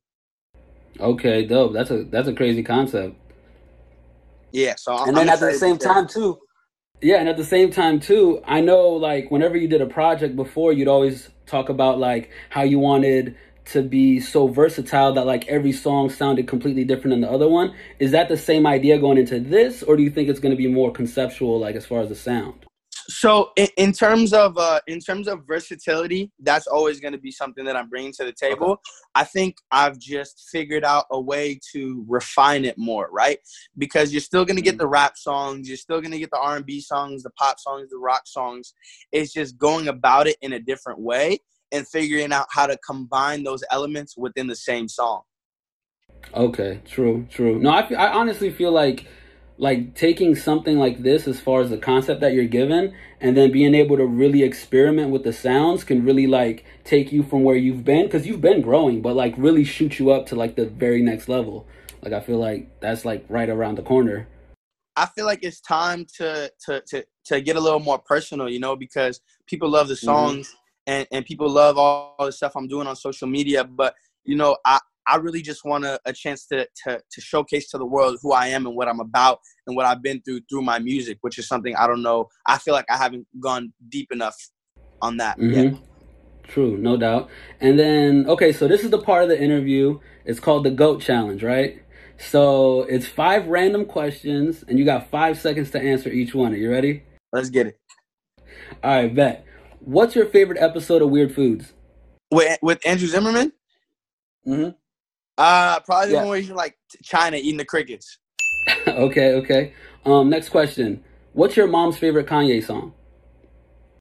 Okay 1.00 1.46
dope. 1.46 1.72
That's 1.72 1.90
a 1.90 2.04
that's 2.04 2.28
a 2.28 2.34
crazy 2.34 2.62
concept. 2.62 3.16
Yeah 4.52 4.74
so 4.76 4.92
and 4.98 5.16
I'm 5.16 5.26
then 5.26 5.28
at 5.30 5.40
the 5.40 5.54
same 5.54 5.78
time 5.78 6.06
too 6.06 6.38
yeah, 7.02 7.16
and 7.16 7.28
at 7.28 7.36
the 7.36 7.44
same 7.44 7.70
time 7.70 8.00
too, 8.00 8.40
I 8.46 8.60
know 8.60 8.90
like 8.90 9.30
whenever 9.30 9.56
you 9.56 9.68
did 9.68 9.80
a 9.80 9.86
project 9.86 10.36
before, 10.36 10.72
you'd 10.72 10.88
always 10.88 11.28
talk 11.46 11.68
about 11.68 11.98
like 11.98 12.30
how 12.48 12.62
you 12.62 12.78
wanted 12.78 13.36
to 13.64 13.82
be 13.82 14.20
so 14.20 14.46
versatile 14.48 15.12
that 15.14 15.26
like 15.26 15.46
every 15.48 15.72
song 15.72 16.10
sounded 16.10 16.48
completely 16.48 16.84
different 16.84 17.10
than 17.10 17.20
the 17.20 17.30
other 17.30 17.48
one. 17.48 17.74
Is 17.98 18.12
that 18.12 18.28
the 18.28 18.36
same 18.36 18.66
idea 18.66 18.98
going 18.98 19.18
into 19.18 19.40
this, 19.40 19.82
or 19.82 19.96
do 19.96 20.02
you 20.02 20.10
think 20.10 20.28
it's 20.28 20.40
going 20.40 20.50
to 20.50 20.56
be 20.56 20.68
more 20.68 20.92
conceptual, 20.92 21.58
like 21.58 21.74
as 21.76 21.86
far 21.86 22.00
as 22.00 22.08
the 22.08 22.14
sound? 22.14 22.66
So 23.12 23.50
in, 23.56 23.68
in 23.76 23.92
terms 23.92 24.32
of 24.32 24.56
uh, 24.56 24.80
in 24.86 24.98
terms 24.98 25.28
of 25.28 25.46
versatility, 25.46 26.32
that's 26.40 26.66
always 26.66 26.98
going 26.98 27.12
to 27.12 27.18
be 27.18 27.30
something 27.30 27.64
that 27.64 27.76
I'm 27.76 27.88
bringing 27.88 28.12
to 28.14 28.24
the 28.24 28.32
table. 28.32 28.72
Okay. 28.72 28.80
I 29.14 29.24
think 29.24 29.56
I've 29.70 29.98
just 29.98 30.48
figured 30.50 30.84
out 30.84 31.04
a 31.10 31.20
way 31.20 31.60
to 31.72 32.04
refine 32.08 32.64
it 32.64 32.78
more, 32.78 33.08
right? 33.12 33.38
Because 33.76 34.12
you're 34.12 34.22
still 34.22 34.44
going 34.44 34.56
to 34.56 34.62
get 34.62 34.72
mm-hmm. 34.72 34.78
the 34.78 34.88
rap 34.88 35.16
songs, 35.16 35.68
you're 35.68 35.76
still 35.76 36.00
going 36.00 36.12
to 36.12 36.18
get 36.18 36.30
the 36.30 36.38
R&B 36.38 36.80
songs, 36.80 37.22
the 37.22 37.30
pop 37.30 37.60
songs, 37.60 37.90
the 37.90 37.98
rock 37.98 38.22
songs. 38.24 38.72
It's 39.12 39.32
just 39.32 39.58
going 39.58 39.88
about 39.88 40.26
it 40.26 40.36
in 40.40 40.54
a 40.54 40.58
different 40.58 40.98
way 40.98 41.38
and 41.70 41.86
figuring 41.88 42.32
out 42.32 42.46
how 42.50 42.66
to 42.66 42.78
combine 42.86 43.44
those 43.44 43.62
elements 43.70 44.16
within 44.16 44.46
the 44.46 44.56
same 44.56 44.88
song. 44.88 45.22
Okay, 46.34 46.80
true, 46.86 47.26
true. 47.30 47.58
No, 47.58 47.70
I, 47.70 47.80
I 47.94 48.12
honestly 48.12 48.50
feel 48.50 48.72
like 48.72 49.06
like 49.62 49.94
taking 49.94 50.34
something 50.34 50.76
like 50.76 51.04
this 51.04 51.28
as 51.28 51.38
far 51.38 51.60
as 51.60 51.70
the 51.70 51.78
concept 51.78 52.20
that 52.20 52.34
you're 52.34 52.44
given 52.44 52.92
and 53.20 53.36
then 53.36 53.52
being 53.52 53.76
able 53.76 53.96
to 53.96 54.04
really 54.04 54.42
experiment 54.42 55.12
with 55.12 55.22
the 55.22 55.32
sounds 55.32 55.84
can 55.84 56.04
really 56.04 56.26
like 56.26 56.64
take 56.82 57.12
you 57.12 57.22
from 57.22 57.44
where 57.44 57.54
you've 57.54 57.84
been 57.84 58.04
because 58.04 58.26
you've 58.26 58.40
been 58.40 58.60
growing 58.60 59.00
but 59.00 59.14
like 59.14 59.32
really 59.36 59.62
shoot 59.62 60.00
you 60.00 60.10
up 60.10 60.26
to 60.26 60.34
like 60.34 60.56
the 60.56 60.66
very 60.66 61.00
next 61.00 61.28
level 61.28 61.64
like 62.02 62.12
i 62.12 62.18
feel 62.18 62.38
like 62.38 62.68
that's 62.80 63.04
like 63.04 63.24
right 63.28 63.48
around 63.48 63.76
the 63.76 63.82
corner 63.82 64.26
i 64.96 65.06
feel 65.06 65.26
like 65.26 65.44
it's 65.44 65.60
time 65.60 66.04
to 66.12 66.50
to 66.58 66.82
to, 66.88 67.04
to 67.24 67.40
get 67.40 67.54
a 67.54 67.60
little 67.60 67.78
more 67.78 68.00
personal 68.00 68.48
you 68.48 68.58
know 68.58 68.74
because 68.74 69.20
people 69.46 69.70
love 69.70 69.86
the 69.86 69.94
mm-hmm. 69.94 70.06
songs 70.06 70.48
mm-hmm. 70.48 70.58
and 70.88 71.06
and 71.12 71.24
people 71.24 71.48
love 71.48 71.78
all, 71.78 72.16
all 72.18 72.26
the 72.26 72.32
stuff 72.32 72.56
i'm 72.56 72.66
doing 72.66 72.88
on 72.88 72.96
social 72.96 73.28
media 73.28 73.62
but 73.62 73.94
you 74.24 74.34
know 74.34 74.56
i 74.64 74.80
I 75.06 75.16
really 75.16 75.42
just 75.42 75.64
want 75.64 75.84
a, 75.84 76.00
a 76.04 76.12
chance 76.12 76.46
to, 76.46 76.66
to 76.84 77.00
to 77.10 77.20
showcase 77.20 77.70
to 77.70 77.78
the 77.78 77.86
world 77.86 78.18
who 78.22 78.32
I 78.32 78.48
am 78.48 78.66
and 78.66 78.76
what 78.76 78.88
I'm 78.88 79.00
about 79.00 79.40
and 79.66 79.76
what 79.76 79.86
I've 79.86 80.02
been 80.02 80.20
through 80.22 80.40
through 80.48 80.62
my 80.62 80.78
music, 80.78 81.18
which 81.22 81.38
is 81.38 81.48
something 81.48 81.74
I 81.76 81.86
don't 81.86 82.02
know. 82.02 82.28
I 82.46 82.58
feel 82.58 82.74
like 82.74 82.86
I 82.90 82.96
haven't 82.96 83.26
gone 83.40 83.72
deep 83.88 84.12
enough 84.12 84.36
on 85.00 85.16
that 85.18 85.38
mm-hmm. 85.38 85.74
yet. 85.74 85.82
True, 86.44 86.76
no 86.76 86.96
doubt. 86.96 87.30
And 87.60 87.78
then 87.78 88.26
okay, 88.28 88.52
so 88.52 88.68
this 88.68 88.84
is 88.84 88.90
the 88.90 88.98
part 88.98 89.22
of 89.22 89.28
the 89.28 89.40
interview. 89.40 89.98
It's 90.24 90.40
called 90.40 90.64
the 90.64 90.70
GOAT 90.70 91.00
challenge, 91.00 91.42
right? 91.42 91.82
So 92.18 92.82
it's 92.82 93.06
five 93.06 93.48
random 93.48 93.84
questions, 93.84 94.64
and 94.68 94.78
you 94.78 94.84
got 94.84 95.10
five 95.10 95.38
seconds 95.40 95.70
to 95.72 95.80
answer 95.80 96.08
each 96.08 96.34
one. 96.34 96.52
Are 96.52 96.56
you 96.56 96.70
ready? 96.70 97.02
Let's 97.32 97.50
get 97.50 97.66
it. 97.66 97.80
All 98.82 98.90
right, 98.90 99.12
bet. 99.12 99.44
What's 99.80 100.14
your 100.14 100.26
favorite 100.26 100.58
episode 100.60 101.02
of 101.02 101.10
Weird 101.10 101.34
Foods? 101.34 101.72
With 102.30 102.58
with 102.62 102.86
Andrew 102.86 103.08
Zimmern? 103.08 103.52
Mm-hmm. 104.46 104.70
Uh, 105.38 105.80
probably 105.80 106.08
the 106.08 106.14
yeah. 106.14 106.24
one 106.24 106.28
where 106.28 106.54
like 106.54 106.76
China 107.02 107.36
eating 107.36 107.56
the 107.56 107.64
crickets. 107.64 108.18
okay, 108.88 109.34
okay. 109.34 109.72
Um, 110.04 110.28
next 110.28 110.50
question. 110.50 111.02
What's 111.32 111.56
your 111.56 111.66
mom's 111.66 111.96
favorite 111.96 112.26
Kanye 112.26 112.62
song? 112.62 112.92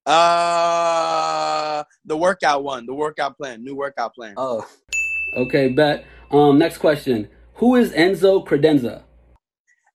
Uh, 0.06 1.84
the 2.06 2.18
workout 2.18 2.64
one, 2.64 2.86
the 2.86 2.94
workout 2.94 3.38
plan, 3.38 3.64
new 3.64 3.76
workout 3.76 4.14
plan. 4.16 4.34
Oh, 4.36 4.68
okay, 5.38 5.70
bet. 5.70 6.06
Um, 6.32 6.58
next 6.58 6.80
question. 6.80 7.30
Who 7.56 7.76
is 7.76 7.92
Enzo 7.92 8.46
Credenza? 8.46 9.04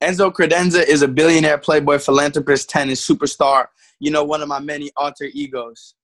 Enzo 0.03 0.33
Credenza 0.33 0.87
is 0.87 1.03
a 1.03 1.09
billionaire, 1.09 1.59
playboy, 1.59 1.99
philanthropist, 1.99 2.70
tennis 2.70 3.07
superstar. 3.07 3.66
You 3.99 4.11
know, 4.11 4.25
one 4.25 4.42
of 4.42 4.49
my 4.49 4.61
many 4.61 4.90
alter 4.96 5.29
egos. 5.33 5.94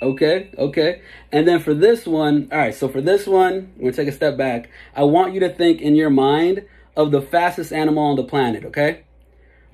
Okay, 0.00 0.50
okay. 0.56 1.02
And 1.32 1.46
then 1.48 1.58
for 1.58 1.74
this 1.74 2.06
one, 2.06 2.48
all 2.52 2.58
right, 2.58 2.74
so 2.74 2.88
for 2.88 3.00
this 3.00 3.26
one, 3.26 3.72
we're 3.76 3.90
gonna 3.90 3.96
take 4.04 4.08
a 4.08 4.16
step 4.16 4.36
back. 4.36 4.70
I 4.94 5.02
want 5.02 5.34
you 5.34 5.40
to 5.40 5.48
think 5.48 5.80
in 5.80 5.96
your 5.96 6.10
mind 6.10 6.64
of 6.96 7.10
the 7.10 7.20
fastest 7.20 7.72
animal 7.72 8.04
on 8.04 8.16
the 8.16 8.24
planet, 8.24 8.64
okay? 8.66 9.02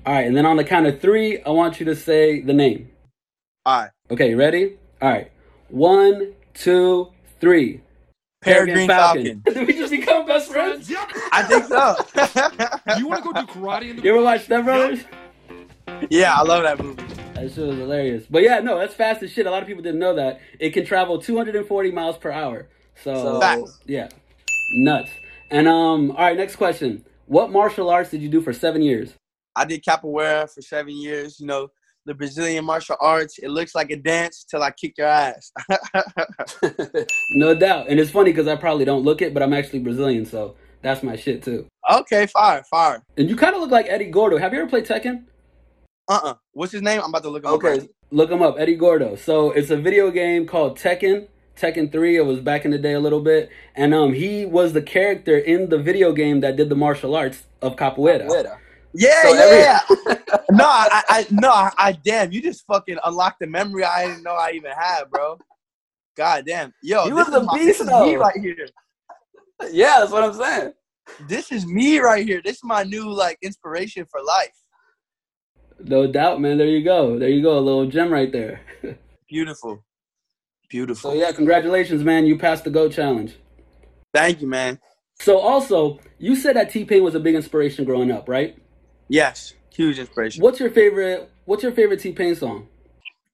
All 0.05 0.13
right, 0.13 0.25
and 0.25 0.35
then 0.35 0.45
on 0.45 0.57
the 0.57 0.63
count 0.63 0.87
of 0.87 0.99
three, 0.99 1.41
I 1.43 1.49
want 1.49 1.79
you 1.79 1.85
to 1.87 1.95
say 1.95 2.41
the 2.41 2.53
name. 2.53 2.89
All 3.65 3.81
right. 3.81 3.91
Okay, 4.11 4.29
you 4.29 4.37
ready? 4.37 4.77
All 5.01 5.09
right. 5.09 5.31
One, 5.69 6.33
two, 6.53 7.11
three. 7.39 7.81
Peregrine, 8.41 8.87
Falcon. 8.87 9.41
Falcon. 9.41 9.41
Did 9.53 9.67
we 9.67 9.73
just 9.73 9.91
become 9.91 10.25
best 10.25 10.51
friends? 10.51 10.91
I 11.31 11.43
think 11.43 11.65
so. 11.65 11.95
you 12.97 13.07
want 13.07 13.23
to 13.23 13.33
go 13.33 13.41
do 13.41 13.47
karate 13.47 13.89
in 13.89 13.97
the 13.97 14.03
You 14.03 14.13
ever 14.13 14.23
watch 14.23 14.43
Step 14.45 14.65
Brothers? 14.65 15.03
Yeah, 16.09 16.35
I 16.35 16.43
love 16.43 16.63
that 16.63 16.83
movie. 16.83 17.04
That 17.35 17.51
shit 17.51 17.67
was 17.67 17.77
hilarious. 17.77 18.25
But 18.29 18.43
yeah, 18.43 18.61
no, 18.61 18.79
that's 18.79 18.93
fast 18.93 19.21
as 19.21 19.29
shit. 19.29 19.45
A 19.45 19.51
lot 19.51 19.61
of 19.61 19.67
people 19.67 19.83
didn't 19.83 19.99
know 19.99 20.15
that. 20.15 20.39
It 20.57 20.71
can 20.71 20.85
travel 20.85 21.21
240 21.21 21.91
miles 21.91 22.17
per 22.17 22.31
hour. 22.31 22.67
So, 23.03 23.39
so 23.39 23.67
yeah, 23.85 24.07
nuts. 24.71 25.09
And 25.51 25.67
um, 25.67 26.11
all 26.11 26.17
right, 26.17 26.37
next 26.37 26.55
question. 26.55 27.05
What 27.25 27.51
martial 27.51 27.89
arts 27.89 28.09
did 28.09 28.21
you 28.21 28.29
do 28.29 28.41
for 28.41 28.53
seven 28.53 28.81
years? 28.81 29.13
I 29.55 29.65
did 29.65 29.83
capoeira 29.83 30.49
for 30.53 30.61
seven 30.61 30.95
years. 30.95 31.37
You 31.39 31.47
know, 31.47 31.71
the 32.05 32.13
Brazilian 32.13 32.63
martial 32.63 32.95
arts. 33.01 33.37
It 33.39 33.49
looks 33.49 33.75
like 33.75 33.91
a 33.91 33.97
dance 33.97 34.45
till 34.49 34.63
I 34.63 34.71
kick 34.71 34.97
your 34.97 35.07
ass. 35.07 35.51
no 37.31 37.53
doubt. 37.53 37.87
And 37.89 37.99
it's 37.99 38.11
funny 38.11 38.31
because 38.31 38.47
I 38.47 38.55
probably 38.55 38.85
don't 38.85 39.03
look 39.03 39.21
it, 39.21 39.33
but 39.33 39.43
I'm 39.43 39.53
actually 39.53 39.79
Brazilian, 39.79 40.25
so 40.25 40.55
that's 40.81 41.03
my 41.03 41.17
shit 41.17 41.43
too. 41.43 41.67
Okay, 41.91 42.27
fire, 42.27 42.63
fire. 42.63 43.03
And 43.17 43.29
you 43.29 43.35
kind 43.35 43.55
of 43.55 43.61
look 43.61 43.71
like 43.71 43.87
Eddie 43.89 44.05
Gordo. 44.05 44.37
Have 44.37 44.53
you 44.53 44.59
ever 44.61 44.69
played 44.69 44.85
Tekken? 44.85 45.25
Uh-uh. 46.07 46.35
What's 46.53 46.71
his 46.71 46.81
name? 46.81 47.01
I'm 47.01 47.09
about 47.09 47.23
to 47.23 47.29
look 47.29 47.43
him 47.43 47.51
okay. 47.53 47.67
up. 47.73 47.77
Okay, 47.79 47.87
look 48.11 48.29
him 48.31 48.41
up. 48.41 48.55
Eddie 48.59 48.75
Gordo. 48.75 49.15
So 49.15 49.51
it's 49.51 49.69
a 49.71 49.77
video 49.77 50.11
game 50.11 50.45
called 50.45 50.77
Tekken. 50.77 51.27
Tekken 51.57 51.91
3. 51.91 52.17
It 52.17 52.25
was 52.25 52.39
back 52.41 52.65
in 52.65 52.71
the 52.71 52.77
day 52.77 52.93
a 52.93 52.99
little 52.99 53.21
bit. 53.21 53.49
And 53.75 53.93
um 53.93 54.13
he 54.13 54.45
was 54.45 54.73
the 54.73 54.81
character 54.81 55.37
in 55.37 55.69
the 55.69 55.77
video 55.77 56.11
game 56.13 56.41
that 56.41 56.55
did 56.57 56.69
the 56.69 56.75
martial 56.75 57.15
arts 57.15 57.43
of 57.61 57.75
capoeira. 57.75 58.27
capoeira. 58.27 58.57
Yeah, 58.93 59.21
So 59.23 59.33
yeah. 59.33 59.79
every- 59.89 60.23
no, 60.51 60.65
I, 60.65 61.03
I 61.09 61.27
no, 61.31 61.49
I, 61.49 61.71
I 61.77 61.91
damn, 62.03 62.31
you 62.31 62.41
just 62.41 62.65
fucking 62.67 62.97
unlocked 63.03 63.39
the 63.39 63.47
memory 63.47 63.83
I 63.83 64.07
didn't 64.07 64.23
know 64.23 64.35
I 64.35 64.51
even 64.51 64.71
had, 64.71 65.09
bro. 65.09 65.37
God 66.15 66.45
damn, 66.45 66.73
yo, 66.81 67.05
You 67.05 67.15
this 67.15 67.27
was 67.27 67.35
a 67.35 67.39
is 67.41 67.45
my- 67.45 67.57
beast, 67.57 67.79
me 67.81 67.85
though. 67.87 68.15
right 68.15 68.37
here. 68.39 68.55
yeah, 69.71 69.99
that's 69.99 70.11
what 70.11 70.23
I'm 70.23 70.33
saying. 70.33 70.73
This 71.27 71.51
is 71.51 71.65
me 71.67 71.99
right 71.99 72.25
here. 72.25 72.41
This 72.43 72.57
is 72.57 72.63
my 72.63 72.83
new 72.83 73.09
like 73.11 73.37
inspiration 73.41 74.05
for 74.09 74.21
life. 74.23 74.53
No 75.79 76.07
doubt, 76.07 76.41
man. 76.41 76.57
There 76.57 76.67
you 76.67 76.83
go. 76.83 77.19
There 77.19 77.29
you 77.29 77.41
go. 77.41 77.57
A 77.57 77.59
little 77.59 77.87
gem 77.87 78.11
right 78.11 78.31
there. 78.31 78.61
Beautiful, 79.27 79.83
beautiful. 80.69 81.11
So 81.11 81.17
yeah, 81.17 81.31
congratulations, 81.31 82.03
man. 82.03 82.25
You 82.25 82.37
passed 82.37 82.63
the 82.63 82.69
GO 82.69 82.87
challenge. 82.89 83.35
Thank 84.13 84.39
you, 84.39 84.47
man. 84.47 84.79
So 85.19 85.39
also, 85.39 85.99
you 86.19 86.35
said 86.35 86.55
that 86.55 86.69
T 86.69 86.85
Pain 86.85 87.03
was 87.03 87.15
a 87.15 87.19
big 87.19 87.35
inspiration 87.35 87.85
growing 87.85 88.11
up, 88.11 88.29
right? 88.29 88.55
Yes, 89.09 89.53
huge 89.73 89.97
inspiration. 89.97 90.43
What's 90.43 90.59
your 90.59 90.69
favorite? 90.69 91.29
What's 91.45 91.63
your 91.63 91.71
favorite 91.71 91.99
T 91.99 92.11
Pain 92.11 92.35
song? 92.35 92.67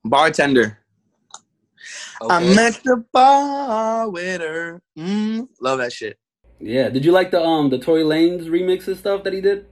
Bartender. 0.06 0.80
I 2.30 2.39
met 2.56 2.80
the 2.84 3.04
bar 3.12 4.10
with 4.10 4.41
her. 4.41 4.82
Mm, 4.97 5.47
love 5.60 5.80
that 5.80 5.91
shit. 5.91 6.17
Yeah. 6.60 6.89
Did 6.89 7.04
you 7.04 7.12
like 7.12 7.32
the 7.32 7.43
um 7.43 7.69
the 7.69 7.80
Tory 7.80 8.04
Lanez 8.04 8.45
remix 8.47 8.88
and 8.88 8.97
stuff 8.97 9.23
that 9.23 9.34
he 9.34 9.41
did? 9.41 9.65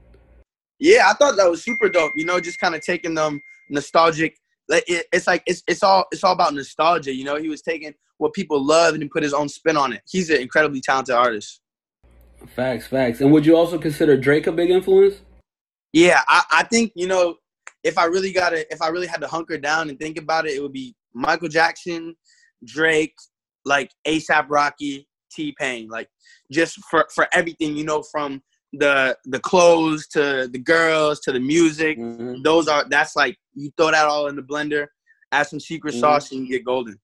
Yeah, 0.79 1.09
I 1.09 1.13
thought 1.13 1.35
that 1.37 1.49
was 1.49 1.63
super 1.63 1.89
dope. 1.89 2.13
You 2.15 2.25
know, 2.25 2.39
just 2.39 2.59
kind 2.59 2.75
of 2.75 2.81
taking 2.81 3.13
them 3.13 3.41
nostalgic. 3.69 4.37
Like 4.67 4.83
it, 4.87 5.05
it's 5.11 5.27
like 5.27 5.43
it's 5.45 5.63
it's 5.67 5.83
all 5.83 6.05
it's 6.11 6.23
all 6.23 6.33
about 6.33 6.53
nostalgia. 6.53 7.13
You 7.13 7.25
know, 7.25 7.35
he 7.35 7.49
was 7.49 7.61
taking 7.61 7.93
what 8.17 8.33
people 8.33 8.63
love 8.63 8.95
and 8.95 9.09
put 9.09 9.23
his 9.23 9.33
own 9.33 9.49
spin 9.49 9.77
on 9.77 9.93
it. 9.93 10.01
He's 10.09 10.29
an 10.29 10.41
incredibly 10.41 10.81
talented 10.81 11.15
artist. 11.15 11.61
Facts, 12.47 12.87
facts. 12.87 13.21
And 13.21 13.31
would 13.31 13.45
you 13.45 13.55
also 13.55 13.77
consider 13.77 14.15
Drake 14.15 14.47
a 14.47 14.51
big 14.51 14.69
influence? 14.69 15.21
Yeah, 15.91 16.21
I, 16.27 16.43
I 16.51 16.63
think 16.63 16.91
you 16.95 17.07
know 17.07 17.35
if 17.83 17.97
I 17.97 18.05
really 18.05 18.31
got 18.31 18.49
to 18.49 18.71
if 18.71 18.81
I 18.81 18.89
really 18.89 19.07
had 19.07 19.21
to 19.21 19.27
hunker 19.27 19.57
down 19.57 19.89
and 19.89 19.99
think 19.99 20.17
about 20.17 20.45
it, 20.45 20.55
it 20.55 20.61
would 20.61 20.73
be 20.73 20.95
Michael 21.13 21.49
Jackson, 21.49 22.15
Drake, 22.65 23.15
like 23.65 23.91
ASAP 24.07 24.45
Rocky, 24.49 25.07
T 25.31 25.53
Pain, 25.59 25.87
like 25.89 26.09
just 26.51 26.77
for 26.89 27.07
for 27.13 27.27
everything. 27.33 27.75
You 27.75 27.85
know, 27.85 28.03
from 28.03 28.41
the 28.73 29.17
the 29.25 29.39
clothes 29.39 30.07
to 30.07 30.47
the 30.51 30.59
girls 30.59 31.19
to 31.21 31.31
the 31.31 31.39
music. 31.39 31.97
Mhm. 31.97 32.43
Those 32.43 32.67
are 32.67 32.85
that's 32.87 33.15
like 33.15 33.37
you 33.55 33.71
throw 33.77 33.91
that 33.91 34.05
all 34.05 34.27
in 34.27 34.35
the 34.35 34.43
blender, 34.43 34.87
add 35.31 35.47
some 35.47 35.59
secret 35.59 35.95
Mhm. 35.95 35.99
sauce, 35.99 36.31
and 36.31 36.41
you 36.41 36.47
get 36.47 36.65
golden. 36.65 36.99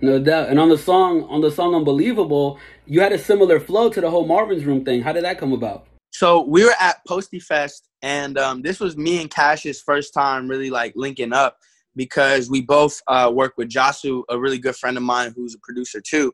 No 0.00 0.18
doubt. 0.18 0.48
And 0.48 0.58
on 0.58 0.68
the 0.68 0.78
song, 0.78 1.24
on 1.24 1.40
the 1.40 1.50
song 1.50 1.74
"Unbelievable," 1.74 2.58
you 2.86 3.00
had 3.00 3.12
a 3.12 3.18
similar 3.18 3.60
flow 3.60 3.90
to 3.90 4.00
the 4.00 4.10
whole 4.10 4.26
Marvin's 4.26 4.64
Room 4.64 4.84
thing. 4.84 5.02
How 5.02 5.12
did 5.12 5.24
that 5.24 5.38
come 5.38 5.52
about? 5.52 5.86
So 6.12 6.42
we 6.42 6.64
were 6.64 6.74
at 6.80 6.96
Posty 7.06 7.38
Fest, 7.38 7.88
and 8.02 8.36
um, 8.38 8.62
this 8.62 8.80
was 8.80 8.96
me 8.96 9.20
and 9.20 9.30
Kaash's 9.30 9.80
first 9.80 10.12
time 10.12 10.48
really 10.48 10.70
like 10.70 10.92
linking 10.96 11.32
up 11.32 11.58
because 11.96 12.50
we 12.50 12.62
both 12.62 13.00
uh, 13.08 13.30
work 13.32 13.54
with 13.56 13.68
Jasu, 13.68 14.22
a 14.28 14.38
really 14.38 14.58
good 14.58 14.76
friend 14.76 14.96
of 14.96 15.02
mine 15.02 15.32
who's 15.34 15.54
a 15.54 15.58
producer 15.62 16.00
too. 16.00 16.32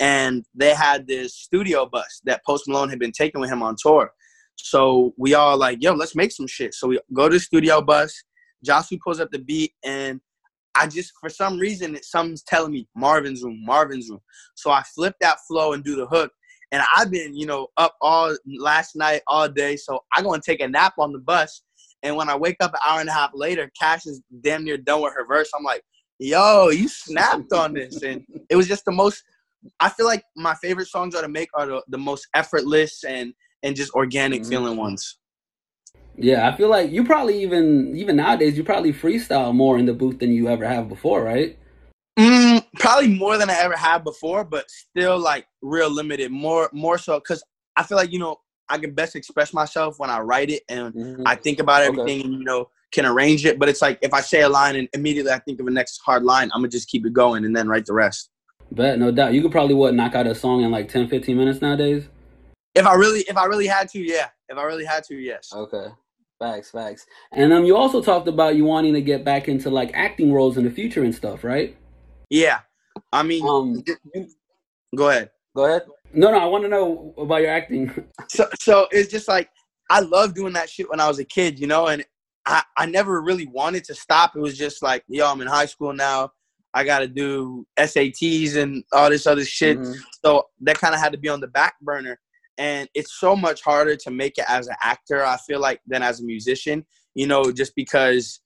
And 0.00 0.44
they 0.54 0.74
had 0.74 1.06
this 1.06 1.34
studio 1.34 1.86
bus 1.86 2.20
that 2.24 2.44
Post 2.44 2.64
Malone 2.66 2.90
had 2.90 2.98
been 2.98 3.12
taking 3.12 3.40
with 3.40 3.50
him 3.50 3.62
on 3.62 3.76
tour. 3.78 4.12
So 4.56 5.14
we 5.16 5.34
all 5.34 5.56
like, 5.56 5.78
yo, 5.80 5.92
let's 5.92 6.14
make 6.14 6.32
some 6.32 6.46
shit. 6.46 6.74
So 6.74 6.88
we 6.88 7.00
go 7.12 7.28
to 7.28 7.36
the 7.36 7.40
studio 7.40 7.80
bus. 7.80 8.22
Jasu 8.66 8.98
pulls 9.00 9.20
up 9.20 9.30
the 9.32 9.40
beat, 9.40 9.72
and 9.84 10.20
I 10.74 10.86
just 10.86 11.12
for 11.20 11.28
some 11.28 11.58
reason 11.58 11.98
something's 12.02 12.42
telling 12.42 12.72
me 12.72 12.88
Marvin's 12.94 13.42
room, 13.42 13.60
Marvin's 13.64 14.08
room. 14.08 14.20
So 14.54 14.70
I 14.70 14.82
flip 14.94 15.14
that 15.20 15.38
flow 15.48 15.72
and 15.72 15.82
do 15.82 15.96
the 15.96 16.06
hook. 16.06 16.32
And 16.70 16.82
I've 16.96 17.10
been, 17.10 17.34
you 17.34 17.44
know, 17.44 17.68
up 17.76 17.96
all 18.00 18.34
last 18.46 18.96
night, 18.96 19.22
all 19.26 19.48
day. 19.48 19.76
So 19.76 20.00
I 20.16 20.22
go 20.22 20.32
and 20.32 20.42
take 20.42 20.60
a 20.60 20.68
nap 20.68 20.94
on 20.98 21.12
the 21.12 21.18
bus. 21.18 21.62
And 22.02 22.16
when 22.16 22.28
I 22.28 22.36
wake 22.36 22.56
up 22.60 22.72
an 22.72 22.80
hour 22.86 23.00
and 23.00 23.08
a 23.08 23.12
half 23.12 23.30
later, 23.34 23.70
Kaash 23.80 24.06
is 24.06 24.22
damn 24.40 24.64
near 24.64 24.76
done 24.76 25.02
with 25.02 25.14
her 25.14 25.26
verse. 25.26 25.50
I'm 25.56 25.64
like, 25.64 25.82
yo, 26.18 26.68
you 26.70 26.88
snapped 26.88 27.52
on 27.52 27.74
this. 27.74 28.02
And 28.02 28.24
it 28.50 28.56
was 28.56 28.68
just 28.68 28.84
the 28.84 28.92
most, 28.92 29.22
I 29.80 29.88
feel 29.88 30.06
like 30.06 30.24
my 30.36 30.54
favorite 30.54 30.88
songs 30.88 31.14
are 31.14 31.22
to 31.22 31.28
make 31.28 31.48
are 31.54 31.66
the, 31.66 31.82
the 31.88 31.98
most 31.98 32.26
effortless 32.34 33.04
and, 33.04 33.32
and 33.62 33.76
just 33.76 33.92
organic 33.94 34.42
Mhm. 34.42 34.48
feeling 34.48 34.76
ones. 34.76 35.18
Yeah, 36.16 36.48
I 36.48 36.56
feel 36.56 36.68
like 36.68 36.90
you 36.90 37.04
probably 37.04 37.42
even 37.42 37.96
even 37.96 38.16
nowadays 38.16 38.56
you 38.56 38.64
probably 38.64 38.92
freestyle 38.92 39.54
more 39.54 39.78
in 39.78 39.86
the 39.86 39.94
booth 39.94 40.18
than 40.18 40.30
you 40.30 40.48
ever 40.48 40.66
have 40.66 40.88
before, 40.88 41.22
right? 41.24 41.58
Mm, 42.18 42.62
probably 42.78 43.08
more 43.08 43.38
than 43.38 43.48
I 43.48 43.54
ever 43.60 43.76
had 43.76 44.04
before, 44.04 44.44
but 44.44 44.70
still 44.70 45.18
like 45.18 45.46
real 45.62 45.90
limited. 45.90 46.30
More 46.30 46.68
more 46.72 46.98
so 46.98 47.18
because 47.18 47.42
I 47.76 47.82
feel 47.82 47.96
like 47.96 48.12
you 48.12 48.18
know 48.18 48.36
I 48.68 48.78
can 48.78 48.92
best 48.94 49.16
express 49.16 49.52
myself 49.52 49.98
when 49.98 50.10
I 50.10 50.20
write 50.20 50.50
it 50.50 50.62
and 50.68 50.94
Mhm. 50.94 51.22
I 51.26 51.34
think 51.34 51.58
about 51.60 51.82
Okay. 51.82 51.88
everything 52.00 52.24
and 52.24 52.32
you 52.34 52.44
know 52.44 52.68
can 52.92 53.06
arrange 53.06 53.44
it. 53.46 53.58
But 53.58 53.68
it's 53.68 53.82
like 53.82 53.98
if 54.02 54.12
I 54.12 54.20
say 54.20 54.42
a 54.42 54.48
line 54.48 54.76
and 54.76 54.88
immediately 54.92 55.32
I 55.32 55.38
think 55.38 55.60
of 55.60 55.66
a 55.66 55.70
next 55.70 55.98
hard 55.98 56.24
line, 56.24 56.50
I'm 56.54 56.60
gonna 56.60 56.68
just 56.68 56.88
keep 56.88 57.04
it 57.06 57.12
going 57.12 57.44
and 57.44 57.54
then 57.56 57.68
write 57.68 57.86
the 57.86 57.94
rest. 57.94 58.30
Bet, 58.70 58.98
no 58.98 59.10
doubt. 59.10 59.34
You 59.34 59.42
could 59.42 59.52
probably 59.52 59.74
what 59.74 59.94
knock 59.94 60.14
out 60.14 60.26
a 60.26 60.34
song 60.34 60.62
in 60.62 60.70
like 60.70 60.88
10, 60.88 61.08
15 61.08 61.36
minutes 61.36 61.60
nowadays. 61.60 62.04
If 62.74 62.86
I 62.86 62.94
really 62.94 63.20
if 63.20 63.36
I 63.36 63.44
really 63.44 63.66
had 63.66 63.88
to, 63.90 63.98
yeah. 64.00 64.28
If 64.48 64.56
I 64.56 64.62
really 64.64 64.84
had 64.84 65.04
to, 65.04 65.14
yes. 65.16 65.50
Okay. 65.54 65.86
Facts, 66.38 66.70
facts. 66.70 67.06
And 67.32 67.52
um 67.52 67.64
you 67.64 67.76
also 67.76 68.02
talked 68.02 68.28
about 68.28 68.56
you 68.56 68.64
wanting 68.64 68.94
to 68.94 69.00
get 69.02 69.24
back 69.24 69.48
into 69.48 69.70
like 69.70 69.90
acting 69.94 70.32
roles 70.32 70.56
in 70.56 70.64
the 70.64 70.70
future 70.70 71.02
and 71.04 71.14
stuff, 71.14 71.44
right? 71.44 71.76
Yeah. 72.30 72.60
I 73.12 73.22
mean, 73.22 73.46
Um 73.46 73.84
go 74.96 75.10
ahead. 75.10 75.30
go 75.54 75.64
ahead. 75.66 75.82
No, 76.14 76.30
no, 76.30 76.38
I 76.38 76.46
want 76.46 76.64
to 76.64 76.68
know 76.68 77.14
about 77.16 77.42
your 77.42 77.50
acting. 77.50 77.90
so 78.28 78.46
so 78.58 78.86
it's 78.90 79.10
just 79.10 79.28
like 79.28 79.48
I 79.90 80.00
love 80.00 80.34
doing 80.34 80.52
that 80.54 80.70
shit 80.70 80.88
when 80.90 81.00
I 81.00 81.08
was 81.08 81.18
a 81.18 81.24
kid, 81.24 81.58
you 81.58 81.66
know, 81.66 81.88
and 81.88 82.04
I, 82.46 82.62
I 82.76 82.86
never 82.86 83.22
really 83.22 83.46
wanted 83.46 83.84
to 83.84 83.94
stop. 83.94 84.36
It 84.36 84.40
was 84.40 84.56
just 84.58 84.82
like, 84.82 85.04
yo, 85.08 85.30
I'm 85.30 85.40
in 85.40 85.46
high 85.48 85.66
school 85.66 85.92
now. 85.92 86.32
I 86.74 86.84
gotta 86.84 87.06
do 87.06 87.66
SATs 87.78 88.56
and 88.56 88.84
all 88.92 89.10
this 89.10 89.26
other 89.26 89.44
shit. 89.44 89.78
Mhm. 89.78 89.96
So 90.24 90.46
that 90.62 90.78
kind 90.78 90.94
of 90.94 91.00
had 91.00 91.12
to 91.12 91.18
be 91.18 91.28
on 91.28 91.40
the 91.40 91.48
back 91.48 91.74
burner. 91.80 92.18
And 92.58 92.88
it's 92.94 93.18
so 93.18 93.34
much 93.34 93.62
harder 93.62 93.96
to 93.96 94.10
make 94.10 94.38
it 94.38 94.44
as 94.48 94.66
an 94.68 94.76
actor, 94.82 95.24
I 95.24 95.36
feel 95.46 95.60
like, 95.60 95.80
than 95.86 96.02
as 96.02 96.20
a 96.20 96.24
musician, 96.24 96.84
you 97.14 97.26
know, 97.26 97.50
just 97.52 97.74
because 97.74 98.40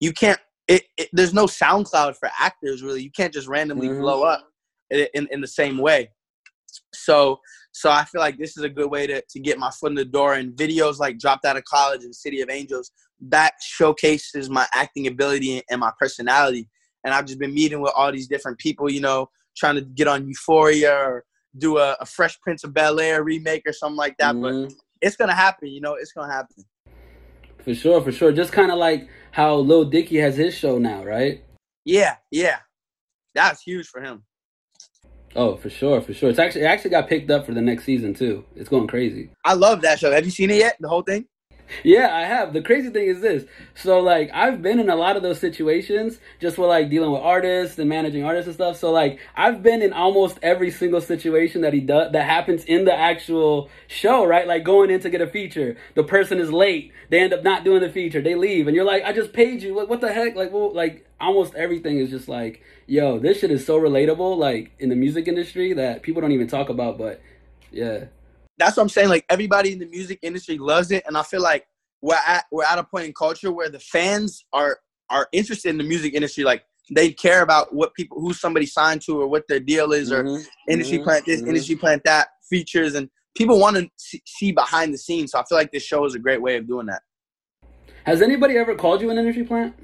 you 0.00 0.12
can't 0.12 0.40
it, 0.68 0.84
it 0.96 1.08
there's 1.12 1.32
no 1.34 1.46
SoundCloud 1.46 2.16
for 2.16 2.30
actors 2.38 2.82
really. 2.82 3.02
You 3.02 3.10
can't 3.10 3.32
just 3.32 3.48
randomly 3.48 3.88
Mhm. 3.88 4.00
blow 4.00 4.22
up 4.22 4.46
in, 4.90 5.06
in 5.14 5.28
in 5.30 5.40
the 5.40 5.48
same 5.48 5.78
way. 5.78 6.10
So 6.92 7.40
so 7.72 7.90
I 7.90 8.04
feel 8.04 8.20
like 8.20 8.38
this 8.38 8.56
is 8.56 8.64
a 8.64 8.68
good 8.68 8.90
way 8.90 9.06
to, 9.06 9.22
to 9.22 9.40
get 9.40 9.58
my 9.58 9.70
foot 9.70 9.90
in 9.90 9.94
the 9.94 10.04
door 10.04 10.34
and 10.34 10.52
videos 10.54 10.98
like 10.98 11.18
dropped 11.18 11.44
out 11.44 11.56
of 11.56 11.64
college 11.64 12.02
and 12.02 12.14
City 12.14 12.40
of 12.40 12.50
Angels 12.50 12.90
that 13.20 13.52
showcases 13.60 14.48
my 14.48 14.66
acting 14.74 15.06
ability 15.06 15.62
and 15.70 15.80
my 15.80 15.92
personality. 15.98 16.68
And 17.04 17.14
I've 17.14 17.26
just 17.26 17.38
been 17.38 17.54
meeting 17.54 17.80
with 17.80 17.92
all 17.94 18.10
these 18.10 18.26
different 18.26 18.58
people, 18.58 18.90
you 18.90 19.00
know, 19.00 19.30
trying 19.56 19.76
to 19.76 19.82
get 19.82 20.08
on 20.08 20.26
Euphoria 20.26 20.92
or 20.92 21.24
do 21.56 21.78
a, 21.78 21.96
a 22.00 22.06
Fresh 22.06 22.40
Prince 22.40 22.64
of 22.64 22.74
Bel 22.74 23.00
Air 23.00 23.22
remake 23.22 23.62
or 23.66 23.72
something 23.72 23.96
like 23.96 24.16
that. 24.18 24.40
But 24.40 24.54
Mhm. 24.54 24.74
it's 25.00 25.16
gonna 25.16 25.34
happen, 25.34 25.68
you 25.68 25.80
know, 25.80 25.94
it's 25.94 26.12
gonna 26.12 26.32
happen. 26.32 26.64
For 27.62 27.74
sure, 27.74 28.00
for 28.00 28.12
sure. 28.12 28.32
Just 28.32 28.52
kind 28.52 28.70
of 28.70 28.78
like 28.78 29.08
how 29.30 29.56
Lil 29.56 29.84
Dicky 29.84 30.16
has 30.16 30.36
his 30.36 30.54
show 30.54 30.78
now, 30.78 31.04
right? 31.04 31.44
Yeah, 31.84 32.16
yeah. 32.30 32.60
That's 33.34 33.62
huge 33.62 33.86
for 33.86 34.00
him. 34.00 34.24
Oh, 35.36 35.56
for 35.56 35.70
sure, 35.70 36.00
for 36.00 36.14
sure. 36.14 36.30
It's 36.30 36.38
actually 36.38 36.62
it 36.62 36.66
actually 36.66 36.90
got 36.90 37.08
picked 37.08 37.30
up 37.30 37.46
for 37.46 37.52
the 37.52 37.60
next 37.60 37.84
season 37.84 38.14
too. 38.14 38.44
It's 38.56 38.68
going 38.68 38.86
crazy. 38.86 39.30
I 39.44 39.54
love 39.54 39.82
that 39.82 39.98
show. 39.98 40.10
Have 40.10 40.24
you 40.24 40.30
seen 40.30 40.50
it 40.50 40.56
yet? 40.56 40.76
The 40.80 40.88
whole 40.88 41.02
thing? 41.02 41.26
Yeah, 41.84 42.14
I 42.14 42.22
have. 42.22 42.52
The 42.52 42.62
crazy 42.62 42.90
thing 42.90 43.08
is 43.08 43.20
this. 43.20 43.44
So 43.74 44.00
like 44.00 44.30
I've 44.32 44.62
been 44.62 44.80
in 44.80 44.88
a 44.88 44.96
lot 44.96 45.16
of 45.16 45.22
those 45.22 45.38
situations 45.38 46.18
just 46.40 46.58
with 46.58 46.68
like 46.68 46.90
dealing 46.90 47.12
with 47.12 47.22
artists 47.22 47.78
and 47.78 47.88
managing 47.88 48.24
artists 48.24 48.46
and 48.46 48.54
stuff. 48.54 48.76
So 48.78 48.90
like 48.90 49.18
I've 49.36 49.62
been 49.62 49.82
in 49.82 49.92
almost 49.92 50.38
every 50.42 50.70
single 50.70 51.00
situation 51.00 51.62
that 51.62 51.72
he 51.72 51.80
does 51.80 52.12
that 52.12 52.24
happens 52.24 52.64
in 52.64 52.84
the 52.84 52.94
actual 52.94 53.70
show, 53.86 54.24
right? 54.24 54.46
Like 54.46 54.64
going 54.64 54.90
in 54.90 55.00
to 55.00 55.10
get 55.10 55.20
a 55.20 55.26
feature. 55.26 55.76
The 55.94 56.04
person 56.04 56.38
is 56.38 56.52
late. 56.52 56.92
They 57.10 57.20
end 57.20 57.32
up 57.32 57.42
not 57.42 57.64
doing 57.64 57.80
the 57.80 57.90
feature. 57.90 58.20
They 58.20 58.34
leave 58.34 58.66
and 58.66 58.74
you're 58.74 58.84
like, 58.84 59.04
"I 59.04 59.12
just 59.12 59.32
paid 59.32 59.62
you. 59.62 59.74
Like 59.74 59.88
what 59.88 60.00
the 60.00 60.12
heck?" 60.12 60.36
Like 60.36 60.52
well, 60.52 60.72
like 60.74 61.06
almost 61.20 61.54
everything 61.54 61.98
is 61.98 62.10
just 62.10 62.28
like, 62.28 62.62
"Yo, 62.86 63.18
this 63.18 63.40
shit 63.40 63.50
is 63.50 63.64
so 63.64 63.78
relatable 63.78 64.36
like 64.36 64.72
in 64.78 64.88
the 64.88 64.96
music 64.96 65.28
industry 65.28 65.72
that 65.74 66.02
people 66.02 66.20
don't 66.22 66.32
even 66.32 66.48
talk 66.48 66.68
about, 66.68 66.98
but 66.98 67.20
yeah. 67.70 68.06
That's 68.58 68.76
what 68.76 68.82
I'm 68.82 68.88
saying. 68.88 69.08
Like 69.08 69.24
everybody 69.28 69.72
in 69.72 69.78
the 69.78 69.86
music 69.86 70.18
industry 70.22 70.58
loves 70.58 70.90
it, 70.90 71.04
and 71.06 71.16
I 71.16 71.22
feel 71.22 71.42
like 71.42 71.66
we're 72.02 72.18
at 72.26 72.44
we're 72.50 72.64
at 72.64 72.78
a 72.78 72.84
point 72.84 73.06
in 73.06 73.12
culture 73.14 73.52
where 73.52 73.68
the 73.68 73.78
fans 73.78 74.44
are 74.52 74.78
are 75.10 75.28
interested 75.32 75.70
in 75.70 75.78
the 75.78 75.84
music 75.84 76.14
industry. 76.14 76.44
Like 76.44 76.64
they 76.90 77.12
care 77.12 77.42
about 77.42 77.74
what 77.74 77.94
people 77.94 78.20
who 78.20 78.32
somebody 78.32 78.66
signed 78.66 79.02
to 79.02 79.20
or 79.20 79.28
what 79.28 79.44
their 79.48 79.60
deal 79.60 79.92
is 79.92 80.10
or 80.12 80.24
Mhm, 80.24 80.46
industry 80.68 80.98
mhm, 80.98 81.04
plant 81.04 81.26
this, 81.26 81.42
mhm. 81.42 81.48
industry 81.48 81.76
plant 81.76 82.02
that 82.04 82.28
features, 82.48 82.94
and 82.94 83.08
people 83.36 83.58
want 83.58 83.76
to 83.76 84.20
see, 84.26 84.52
behind 84.52 84.92
the 84.92 84.98
scenes. 84.98 85.32
So 85.32 85.38
I 85.38 85.44
feel 85.44 85.58
like 85.58 85.70
this 85.70 85.84
show 85.84 86.04
is 86.04 86.14
a 86.14 86.18
great 86.18 86.42
way 86.42 86.56
of 86.56 86.66
doing 86.66 86.86
that. 86.86 87.02
Has 88.04 88.22
anybody 88.22 88.56
ever 88.56 88.74
called 88.74 89.02
you 89.02 89.10
an 89.10 89.18
energy 89.18 89.44
plant? 89.44 89.74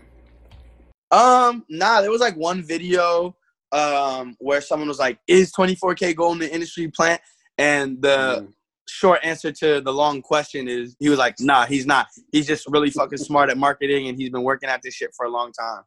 Um, 1.11 1.65
nah, 1.69 2.01
there 2.01 2.11
was 2.11 2.21
like 2.21 2.37
one 2.37 2.63
video 2.63 3.37
um 3.73 4.37
where 4.39 4.61
someone 4.61 4.89
was 4.89 4.99
like, 4.99 5.19
"Is 5.27 5.53
24kGoldn 5.53 6.39
the 6.41 6.53
industry 6.53 6.89
plant?" 6.89 7.21
And 7.59 8.01
the 8.03 8.47
Mm. 8.47 8.55
Short 8.89 9.21
answer 9.23 9.53
to 9.53 9.81
the 9.81 9.93
long 9.93 10.23
question 10.23 10.69
is 10.69 10.97
he 10.99 11.09
was 11.09 11.19
like, 11.19 11.37
nah, 11.41 11.67
he's 11.67 11.87
not. 11.87 12.07
He's 12.33 12.47
just 12.47 12.67
really 12.69 12.91
fucking 12.91 13.19
smart 13.19 13.51
at 13.51 13.59
marketing 13.59 14.09
and 14.09 14.19
he's 14.19 14.31
been 14.31 14.43
working 14.43 14.69
at 14.69 14.83
this 14.83 14.95
shit 14.95 15.11
for 15.17 15.27
a 15.27 15.31
long 15.31 15.53
time. 15.53 15.83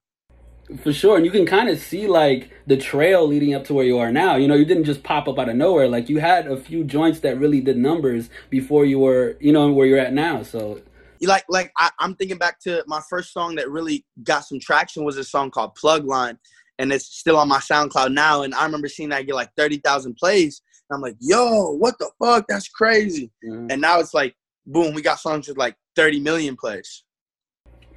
For 0.83 0.91
sure, 0.91 1.15
and 1.15 1.25
you 1.25 1.31
can 1.31 1.45
kind 1.45 1.69
of 1.69 1.79
see 1.79 2.07
like 2.07 2.51
the 2.67 2.75
trail 2.75 3.25
leading 3.25 3.53
up 3.53 3.63
to 3.65 3.73
where 3.73 3.85
you 3.85 3.99
are 3.99 4.11
now. 4.11 4.35
You 4.35 4.49
know, 4.49 4.55
you 4.55 4.65
didn't 4.65 4.83
just 4.83 5.01
pop 5.01 5.29
up 5.29 5.39
out 5.39 5.47
of 5.47 5.55
nowhere. 5.55 5.87
Like 5.87 6.09
you 6.09 6.19
had 6.19 6.47
a 6.47 6.57
few 6.57 6.83
joints 6.83 7.21
that 7.21 7.39
really 7.39 7.61
did 7.61 7.77
numbers 7.77 8.29
before 8.49 8.83
you 8.83 8.99
were, 8.99 9.37
you 9.39 9.53
know, 9.53 9.71
where 9.71 9.87
you're 9.87 9.97
at 9.97 10.11
now. 10.11 10.43
So, 10.43 10.81
like, 11.21 11.45
like 11.47 11.71
I, 11.77 11.89
I'm 11.99 12.15
thinking 12.15 12.37
back 12.37 12.59
to 12.61 12.83
my 12.85 13.01
first 13.09 13.31
song 13.31 13.55
that 13.55 13.69
really 13.71 14.05
got 14.23 14.43
some 14.43 14.59
traction 14.59 15.05
was 15.05 15.15
a 15.15 15.23
song 15.23 15.51
called 15.51 15.73
Plug 15.75 16.05
Line, 16.05 16.37
and 16.79 16.91
it's 16.91 17.05
still 17.05 17.37
on 17.37 17.47
my 17.47 17.59
SoundCloud 17.59 18.11
now. 18.11 18.41
And 18.41 18.53
I 18.53 18.65
remember 18.65 18.89
seeing 18.89 19.07
that 19.09 19.25
get 19.25 19.35
like 19.35 19.53
thirty 19.55 19.77
thousand 19.77 20.15
plays. 20.15 20.61
I'm 20.91 21.01
like, 21.01 21.17
yo, 21.19 21.71
what 21.71 21.97
the 21.99 22.09
fuck? 22.23 22.45
That's 22.47 22.69
crazy. 22.69 23.31
Mhm. 23.43 23.71
And 23.71 23.81
now 23.81 23.99
it's 23.99 24.13
like, 24.13 24.35
boom, 24.65 24.93
we 24.93 25.01
got 25.01 25.19
songs 25.19 25.47
with 25.47 25.57
like 25.57 25.75
thirty 25.95 26.19
million 26.19 26.55
plays. 26.55 27.03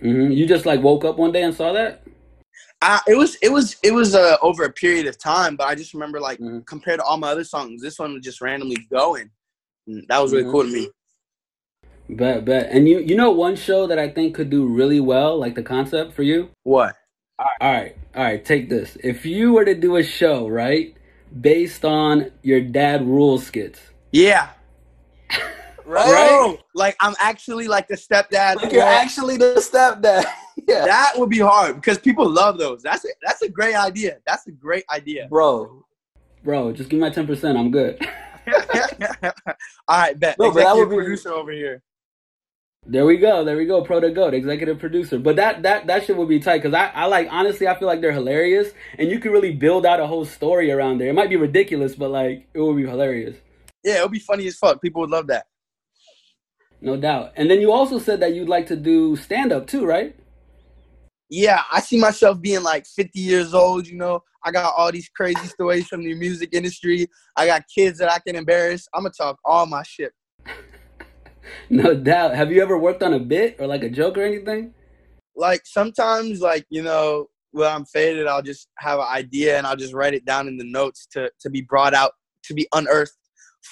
Mhm. 0.02 0.34
you 0.34 0.46
just 0.46 0.64
like 0.64 0.82
woke 0.82 1.04
up 1.04 1.18
one 1.18 1.30
day 1.30 1.42
and 1.42 1.54
saw 1.54 1.74
that. 1.74 2.02
I, 2.80 3.00
it 3.06 3.14
was 3.14 3.36
it 3.42 3.52
was 3.52 3.76
it 3.82 3.92
was 3.92 4.14
uh, 4.14 4.36
over 4.40 4.64
a 4.64 4.72
period 4.72 5.06
of 5.06 5.18
time, 5.18 5.56
but 5.56 5.66
I 5.68 5.74
just 5.74 5.92
remember 5.92 6.18
like 6.20 6.38
Mhm. 6.38 6.66
compared 6.66 7.00
to 7.00 7.04
all 7.04 7.18
my 7.18 7.28
other 7.28 7.44
songs, 7.44 7.82
this 7.82 7.98
one 7.98 8.14
was 8.14 8.22
just 8.24 8.40
randomly 8.40 8.78
going. 8.90 9.30
And 9.86 10.06
that 10.08 10.18
was 10.18 10.32
really 10.32 10.44
Mhm. 10.44 10.52
cool 10.52 10.62
to 10.64 10.72
me. 10.72 10.88
Bet, 12.08 12.44
bet. 12.44 12.70
And 12.72 12.88
you, 12.88 12.98
you 13.00 13.14
know, 13.14 13.30
one 13.30 13.54
show 13.56 13.86
that 13.86 13.98
I 13.98 14.08
think 14.08 14.34
could 14.34 14.50
do 14.50 14.66
really 14.66 15.00
well, 15.00 15.38
like 15.38 15.54
the 15.54 15.62
concept 15.62 16.12
for 16.14 16.22
you. 16.22 16.50
What? 16.64 16.96
All 17.38 17.46
right, 17.60 17.96
all 18.14 18.24
right. 18.24 18.44
Take 18.44 18.68
this. 18.68 18.96
If 19.04 19.24
you 19.24 19.52
were 19.52 19.64
to 19.64 19.74
do 19.74 19.96
a 19.96 20.02
show, 20.02 20.48
right, 20.48 20.94
based 21.40 21.84
on 21.84 22.30
your 22.42 22.60
dad 22.60 23.06
rules 23.06 23.46
skits, 23.46 23.80
Yeah. 24.12 24.50
Right? 25.86 26.56
Like 26.74 26.94
I'm 27.00 27.14
actually 27.18 27.66
like 27.66 27.88
the 27.88 27.96
stepdad. 27.96 28.56
like 28.56 28.70
you're 28.72 28.82
actually 28.82 29.36
the 29.36 29.54
stepdad. 29.56 30.24
yeah, 30.68 30.84
that 30.84 31.14
would 31.16 31.30
be 31.30 31.40
hard 31.40 31.74
because 31.76 31.98
people 31.98 32.28
love 32.30 32.58
those. 32.58 32.80
That's 32.82 33.04
a, 33.04 33.08
that's 33.26 33.42
a 33.42 33.48
great 33.48 33.74
idea. 33.74 34.18
That's 34.24 34.46
a 34.46 34.52
great 34.52 34.84
idea. 34.94 35.26
bro, 35.28 35.84
bro. 36.44 36.70
Just 36.72 36.90
give 36.90 36.98
me 37.00 37.06
my 37.08 37.10
ten 37.10 37.26
percent. 37.26 37.58
I'm 37.58 37.72
good. 37.72 37.98
All 39.88 39.98
right, 39.98 40.18
bet. 40.18 40.38
No, 40.38 40.50
but 40.52 40.54
that 40.54 40.60
Executive 40.60 40.76
would 40.78 40.90
be- 40.90 40.96
producer 40.96 41.32
over 41.32 41.50
here. 41.50 41.82
There 42.86 43.04
we 43.04 43.18
go. 43.18 43.44
There 43.44 43.56
we 43.56 43.66
go. 43.66 43.82
Pro 43.82 44.00
to 44.00 44.10
goat, 44.10 44.32
executive 44.32 44.78
producer. 44.78 45.18
But 45.18 45.36
that 45.36 45.62
that 45.62 45.86
that 45.86 46.04
shit 46.04 46.16
would 46.16 46.28
be 46.28 46.40
tight 46.40 46.58
because 46.58 46.74
I 46.74 46.86
I 46.88 47.04
like 47.06 47.28
honestly 47.30 47.68
I 47.68 47.78
feel 47.78 47.86
like 47.86 48.00
they're 48.00 48.12
hilarious 48.12 48.72
and 48.98 49.10
you 49.10 49.20
could 49.20 49.32
really 49.32 49.52
build 49.52 49.84
out 49.84 50.00
a 50.00 50.06
whole 50.06 50.24
story 50.24 50.72
around 50.72 50.98
there. 50.98 51.08
It 51.08 51.14
might 51.14 51.30
be 51.30 51.36
ridiculous, 51.36 51.94
but 51.94 52.10
like 52.10 52.48
it 52.54 52.60
would 52.60 52.76
be 52.76 52.86
hilarious. 52.86 53.36
Yeah, 53.84 53.98
it 53.98 54.02
would 54.02 54.12
be 54.12 54.18
funny 54.18 54.46
as 54.46 54.56
fuck. 54.56 54.80
People 54.80 55.02
would 55.02 55.10
love 55.10 55.26
that. 55.28 55.46
No 56.80 56.96
doubt. 56.96 57.32
And 57.36 57.50
then 57.50 57.60
you 57.60 57.70
also 57.70 57.98
said 57.98 58.20
that 58.20 58.34
you'd 58.34 58.48
like 58.48 58.66
to 58.68 58.76
do 58.76 59.14
stand 59.14 59.52
up 59.52 59.66
too, 59.66 59.84
right? 59.84 60.16
Yeah, 61.28 61.62
I 61.70 61.80
see 61.80 61.98
myself 61.98 62.40
being 62.40 62.62
like 62.62 62.86
50 62.86 63.20
years 63.20 63.54
old. 63.54 63.86
You 63.86 63.98
know, 63.98 64.24
I 64.42 64.50
got 64.50 64.74
all 64.76 64.90
these 64.90 65.08
crazy 65.10 65.46
stories 65.46 65.86
from 65.86 66.02
the 66.02 66.14
music 66.14 66.54
industry. 66.54 67.06
I 67.36 67.46
got 67.46 67.64
kids 67.72 67.98
that 67.98 68.10
I 68.10 68.18
can 68.18 68.36
embarrass. 68.36 68.88
I'm 68.94 69.02
gonna 69.02 69.12
talk 69.12 69.38
all 69.44 69.66
my 69.66 69.82
shit. 69.82 70.12
No 71.70 71.94
doubt. 71.94 72.34
Have 72.34 72.50
you 72.50 72.62
ever 72.62 72.76
worked 72.76 73.02
on 73.02 73.14
a 73.14 73.18
bit 73.18 73.56
or 73.58 73.66
like 73.66 73.82
a 73.82 73.90
joke 73.90 74.18
or 74.18 74.22
anything? 74.22 74.74
Like 75.36 75.62
sometimes, 75.64 76.40
like 76.40 76.66
you 76.70 76.82
know, 76.82 77.28
when 77.52 77.70
I'm 77.70 77.84
faded, 77.84 78.26
I'll 78.26 78.42
just 78.42 78.68
have 78.78 78.98
an 78.98 79.06
idea 79.08 79.58
and 79.58 79.66
I'll 79.66 79.76
just 79.76 79.94
write 79.94 80.14
it 80.14 80.24
down 80.24 80.48
in 80.48 80.56
the 80.56 80.64
notes 80.64 81.06
to 81.12 81.30
to 81.40 81.50
be 81.50 81.62
brought 81.62 81.94
out 81.94 82.12
to 82.44 82.54
be 82.54 82.66
unearthed 82.74 83.16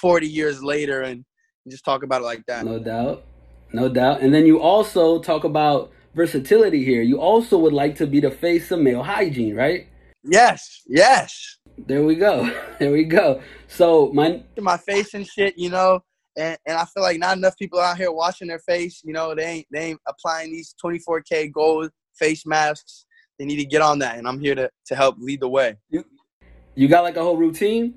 40 0.00 0.26
years 0.26 0.62
later 0.62 1.02
and 1.02 1.24
just 1.68 1.84
talk 1.84 2.02
about 2.02 2.22
it 2.22 2.24
like 2.24 2.44
that. 2.46 2.64
No 2.64 2.78
doubt. 2.78 3.24
No 3.72 3.88
doubt. 3.88 4.20
And 4.20 4.32
then 4.32 4.46
you 4.46 4.60
also 4.60 5.20
talk 5.20 5.44
about 5.44 5.92
versatility 6.14 6.84
here. 6.84 7.02
You 7.02 7.20
also 7.20 7.58
would 7.58 7.72
like 7.72 7.96
to 7.96 8.06
be 8.06 8.20
the 8.20 8.30
face 8.30 8.70
of 8.70 8.80
male 8.80 9.02
hygiene, 9.02 9.54
right? 9.54 9.86
Yes, 10.24 10.82
yes. 10.86 11.58
There 11.86 12.04
we 12.04 12.16
go. 12.16 12.50
There 12.78 12.92
we 12.92 13.04
go. 13.04 13.42
So 13.66 14.12
my 14.12 14.42
my 14.58 14.76
face 14.76 15.14
and 15.14 15.26
shit, 15.26 15.58
you 15.58 15.70
know. 15.70 16.00
And, 16.38 16.56
and 16.66 16.78
I 16.78 16.84
feel 16.84 17.02
like 17.02 17.18
not 17.18 17.36
enough 17.36 17.58
people 17.58 17.80
out 17.80 17.98
here 17.98 18.12
washing 18.12 18.46
their 18.46 18.60
face. 18.60 19.02
You 19.04 19.12
know, 19.12 19.34
they 19.34 19.44
ain't 19.44 19.66
they 19.72 19.80
ain't 19.86 20.00
applying 20.06 20.52
these 20.52 20.74
24k 20.82 21.52
gold 21.52 21.90
face 22.14 22.46
masks. 22.46 23.04
They 23.38 23.44
need 23.44 23.56
to 23.56 23.64
get 23.64 23.82
on 23.82 23.98
that, 23.98 24.18
and 24.18 24.26
I'm 24.26 24.40
here 24.40 24.54
to 24.54 24.70
to 24.86 24.96
help 24.96 25.16
lead 25.18 25.40
the 25.40 25.48
way. 25.48 25.76
you 26.74 26.88
got 26.88 27.02
like 27.02 27.16
a 27.16 27.22
whole 27.22 27.36
routine? 27.36 27.94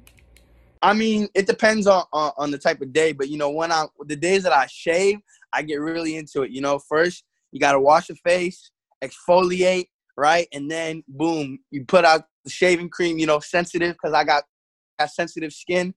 I 0.82 0.94
mean, 0.94 1.28
it 1.36 1.46
depends 1.46 1.86
on, 1.86 2.04
on 2.12 2.32
on 2.38 2.52
the 2.52 2.58
type 2.58 2.82
of 2.82 2.92
day, 2.92 3.12
but 3.12 3.30
you 3.30 3.38
know, 3.38 3.52
when 3.52 3.72
I 3.72 3.86
the 4.08 4.16
days 4.16 4.44
that 4.44 4.54
I 4.54 4.66
shave, 4.68 5.20
I 5.54 5.62
get 5.62 5.80
really 5.80 6.16
into 6.16 6.42
it. 6.42 6.52
You 6.52 6.62
know, 6.62 6.80
first 6.80 7.24
you 7.52 7.60
got 7.60 7.74
to 7.74 7.80
wash 7.80 8.10
your 8.10 8.16
face, 8.26 8.72
exfoliate, 9.04 9.88
right, 10.18 10.48
and 10.52 10.70
then 10.70 11.04
boom, 11.08 11.60
you 11.70 11.86
put 11.86 12.06
out 12.06 12.24
the 12.44 12.50
shaving 12.50 12.89
cream. 12.89 13.20
You 13.20 13.28
know, 13.28 13.39
sensitive 13.39 13.94
because 13.94 14.14
I 14.14 14.24
got 14.24 14.44
got 15.00 15.12
sensitive 15.12 15.54
skin. 15.54 15.94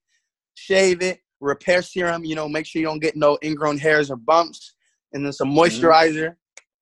Shave 0.53 1.01
it, 1.01 1.19
repair 1.39 1.81
serum. 1.81 2.25
You 2.25 2.35
know, 2.35 2.47
make 2.47 2.65
sure 2.65 2.79
you 2.81 2.87
don't 2.87 2.99
get 2.99 3.15
no 3.15 3.37
ingrown 3.43 3.77
hairs 3.77 4.09
or 4.09 4.15
bumps, 4.15 4.75
and 5.13 5.25
then 5.25 5.33
some 5.33 5.49
moisturizer. 5.49 6.35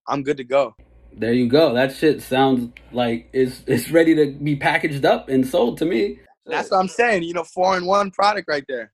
I'm 0.08 0.24
good 0.24 0.38
to 0.38 0.44
go. 0.44 0.76
There 1.16 1.34
you 1.34 1.48
go. 1.48 1.74
That 1.74 1.96
shit 1.96 2.22
sounds 2.22 2.72
like 2.92 3.30
it's 3.34 3.62
it's 3.68 3.92
ready 3.92 4.16
to 4.16 4.32
be 4.32 4.56
packaged 4.56 5.06
up 5.06 5.30
and 5.30 5.48
sold 5.48 5.78
to 5.80 5.86
me. 5.86 6.20
That's 6.46 6.72
what 6.72 6.78
I'm 6.78 6.88
saying. 6.88 7.24
You 7.24 7.34
know, 7.34 7.44
four 7.44 7.78
in 7.78 7.86
one 7.86 8.12
product 8.12 8.48
right 8.48 8.66
there. 8.68 8.92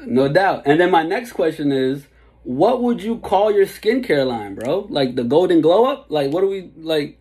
No 0.00 0.28
doubt. 0.28 0.62
And 0.66 0.80
then 0.80 0.90
my 0.90 1.02
next 1.02 1.32
question 1.32 1.72
is, 1.72 2.06
what 2.44 2.82
would 2.82 3.02
you 3.02 3.18
call 3.18 3.52
your 3.52 3.66
skincare 3.66 4.26
line, 4.26 4.54
bro? 4.54 4.86
Like 4.90 5.16
the 5.16 5.24
golden 5.24 5.60
glow 5.60 5.84
up? 5.86 6.06
Like 6.08 6.32
what 6.32 6.42
do 6.42 6.48
we 6.48 6.70
like? 6.76 7.18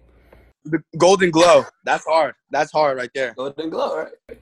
The 0.65 0.83
golden 0.97 1.31
glow. 1.31 1.65
That's 1.85 2.05
hard. 2.05 2.35
That's 2.51 2.71
hard 2.71 2.97
right 2.97 3.09
there. 3.15 3.33
Golden 3.33 3.69
glow, 3.69 3.97
right? 3.97 4.37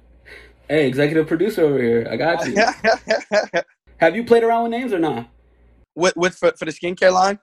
Hey, 0.69 0.87
executive 0.87 1.27
producer 1.27 1.65
over 1.65 1.81
here. 1.81 2.07
I 2.09 2.15
got 2.15 2.45
you. 2.47 2.55
Have 3.97 4.15
you 4.15 4.23
played 4.23 4.43
around 4.43 4.63
with 4.63 4.71
names 4.71 4.93
or 4.93 4.99
not? 4.99 5.29
with 5.95 6.15
with 6.15 6.35
for, 6.35 6.51
for 6.57 6.65
the 6.65 6.71
skincare 6.71 7.13
line. 7.13 7.39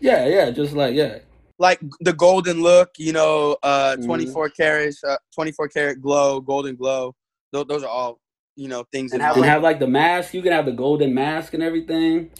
Yeah, 0.00 0.26
yeah. 0.26 0.50
Just 0.50 0.72
like 0.74 0.94
yeah. 0.94 1.18
like 1.58 1.80
the 2.00 2.12
golden 2.12 2.62
look, 2.62 2.90
you 2.98 3.12
know, 3.12 3.56
uh, 3.62 3.96
Mhm. 3.98 4.04
24 4.04 4.50
carats, 4.50 5.02
uh, 5.02 5.16
24 5.34 5.68
karat 5.68 6.02
glow, 6.02 6.40
golden 6.40 6.76
glow. 6.76 7.14
Those, 7.52 7.66
those 7.66 7.82
are 7.82 7.88
all, 7.88 8.20
you 8.56 8.68
know, 8.68 8.84
things 8.92 9.12
And 9.12 9.22
have, 9.22 9.36
and 9.36 9.44
have 9.46 9.62
like 9.62 9.78
the 9.78 9.86
mask. 9.86 10.34
You 10.34 10.42
can 10.42 10.52
have 10.52 10.66
the 10.66 10.72
golden 10.72 11.14
mask 11.14 11.54
and 11.54 11.62
everything. 11.62 12.30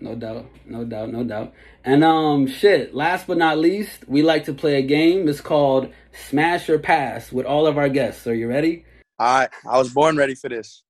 No 0.00 0.14
doubt, 0.14 0.46
no 0.64 0.84
doubt, 0.84 1.10
no 1.10 1.24
doubt. 1.24 1.52
And 1.84 2.04
um, 2.04 2.46
shit. 2.46 2.94
Last 2.94 3.26
but 3.26 3.36
not 3.36 3.58
least, 3.58 4.06
we 4.06 4.22
like 4.22 4.44
to 4.44 4.52
play 4.52 4.76
a 4.76 4.82
game. 4.82 5.28
It's 5.28 5.40
called 5.40 5.92
Smash 6.28 6.68
or 6.68 6.78
Pass 6.78 7.32
with 7.32 7.46
all 7.46 7.66
of 7.66 7.76
our 7.76 7.88
guests. 7.88 8.24
Are 8.28 8.34
you 8.34 8.46
ready? 8.46 8.84
All 9.18 9.40
right, 9.40 9.50
I 9.68 9.78
was 9.78 9.92
born 9.92 10.16
ready 10.16 10.34
for 10.34 10.48
this. 10.48 10.82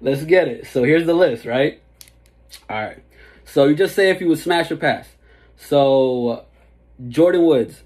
Let's 0.00 0.24
get 0.24 0.48
it. 0.48 0.66
So 0.66 0.82
here's 0.84 1.06
the 1.06 1.14
list, 1.14 1.44
right? 1.44 1.80
All 2.68 2.82
right. 2.82 3.02
So 3.44 3.66
you 3.66 3.74
just 3.76 3.94
say 3.94 4.10
if 4.10 4.20
you 4.20 4.28
would 4.28 4.38
smash 4.38 4.70
or 4.70 4.76
pass. 4.76 5.08
So 5.56 6.44
Jordyn 7.02 7.46
Woods, 7.46 7.82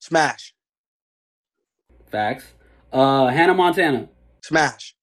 Smash, 0.00 0.54
facts. 2.06 2.44
Uh, 2.92 3.28
Hannah 3.28 3.54
Montana, 3.54 4.08
smash, 4.42 4.94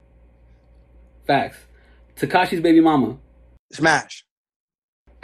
facts. 1.25 1.57
Tekashi's 2.15 2.61
baby 2.61 2.79
mama, 2.81 3.17
smash, 3.73 4.25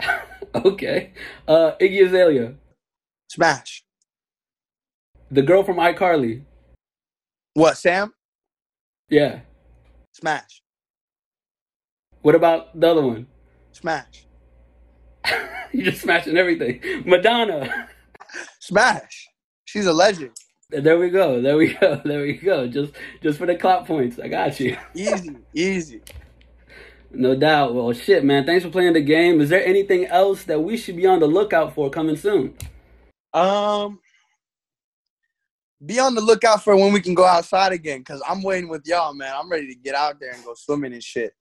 okay. 0.54 1.12
Uh, 1.46 1.72
Iggy 1.80 2.06
Azalea, 2.06 2.54
smash. 3.30 3.84
the 5.30 5.42
girl 5.42 5.62
from 5.62 5.76
iCarly, 5.76 6.42
What, 7.54 7.76
Sam? 7.76 8.12
Yeah. 9.08 9.40
Smash, 10.12 10.62
What 12.22 12.34
about 12.34 12.78
the 12.78 12.88
other 12.90 13.02
one? 13.06 13.26
smash, 13.72 14.26
You're 15.72 15.84
just 15.92 16.02
smashing 16.02 16.36
everything. 16.36 16.80
Madonna. 17.06 17.88
smash. 18.60 19.28
She's 19.66 19.86
a 19.86 19.92
legend. 19.92 20.32
There 20.70 20.98
we 20.98 21.10
go. 21.10 21.40
There 21.40 21.56
we 21.56 21.74
go. 21.74 22.00
There 22.04 22.22
we 22.22 22.32
go. 22.34 22.66
Just 22.66 22.92
just 23.22 23.38
for 23.38 23.46
the 23.46 23.54
clock 23.54 23.86
points. 23.86 24.18
I 24.18 24.28
got 24.28 24.58
you. 24.60 24.76
Easy, 24.94 25.36
easy. 25.54 26.02
No 27.10 27.34
doubt. 27.36 27.74
Well, 27.74 27.92
shit, 27.92 28.24
man. 28.24 28.44
Thanks 28.44 28.64
for 28.64 28.70
playing 28.70 28.92
the 28.94 29.00
game. 29.00 29.40
Is 29.40 29.48
there 29.48 29.64
anything 29.64 30.04
else 30.06 30.42
that 30.44 30.60
we 30.60 30.76
should 30.76 30.96
be 30.96 31.06
on 31.06 31.20
the 31.20 31.26
lookout 31.26 31.74
for 31.74 31.88
coming 31.90 32.16
soon? 32.16 32.54
Um, 33.32 34.00
be 35.84 35.98
on 35.98 36.14
the 36.14 36.20
lookout 36.20 36.64
for 36.64 36.76
when 36.76 36.92
we 36.92 37.00
can 37.00 37.14
go 37.14 37.24
outside 37.24 37.72
again, 37.72 38.02
cause 38.04 38.22
I'm 38.28 38.42
waiting 38.42 38.68
with 38.68 38.86
y'all, 38.86 39.14
man. 39.14 39.34
I'm 39.36 39.50
ready 39.50 39.68
to 39.68 39.74
get 39.74 39.94
out 39.94 40.18
there 40.20 40.32
and 40.32 40.44
go 40.44 40.54
swimming 40.54 40.92
and 40.92 41.02
shit. 41.02 41.34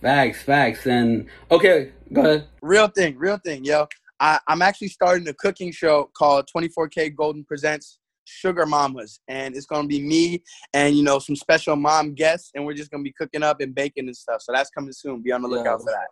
Facts, 0.00 0.42
facts. 0.42 0.86
And 0.86 1.28
okay, 1.50 1.92
go 2.12 2.22
ahead. 2.22 2.48
Real 2.60 2.88
thing, 2.88 3.16
real 3.18 3.38
thing, 3.38 3.64
yo. 3.64 3.86
I, 4.20 4.38
I'm 4.46 4.62
actually 4.62 4.88
starting 4.88 5.26
a 5.28 5.34
cooking 5.34 5.72
show 5.72 6.10
called 6.16 6.48
24kGoldn 6.54 7.46
Presents. 7.46 7.98
Sugar 8.24 8.66
Mamas, 8.66 9.18
and 9.26 9.56
it's 9.56 9.66
gonna 9.66 9.88
be 9.88 10.00
me 10.00 10.44
and 10.72 10.96
you 10.96 11.02
know 11.02 11.18
some 11.18 11.34
special 11.34 11.74
mom 11.74 12.14
guests, 12.14 12.52
and 12.54 12.64
we're 12.64 12.72
just 12.72 12.90
gonna 12.90 13.02
be 13.02 13.12
cooking 13.12 13.42
up 13.42 13.60
and 13.60 13.74
baking 13.74 14.06
and 14.06 14.16
stuff. 14.16 14.42
So 14.42 14.52
that's 14.52 14.70
coming 14.70 14.92
soon. 14.92 15.22
Be 15.22 15.32
on 15.32 15.42
the 15.42 15.48
lookout 15.48 15.80
Yo. 15.80 15.84
for 15.84 15.90
that. 15.90 16.06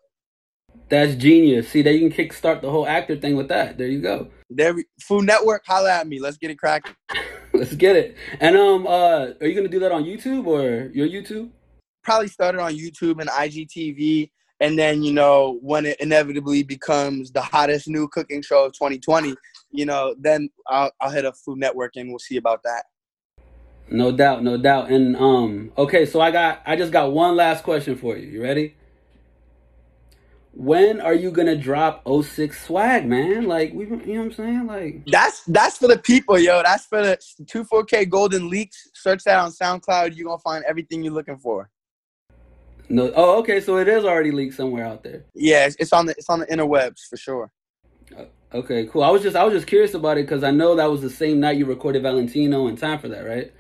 That's 0.88 1.14
genius. 1.14 1.68
See, 1.68 1.82
there 1.82 1.92
you 1.92 2.10
can 2.10 2.26
kickstart 2.26 2.62
the 2.62 2.70
whole 2.70 2.86
actor 2.86 3.16
thing 3.16 3.36
with 3.36 3.48
that. 3.48 3.78
There 3.78 3.86
you 3.86 4.00
go. 4.00 4.28
There, 4.50 4.74
we, 4.74 4.84
Food 5.00 5.26
Network, 5.26 5.62
holla 5.64 5.92
at 5.92 6.08
me. 6.08 6.18
Let's 6.18 6.36
get 6.36 6.50
it 6.50 6.58
cracking. 6.58 6.94
Let's 7.52 7.76
get 7.76 7.94
it. 7.94 8.16
And 8.40 8.56
um, 8.56 8.86
uh, 8.86 9.28
are 9.40 9.46
you 9.46 9.54
gonna 9.54 9.68
do 9.68 9.78
that 9.80 9.92
on 9.92 10.04
YouTube 10.04 10.46
or 10.46 10.90
your 10.92 11.06
YouTube? 11.06 11.50
Probably 12.02 12.28
started 12.28 12.60
on 12.60 12.74
YouTube 12.74 13.20
and 13.20 13.30
IGTV, 13.30 14.30
and 14.58 14.76
then 14.76 15.04
you 15.04 15.12
know 15.12 15.58
when 15.62 15.86
it 15.86 16.00
inevitably 16.00 16.64
becomes 16.64 17.30
the 17.30 17.42
hottest 17.42 17.86
new 17.86 18.08
cooking 18.08 18.42
show 18.42 18.64
of 18.64 18.72
2020, 18.72 19.36
you 19.70 19.86
know, 19.86 20.14
then 20.18 20.48
I'll, 20.66 20.90
I'll 21.00 21.10
hit 21.10 21.24
a 21.24 21.32
Food 21.32 21.58
Network 21.58 21.96
and 21.96 22.10
we'll 22.10 22.18
see 22.18 22.36
about 22.36 22.62
that. 22.64 22.84
No 23.88 24.12
doubt, 24.12 24.44
no 24.44 24.56
doubt. 24.56 24.90
And 24.90 25.16
um, 25.16 25.72
okay, 25.76 26.06
so 26.06 26.20
I 26.20 26.30
got, 26.30 26.62
I 26.64 26.76
just 26.76 26.92
got 26.92 27.12
one 27.12 27.36
last 27.36 27.64
question 27.64 27.96
for 27.96 28.16
you. 28.16 28.28
You 28.28 28.42
ready? 28.42 28.76
When 30.52 31.00
are 31.00 31.14
you 31.14 31.30
gonna 31.30 31.56
drop 31.56 32.06
06 32.06 32.66
swag, 32.66 33.06
man? 33.06 33.46
Like 33.46 33.72
we, 33.72 33.84
you 33.84 33.90
know 33.90 33.96
what 33.96 34.18
I'm 34.24 34.32
saying? 34.32 34.66
Like, 34.66 35.06
That's 35.06 35.42
that's 35.44 35.78
for 35.78 35.86
the 35.86 35.98
people, 35.98 36.38
yo. 36.38 36.62
That's 36.62 36.86
for 36.86 37.02
the 37.02 37.18
two 37.46 37.64
four 37.64 37.84
K 37.84 38.04
Golden 38.04 38.50
Leaks. 38.50 38.88
Search 38.94 39.22
that 39.24 39.38
on 39.38 39.52
SoundCloud. 39.52 40.16
You're 40.16 40.26
gonna 40.26 40.38
find 40.38 40.64
everything 40.64 41.02
you're 41.04 41.14
looking 41.14 41.38
for. 41.38 41.70
no. 42.88 43.12
Oh, 43.14 43.38
okay. 43.38 43.60
So 43.60 43.78
it 43.78 43.86
is 43.86 44.04
already 44.04 44.32
leaked 44.32 44.54
somewhere 44.54 44.84
out 44.84 45.04
there. 45.04 45.24
Yeah, 45.34 45.66
it's, 45.66 45.76
it's 45.76 45.92
on 45.92 46.06
the 46.06 46.12
it's 46.18 46.28
on 46.28 46.40
the 46.40 46.46
interwebs 46.46 47.06
for 47.08 47.16
sure. 47.16 47.52
Uh, 48.16 48.24
okay, 48.52 48.86
cool. 48.86 49.04
I 49.04 49.10
was 49.10 49.22
just, 49.22 49.36
I 49.36 49.44
was 49.44 49.54
just 49.54 49.68
curious 49.68 49.94
about 49.94 50.18
it 50.18 50.26
because 50.26 50.42
I 50.42 50.50
know 50.50 50.74
that 50.74 50.90
was 50.90 51.00
the 51.00 51.10
same 51.10 51.38
night 51.38 51.58
you 51.58 51.64
recorded 51.66 52.02
Valentino 52.02 52.66
in 52.66 52.76
time 52.76 52.98
for 52.98 53.08
that, 53.08 53.24
right? 53.24 53.52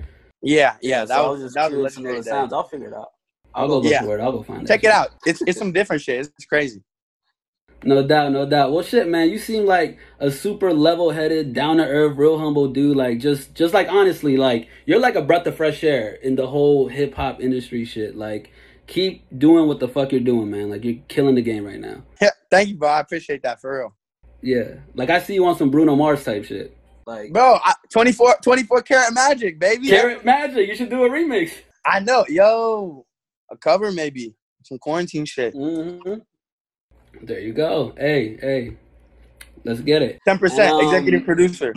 Yeah, 0.42 0.74
yeah. 0.82 1.04
That 1.04 1.16
so 1.16 1.24
I 1.24 1.28
was, 1.28 1.42
just 1.42 1.54
that 1.54 1.70
was 1.70 1.96
a 1.96 2.00
curious 2.00 2.24
to 2.26 2.30
the 2.30 2.36
sounds. 2.36 2.52
I'll 2.52 2.64
figure 2.64 2.88
it 2.88 2.94
out. 2.94 3.12
I'll 3.54 3.68
go 3.68 3.78
look 3.80 3.90
Yeah. 3.90 4.02
for 4.02 4.18
it. 4.18 4.20
I'll 4.22 4.32
go 4.32 4.42
find 4.42 4.62
it. 4.62 4.68
Check 4.68 4.84
it 4.84 4.90
out. 4.90 5.10
It's 5.26 5.42
it's 5.42 5.58
some 5.58 5.72
different 5.72 6.02
shit. 6.02 6.20
It's, 6.20 6.28
it's 6.36 6.44
crazy. 6.46 6.82
No 7.82 8.06
doubt, 8.06 8.32
no 8.32 8.44
doubt. 8.46 8.72
Well, 8.72 8.82
shit, 8.84 9.08
man, 9.08 9.30
you 9.30 9.38
seem 9.38 9.64
like 9.64 9.98
a 10.18 10.30
super 10.30 10.70
level-headed, 10.70 11.54
down-to-earth, 11.54 12.14
real 12.18 12.38
humble 12.38 12.68
dude. 12.68 12.94
Like, 12.94 13.20
just, 13.20 13.54
just 13.54 13.72
like 13.72 13.88
honestly, 13.88 14.36
like 14.36 14.68
you're 14.84 15.00
like 15.00 15.14
a 15.14 15.22
breath 15.22 15.46
of 15.46 15.56
fresh 15.56 15.82
air 15.82 16.10
in 16.22 16.36
the 16.36 16.46
whole 16.46 16.88
hip 16.88 17.14
hop 17.14 17.40
industry. 17.40 17.84
Shit, 17.86 18.16
like 18.16 18.50
keep 18.86 19.24
doing 19.38 19.66
what 19.66 19.80
the 19.80 19.88
fuck 19.88 20.12
you're 20.12 20.20
doing, 20.20 20.50
man. 20.50 20.68
Like 20.68 20.84
you're 20.84 20.98
killing 21.08 21.36
the 21.36 21.42
game 21.42 21.64
right 21.64 21.80
now. 21.80 22.02
Yeah, 22.20 22.30
thank 22.50 22.68
you, 22.68 22.76
bro. 22.76 22.90
I 22.90 23.00
appreciate 23.00 23.42
that 23.44 23.60
for 23.62 23.78
real, 23.78 23.96
Yeah, 24.42 24.74
like 24.94 25.08
I 25.08 25.20
see 25.20 25.34
you 25.34 25.46
on 25.46 25.56
some 25.56 25.70
Bruno 25.70 25.96
Mars 25.96 26.22
type 26.22 26.44
shit. 26.44 26.76
Like, 27.06 27.32
bro. 27.32 27.58
I, 27.64 27.72
24, 27.90 28.36
24 28.42 28.82
karat 28.82 29.14
magic, 29.14 29.58
baby. 29.58 29.88
Karat 29.88 30.22
Magic, 30.24 30.68
you 30.68 30.76
should 30.76 30.90
do 30.90 31.04
a 31.04 31.08
remix. 31.08 31.50
I 31.84 32.00
know, 32.00 32.24
yo. 32.28 33.06
A 33.50 33.56
cover 33.56 33.92
maybe 33.92 34.34
some 34.64 34.78
quarantine 34.78 35.24
shit. 35.24 35.54
hmm 35.54 36.14
There 37.22 37.40
you 37.40 37.52
go. 37.52 37.94
Hey, 37.96 38.36
hey, 38.40 38.76
let's 39.64 39.80
get 39.80 40.02
it. 40.02 40.20
Ten 40.26 40.38
percent 40.38 40.74
Um, 40.74 40.84
executive 40.86 41.24
producer. 41.24 41.74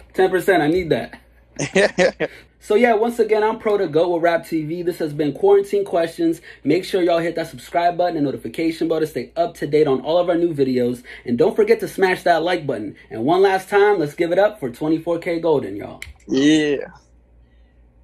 Ten 0.14 0.30
percent. 0.30 0.62
I 0.62 0.68
need 0.68 0.90
that. 0.90 1.20
So 2.64 2.76
yeah, 2.76 2.94
once 2.94 3.18
again, 3.18 3.42
I'm 3.42 3.58
Pro 3.58 3.76
to 3.76 3.88
Go 3.88 4.14
with 4.14 4.22
Rap 4.22 4.42
TV. 4.44 4.84
This 4.84 4.98
has 5.00 5.12
been 5.12 5.32
Quarantine 5.32 5.84
Questions. 5.84 6.40
Make 6.62 6.84
sure 6.84 7.02
y'all 7.02 7.18
hit 7.18 7.34
that 7.34 7.48
subscribe 7.48 7.98
button 7.98 8.16
and 8.16 8.24
notification 8.24 8.86
bell 8.86 9.00
to 9.00 9.06
stay 9.06 9.32
up 9.36 9.54
to 9.56 9.66
date 9.66 9.88
on 9.88 10.00
all 10.02 10.18
of 10.18 10.28
our 10.28 10.36
new 10.36 10.54
videos. 10.54 11.02
And 11.24 11.36
don't 11.36 11.56
forget 11.56 11.80
to 11.80 11.88
smash 11.88 12.22
that 12.22 12.44
like 12.44 12.64
button. 12.64 12.94
And 13.10 13.24
one 13.24 13.42
last 13.42 13.68
time, 13.68 13.98
let's 13.98 14.14
give 14.14 14.30
it 14.30 14.38
up 14.38 14.60
for 14.60 14.70
24kGoldn, 14.70 15.76
y'all. 15.76 16.02
yeah. 16.28 16.86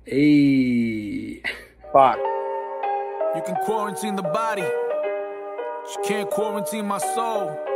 Hey. 0.05 1.43
Fuck. 1.93 2.19
You 3.37 3.43
can 3.43 3.57
quarantine 3.67 4.17
the 4.17 4.23
body, 4.23 4.63
but 4.63 5.97
you 5.97 6.03
can't 6.05 6.31
quarantine 6.31 6.87
my 6.87 6.99
soul. 6.99 7.68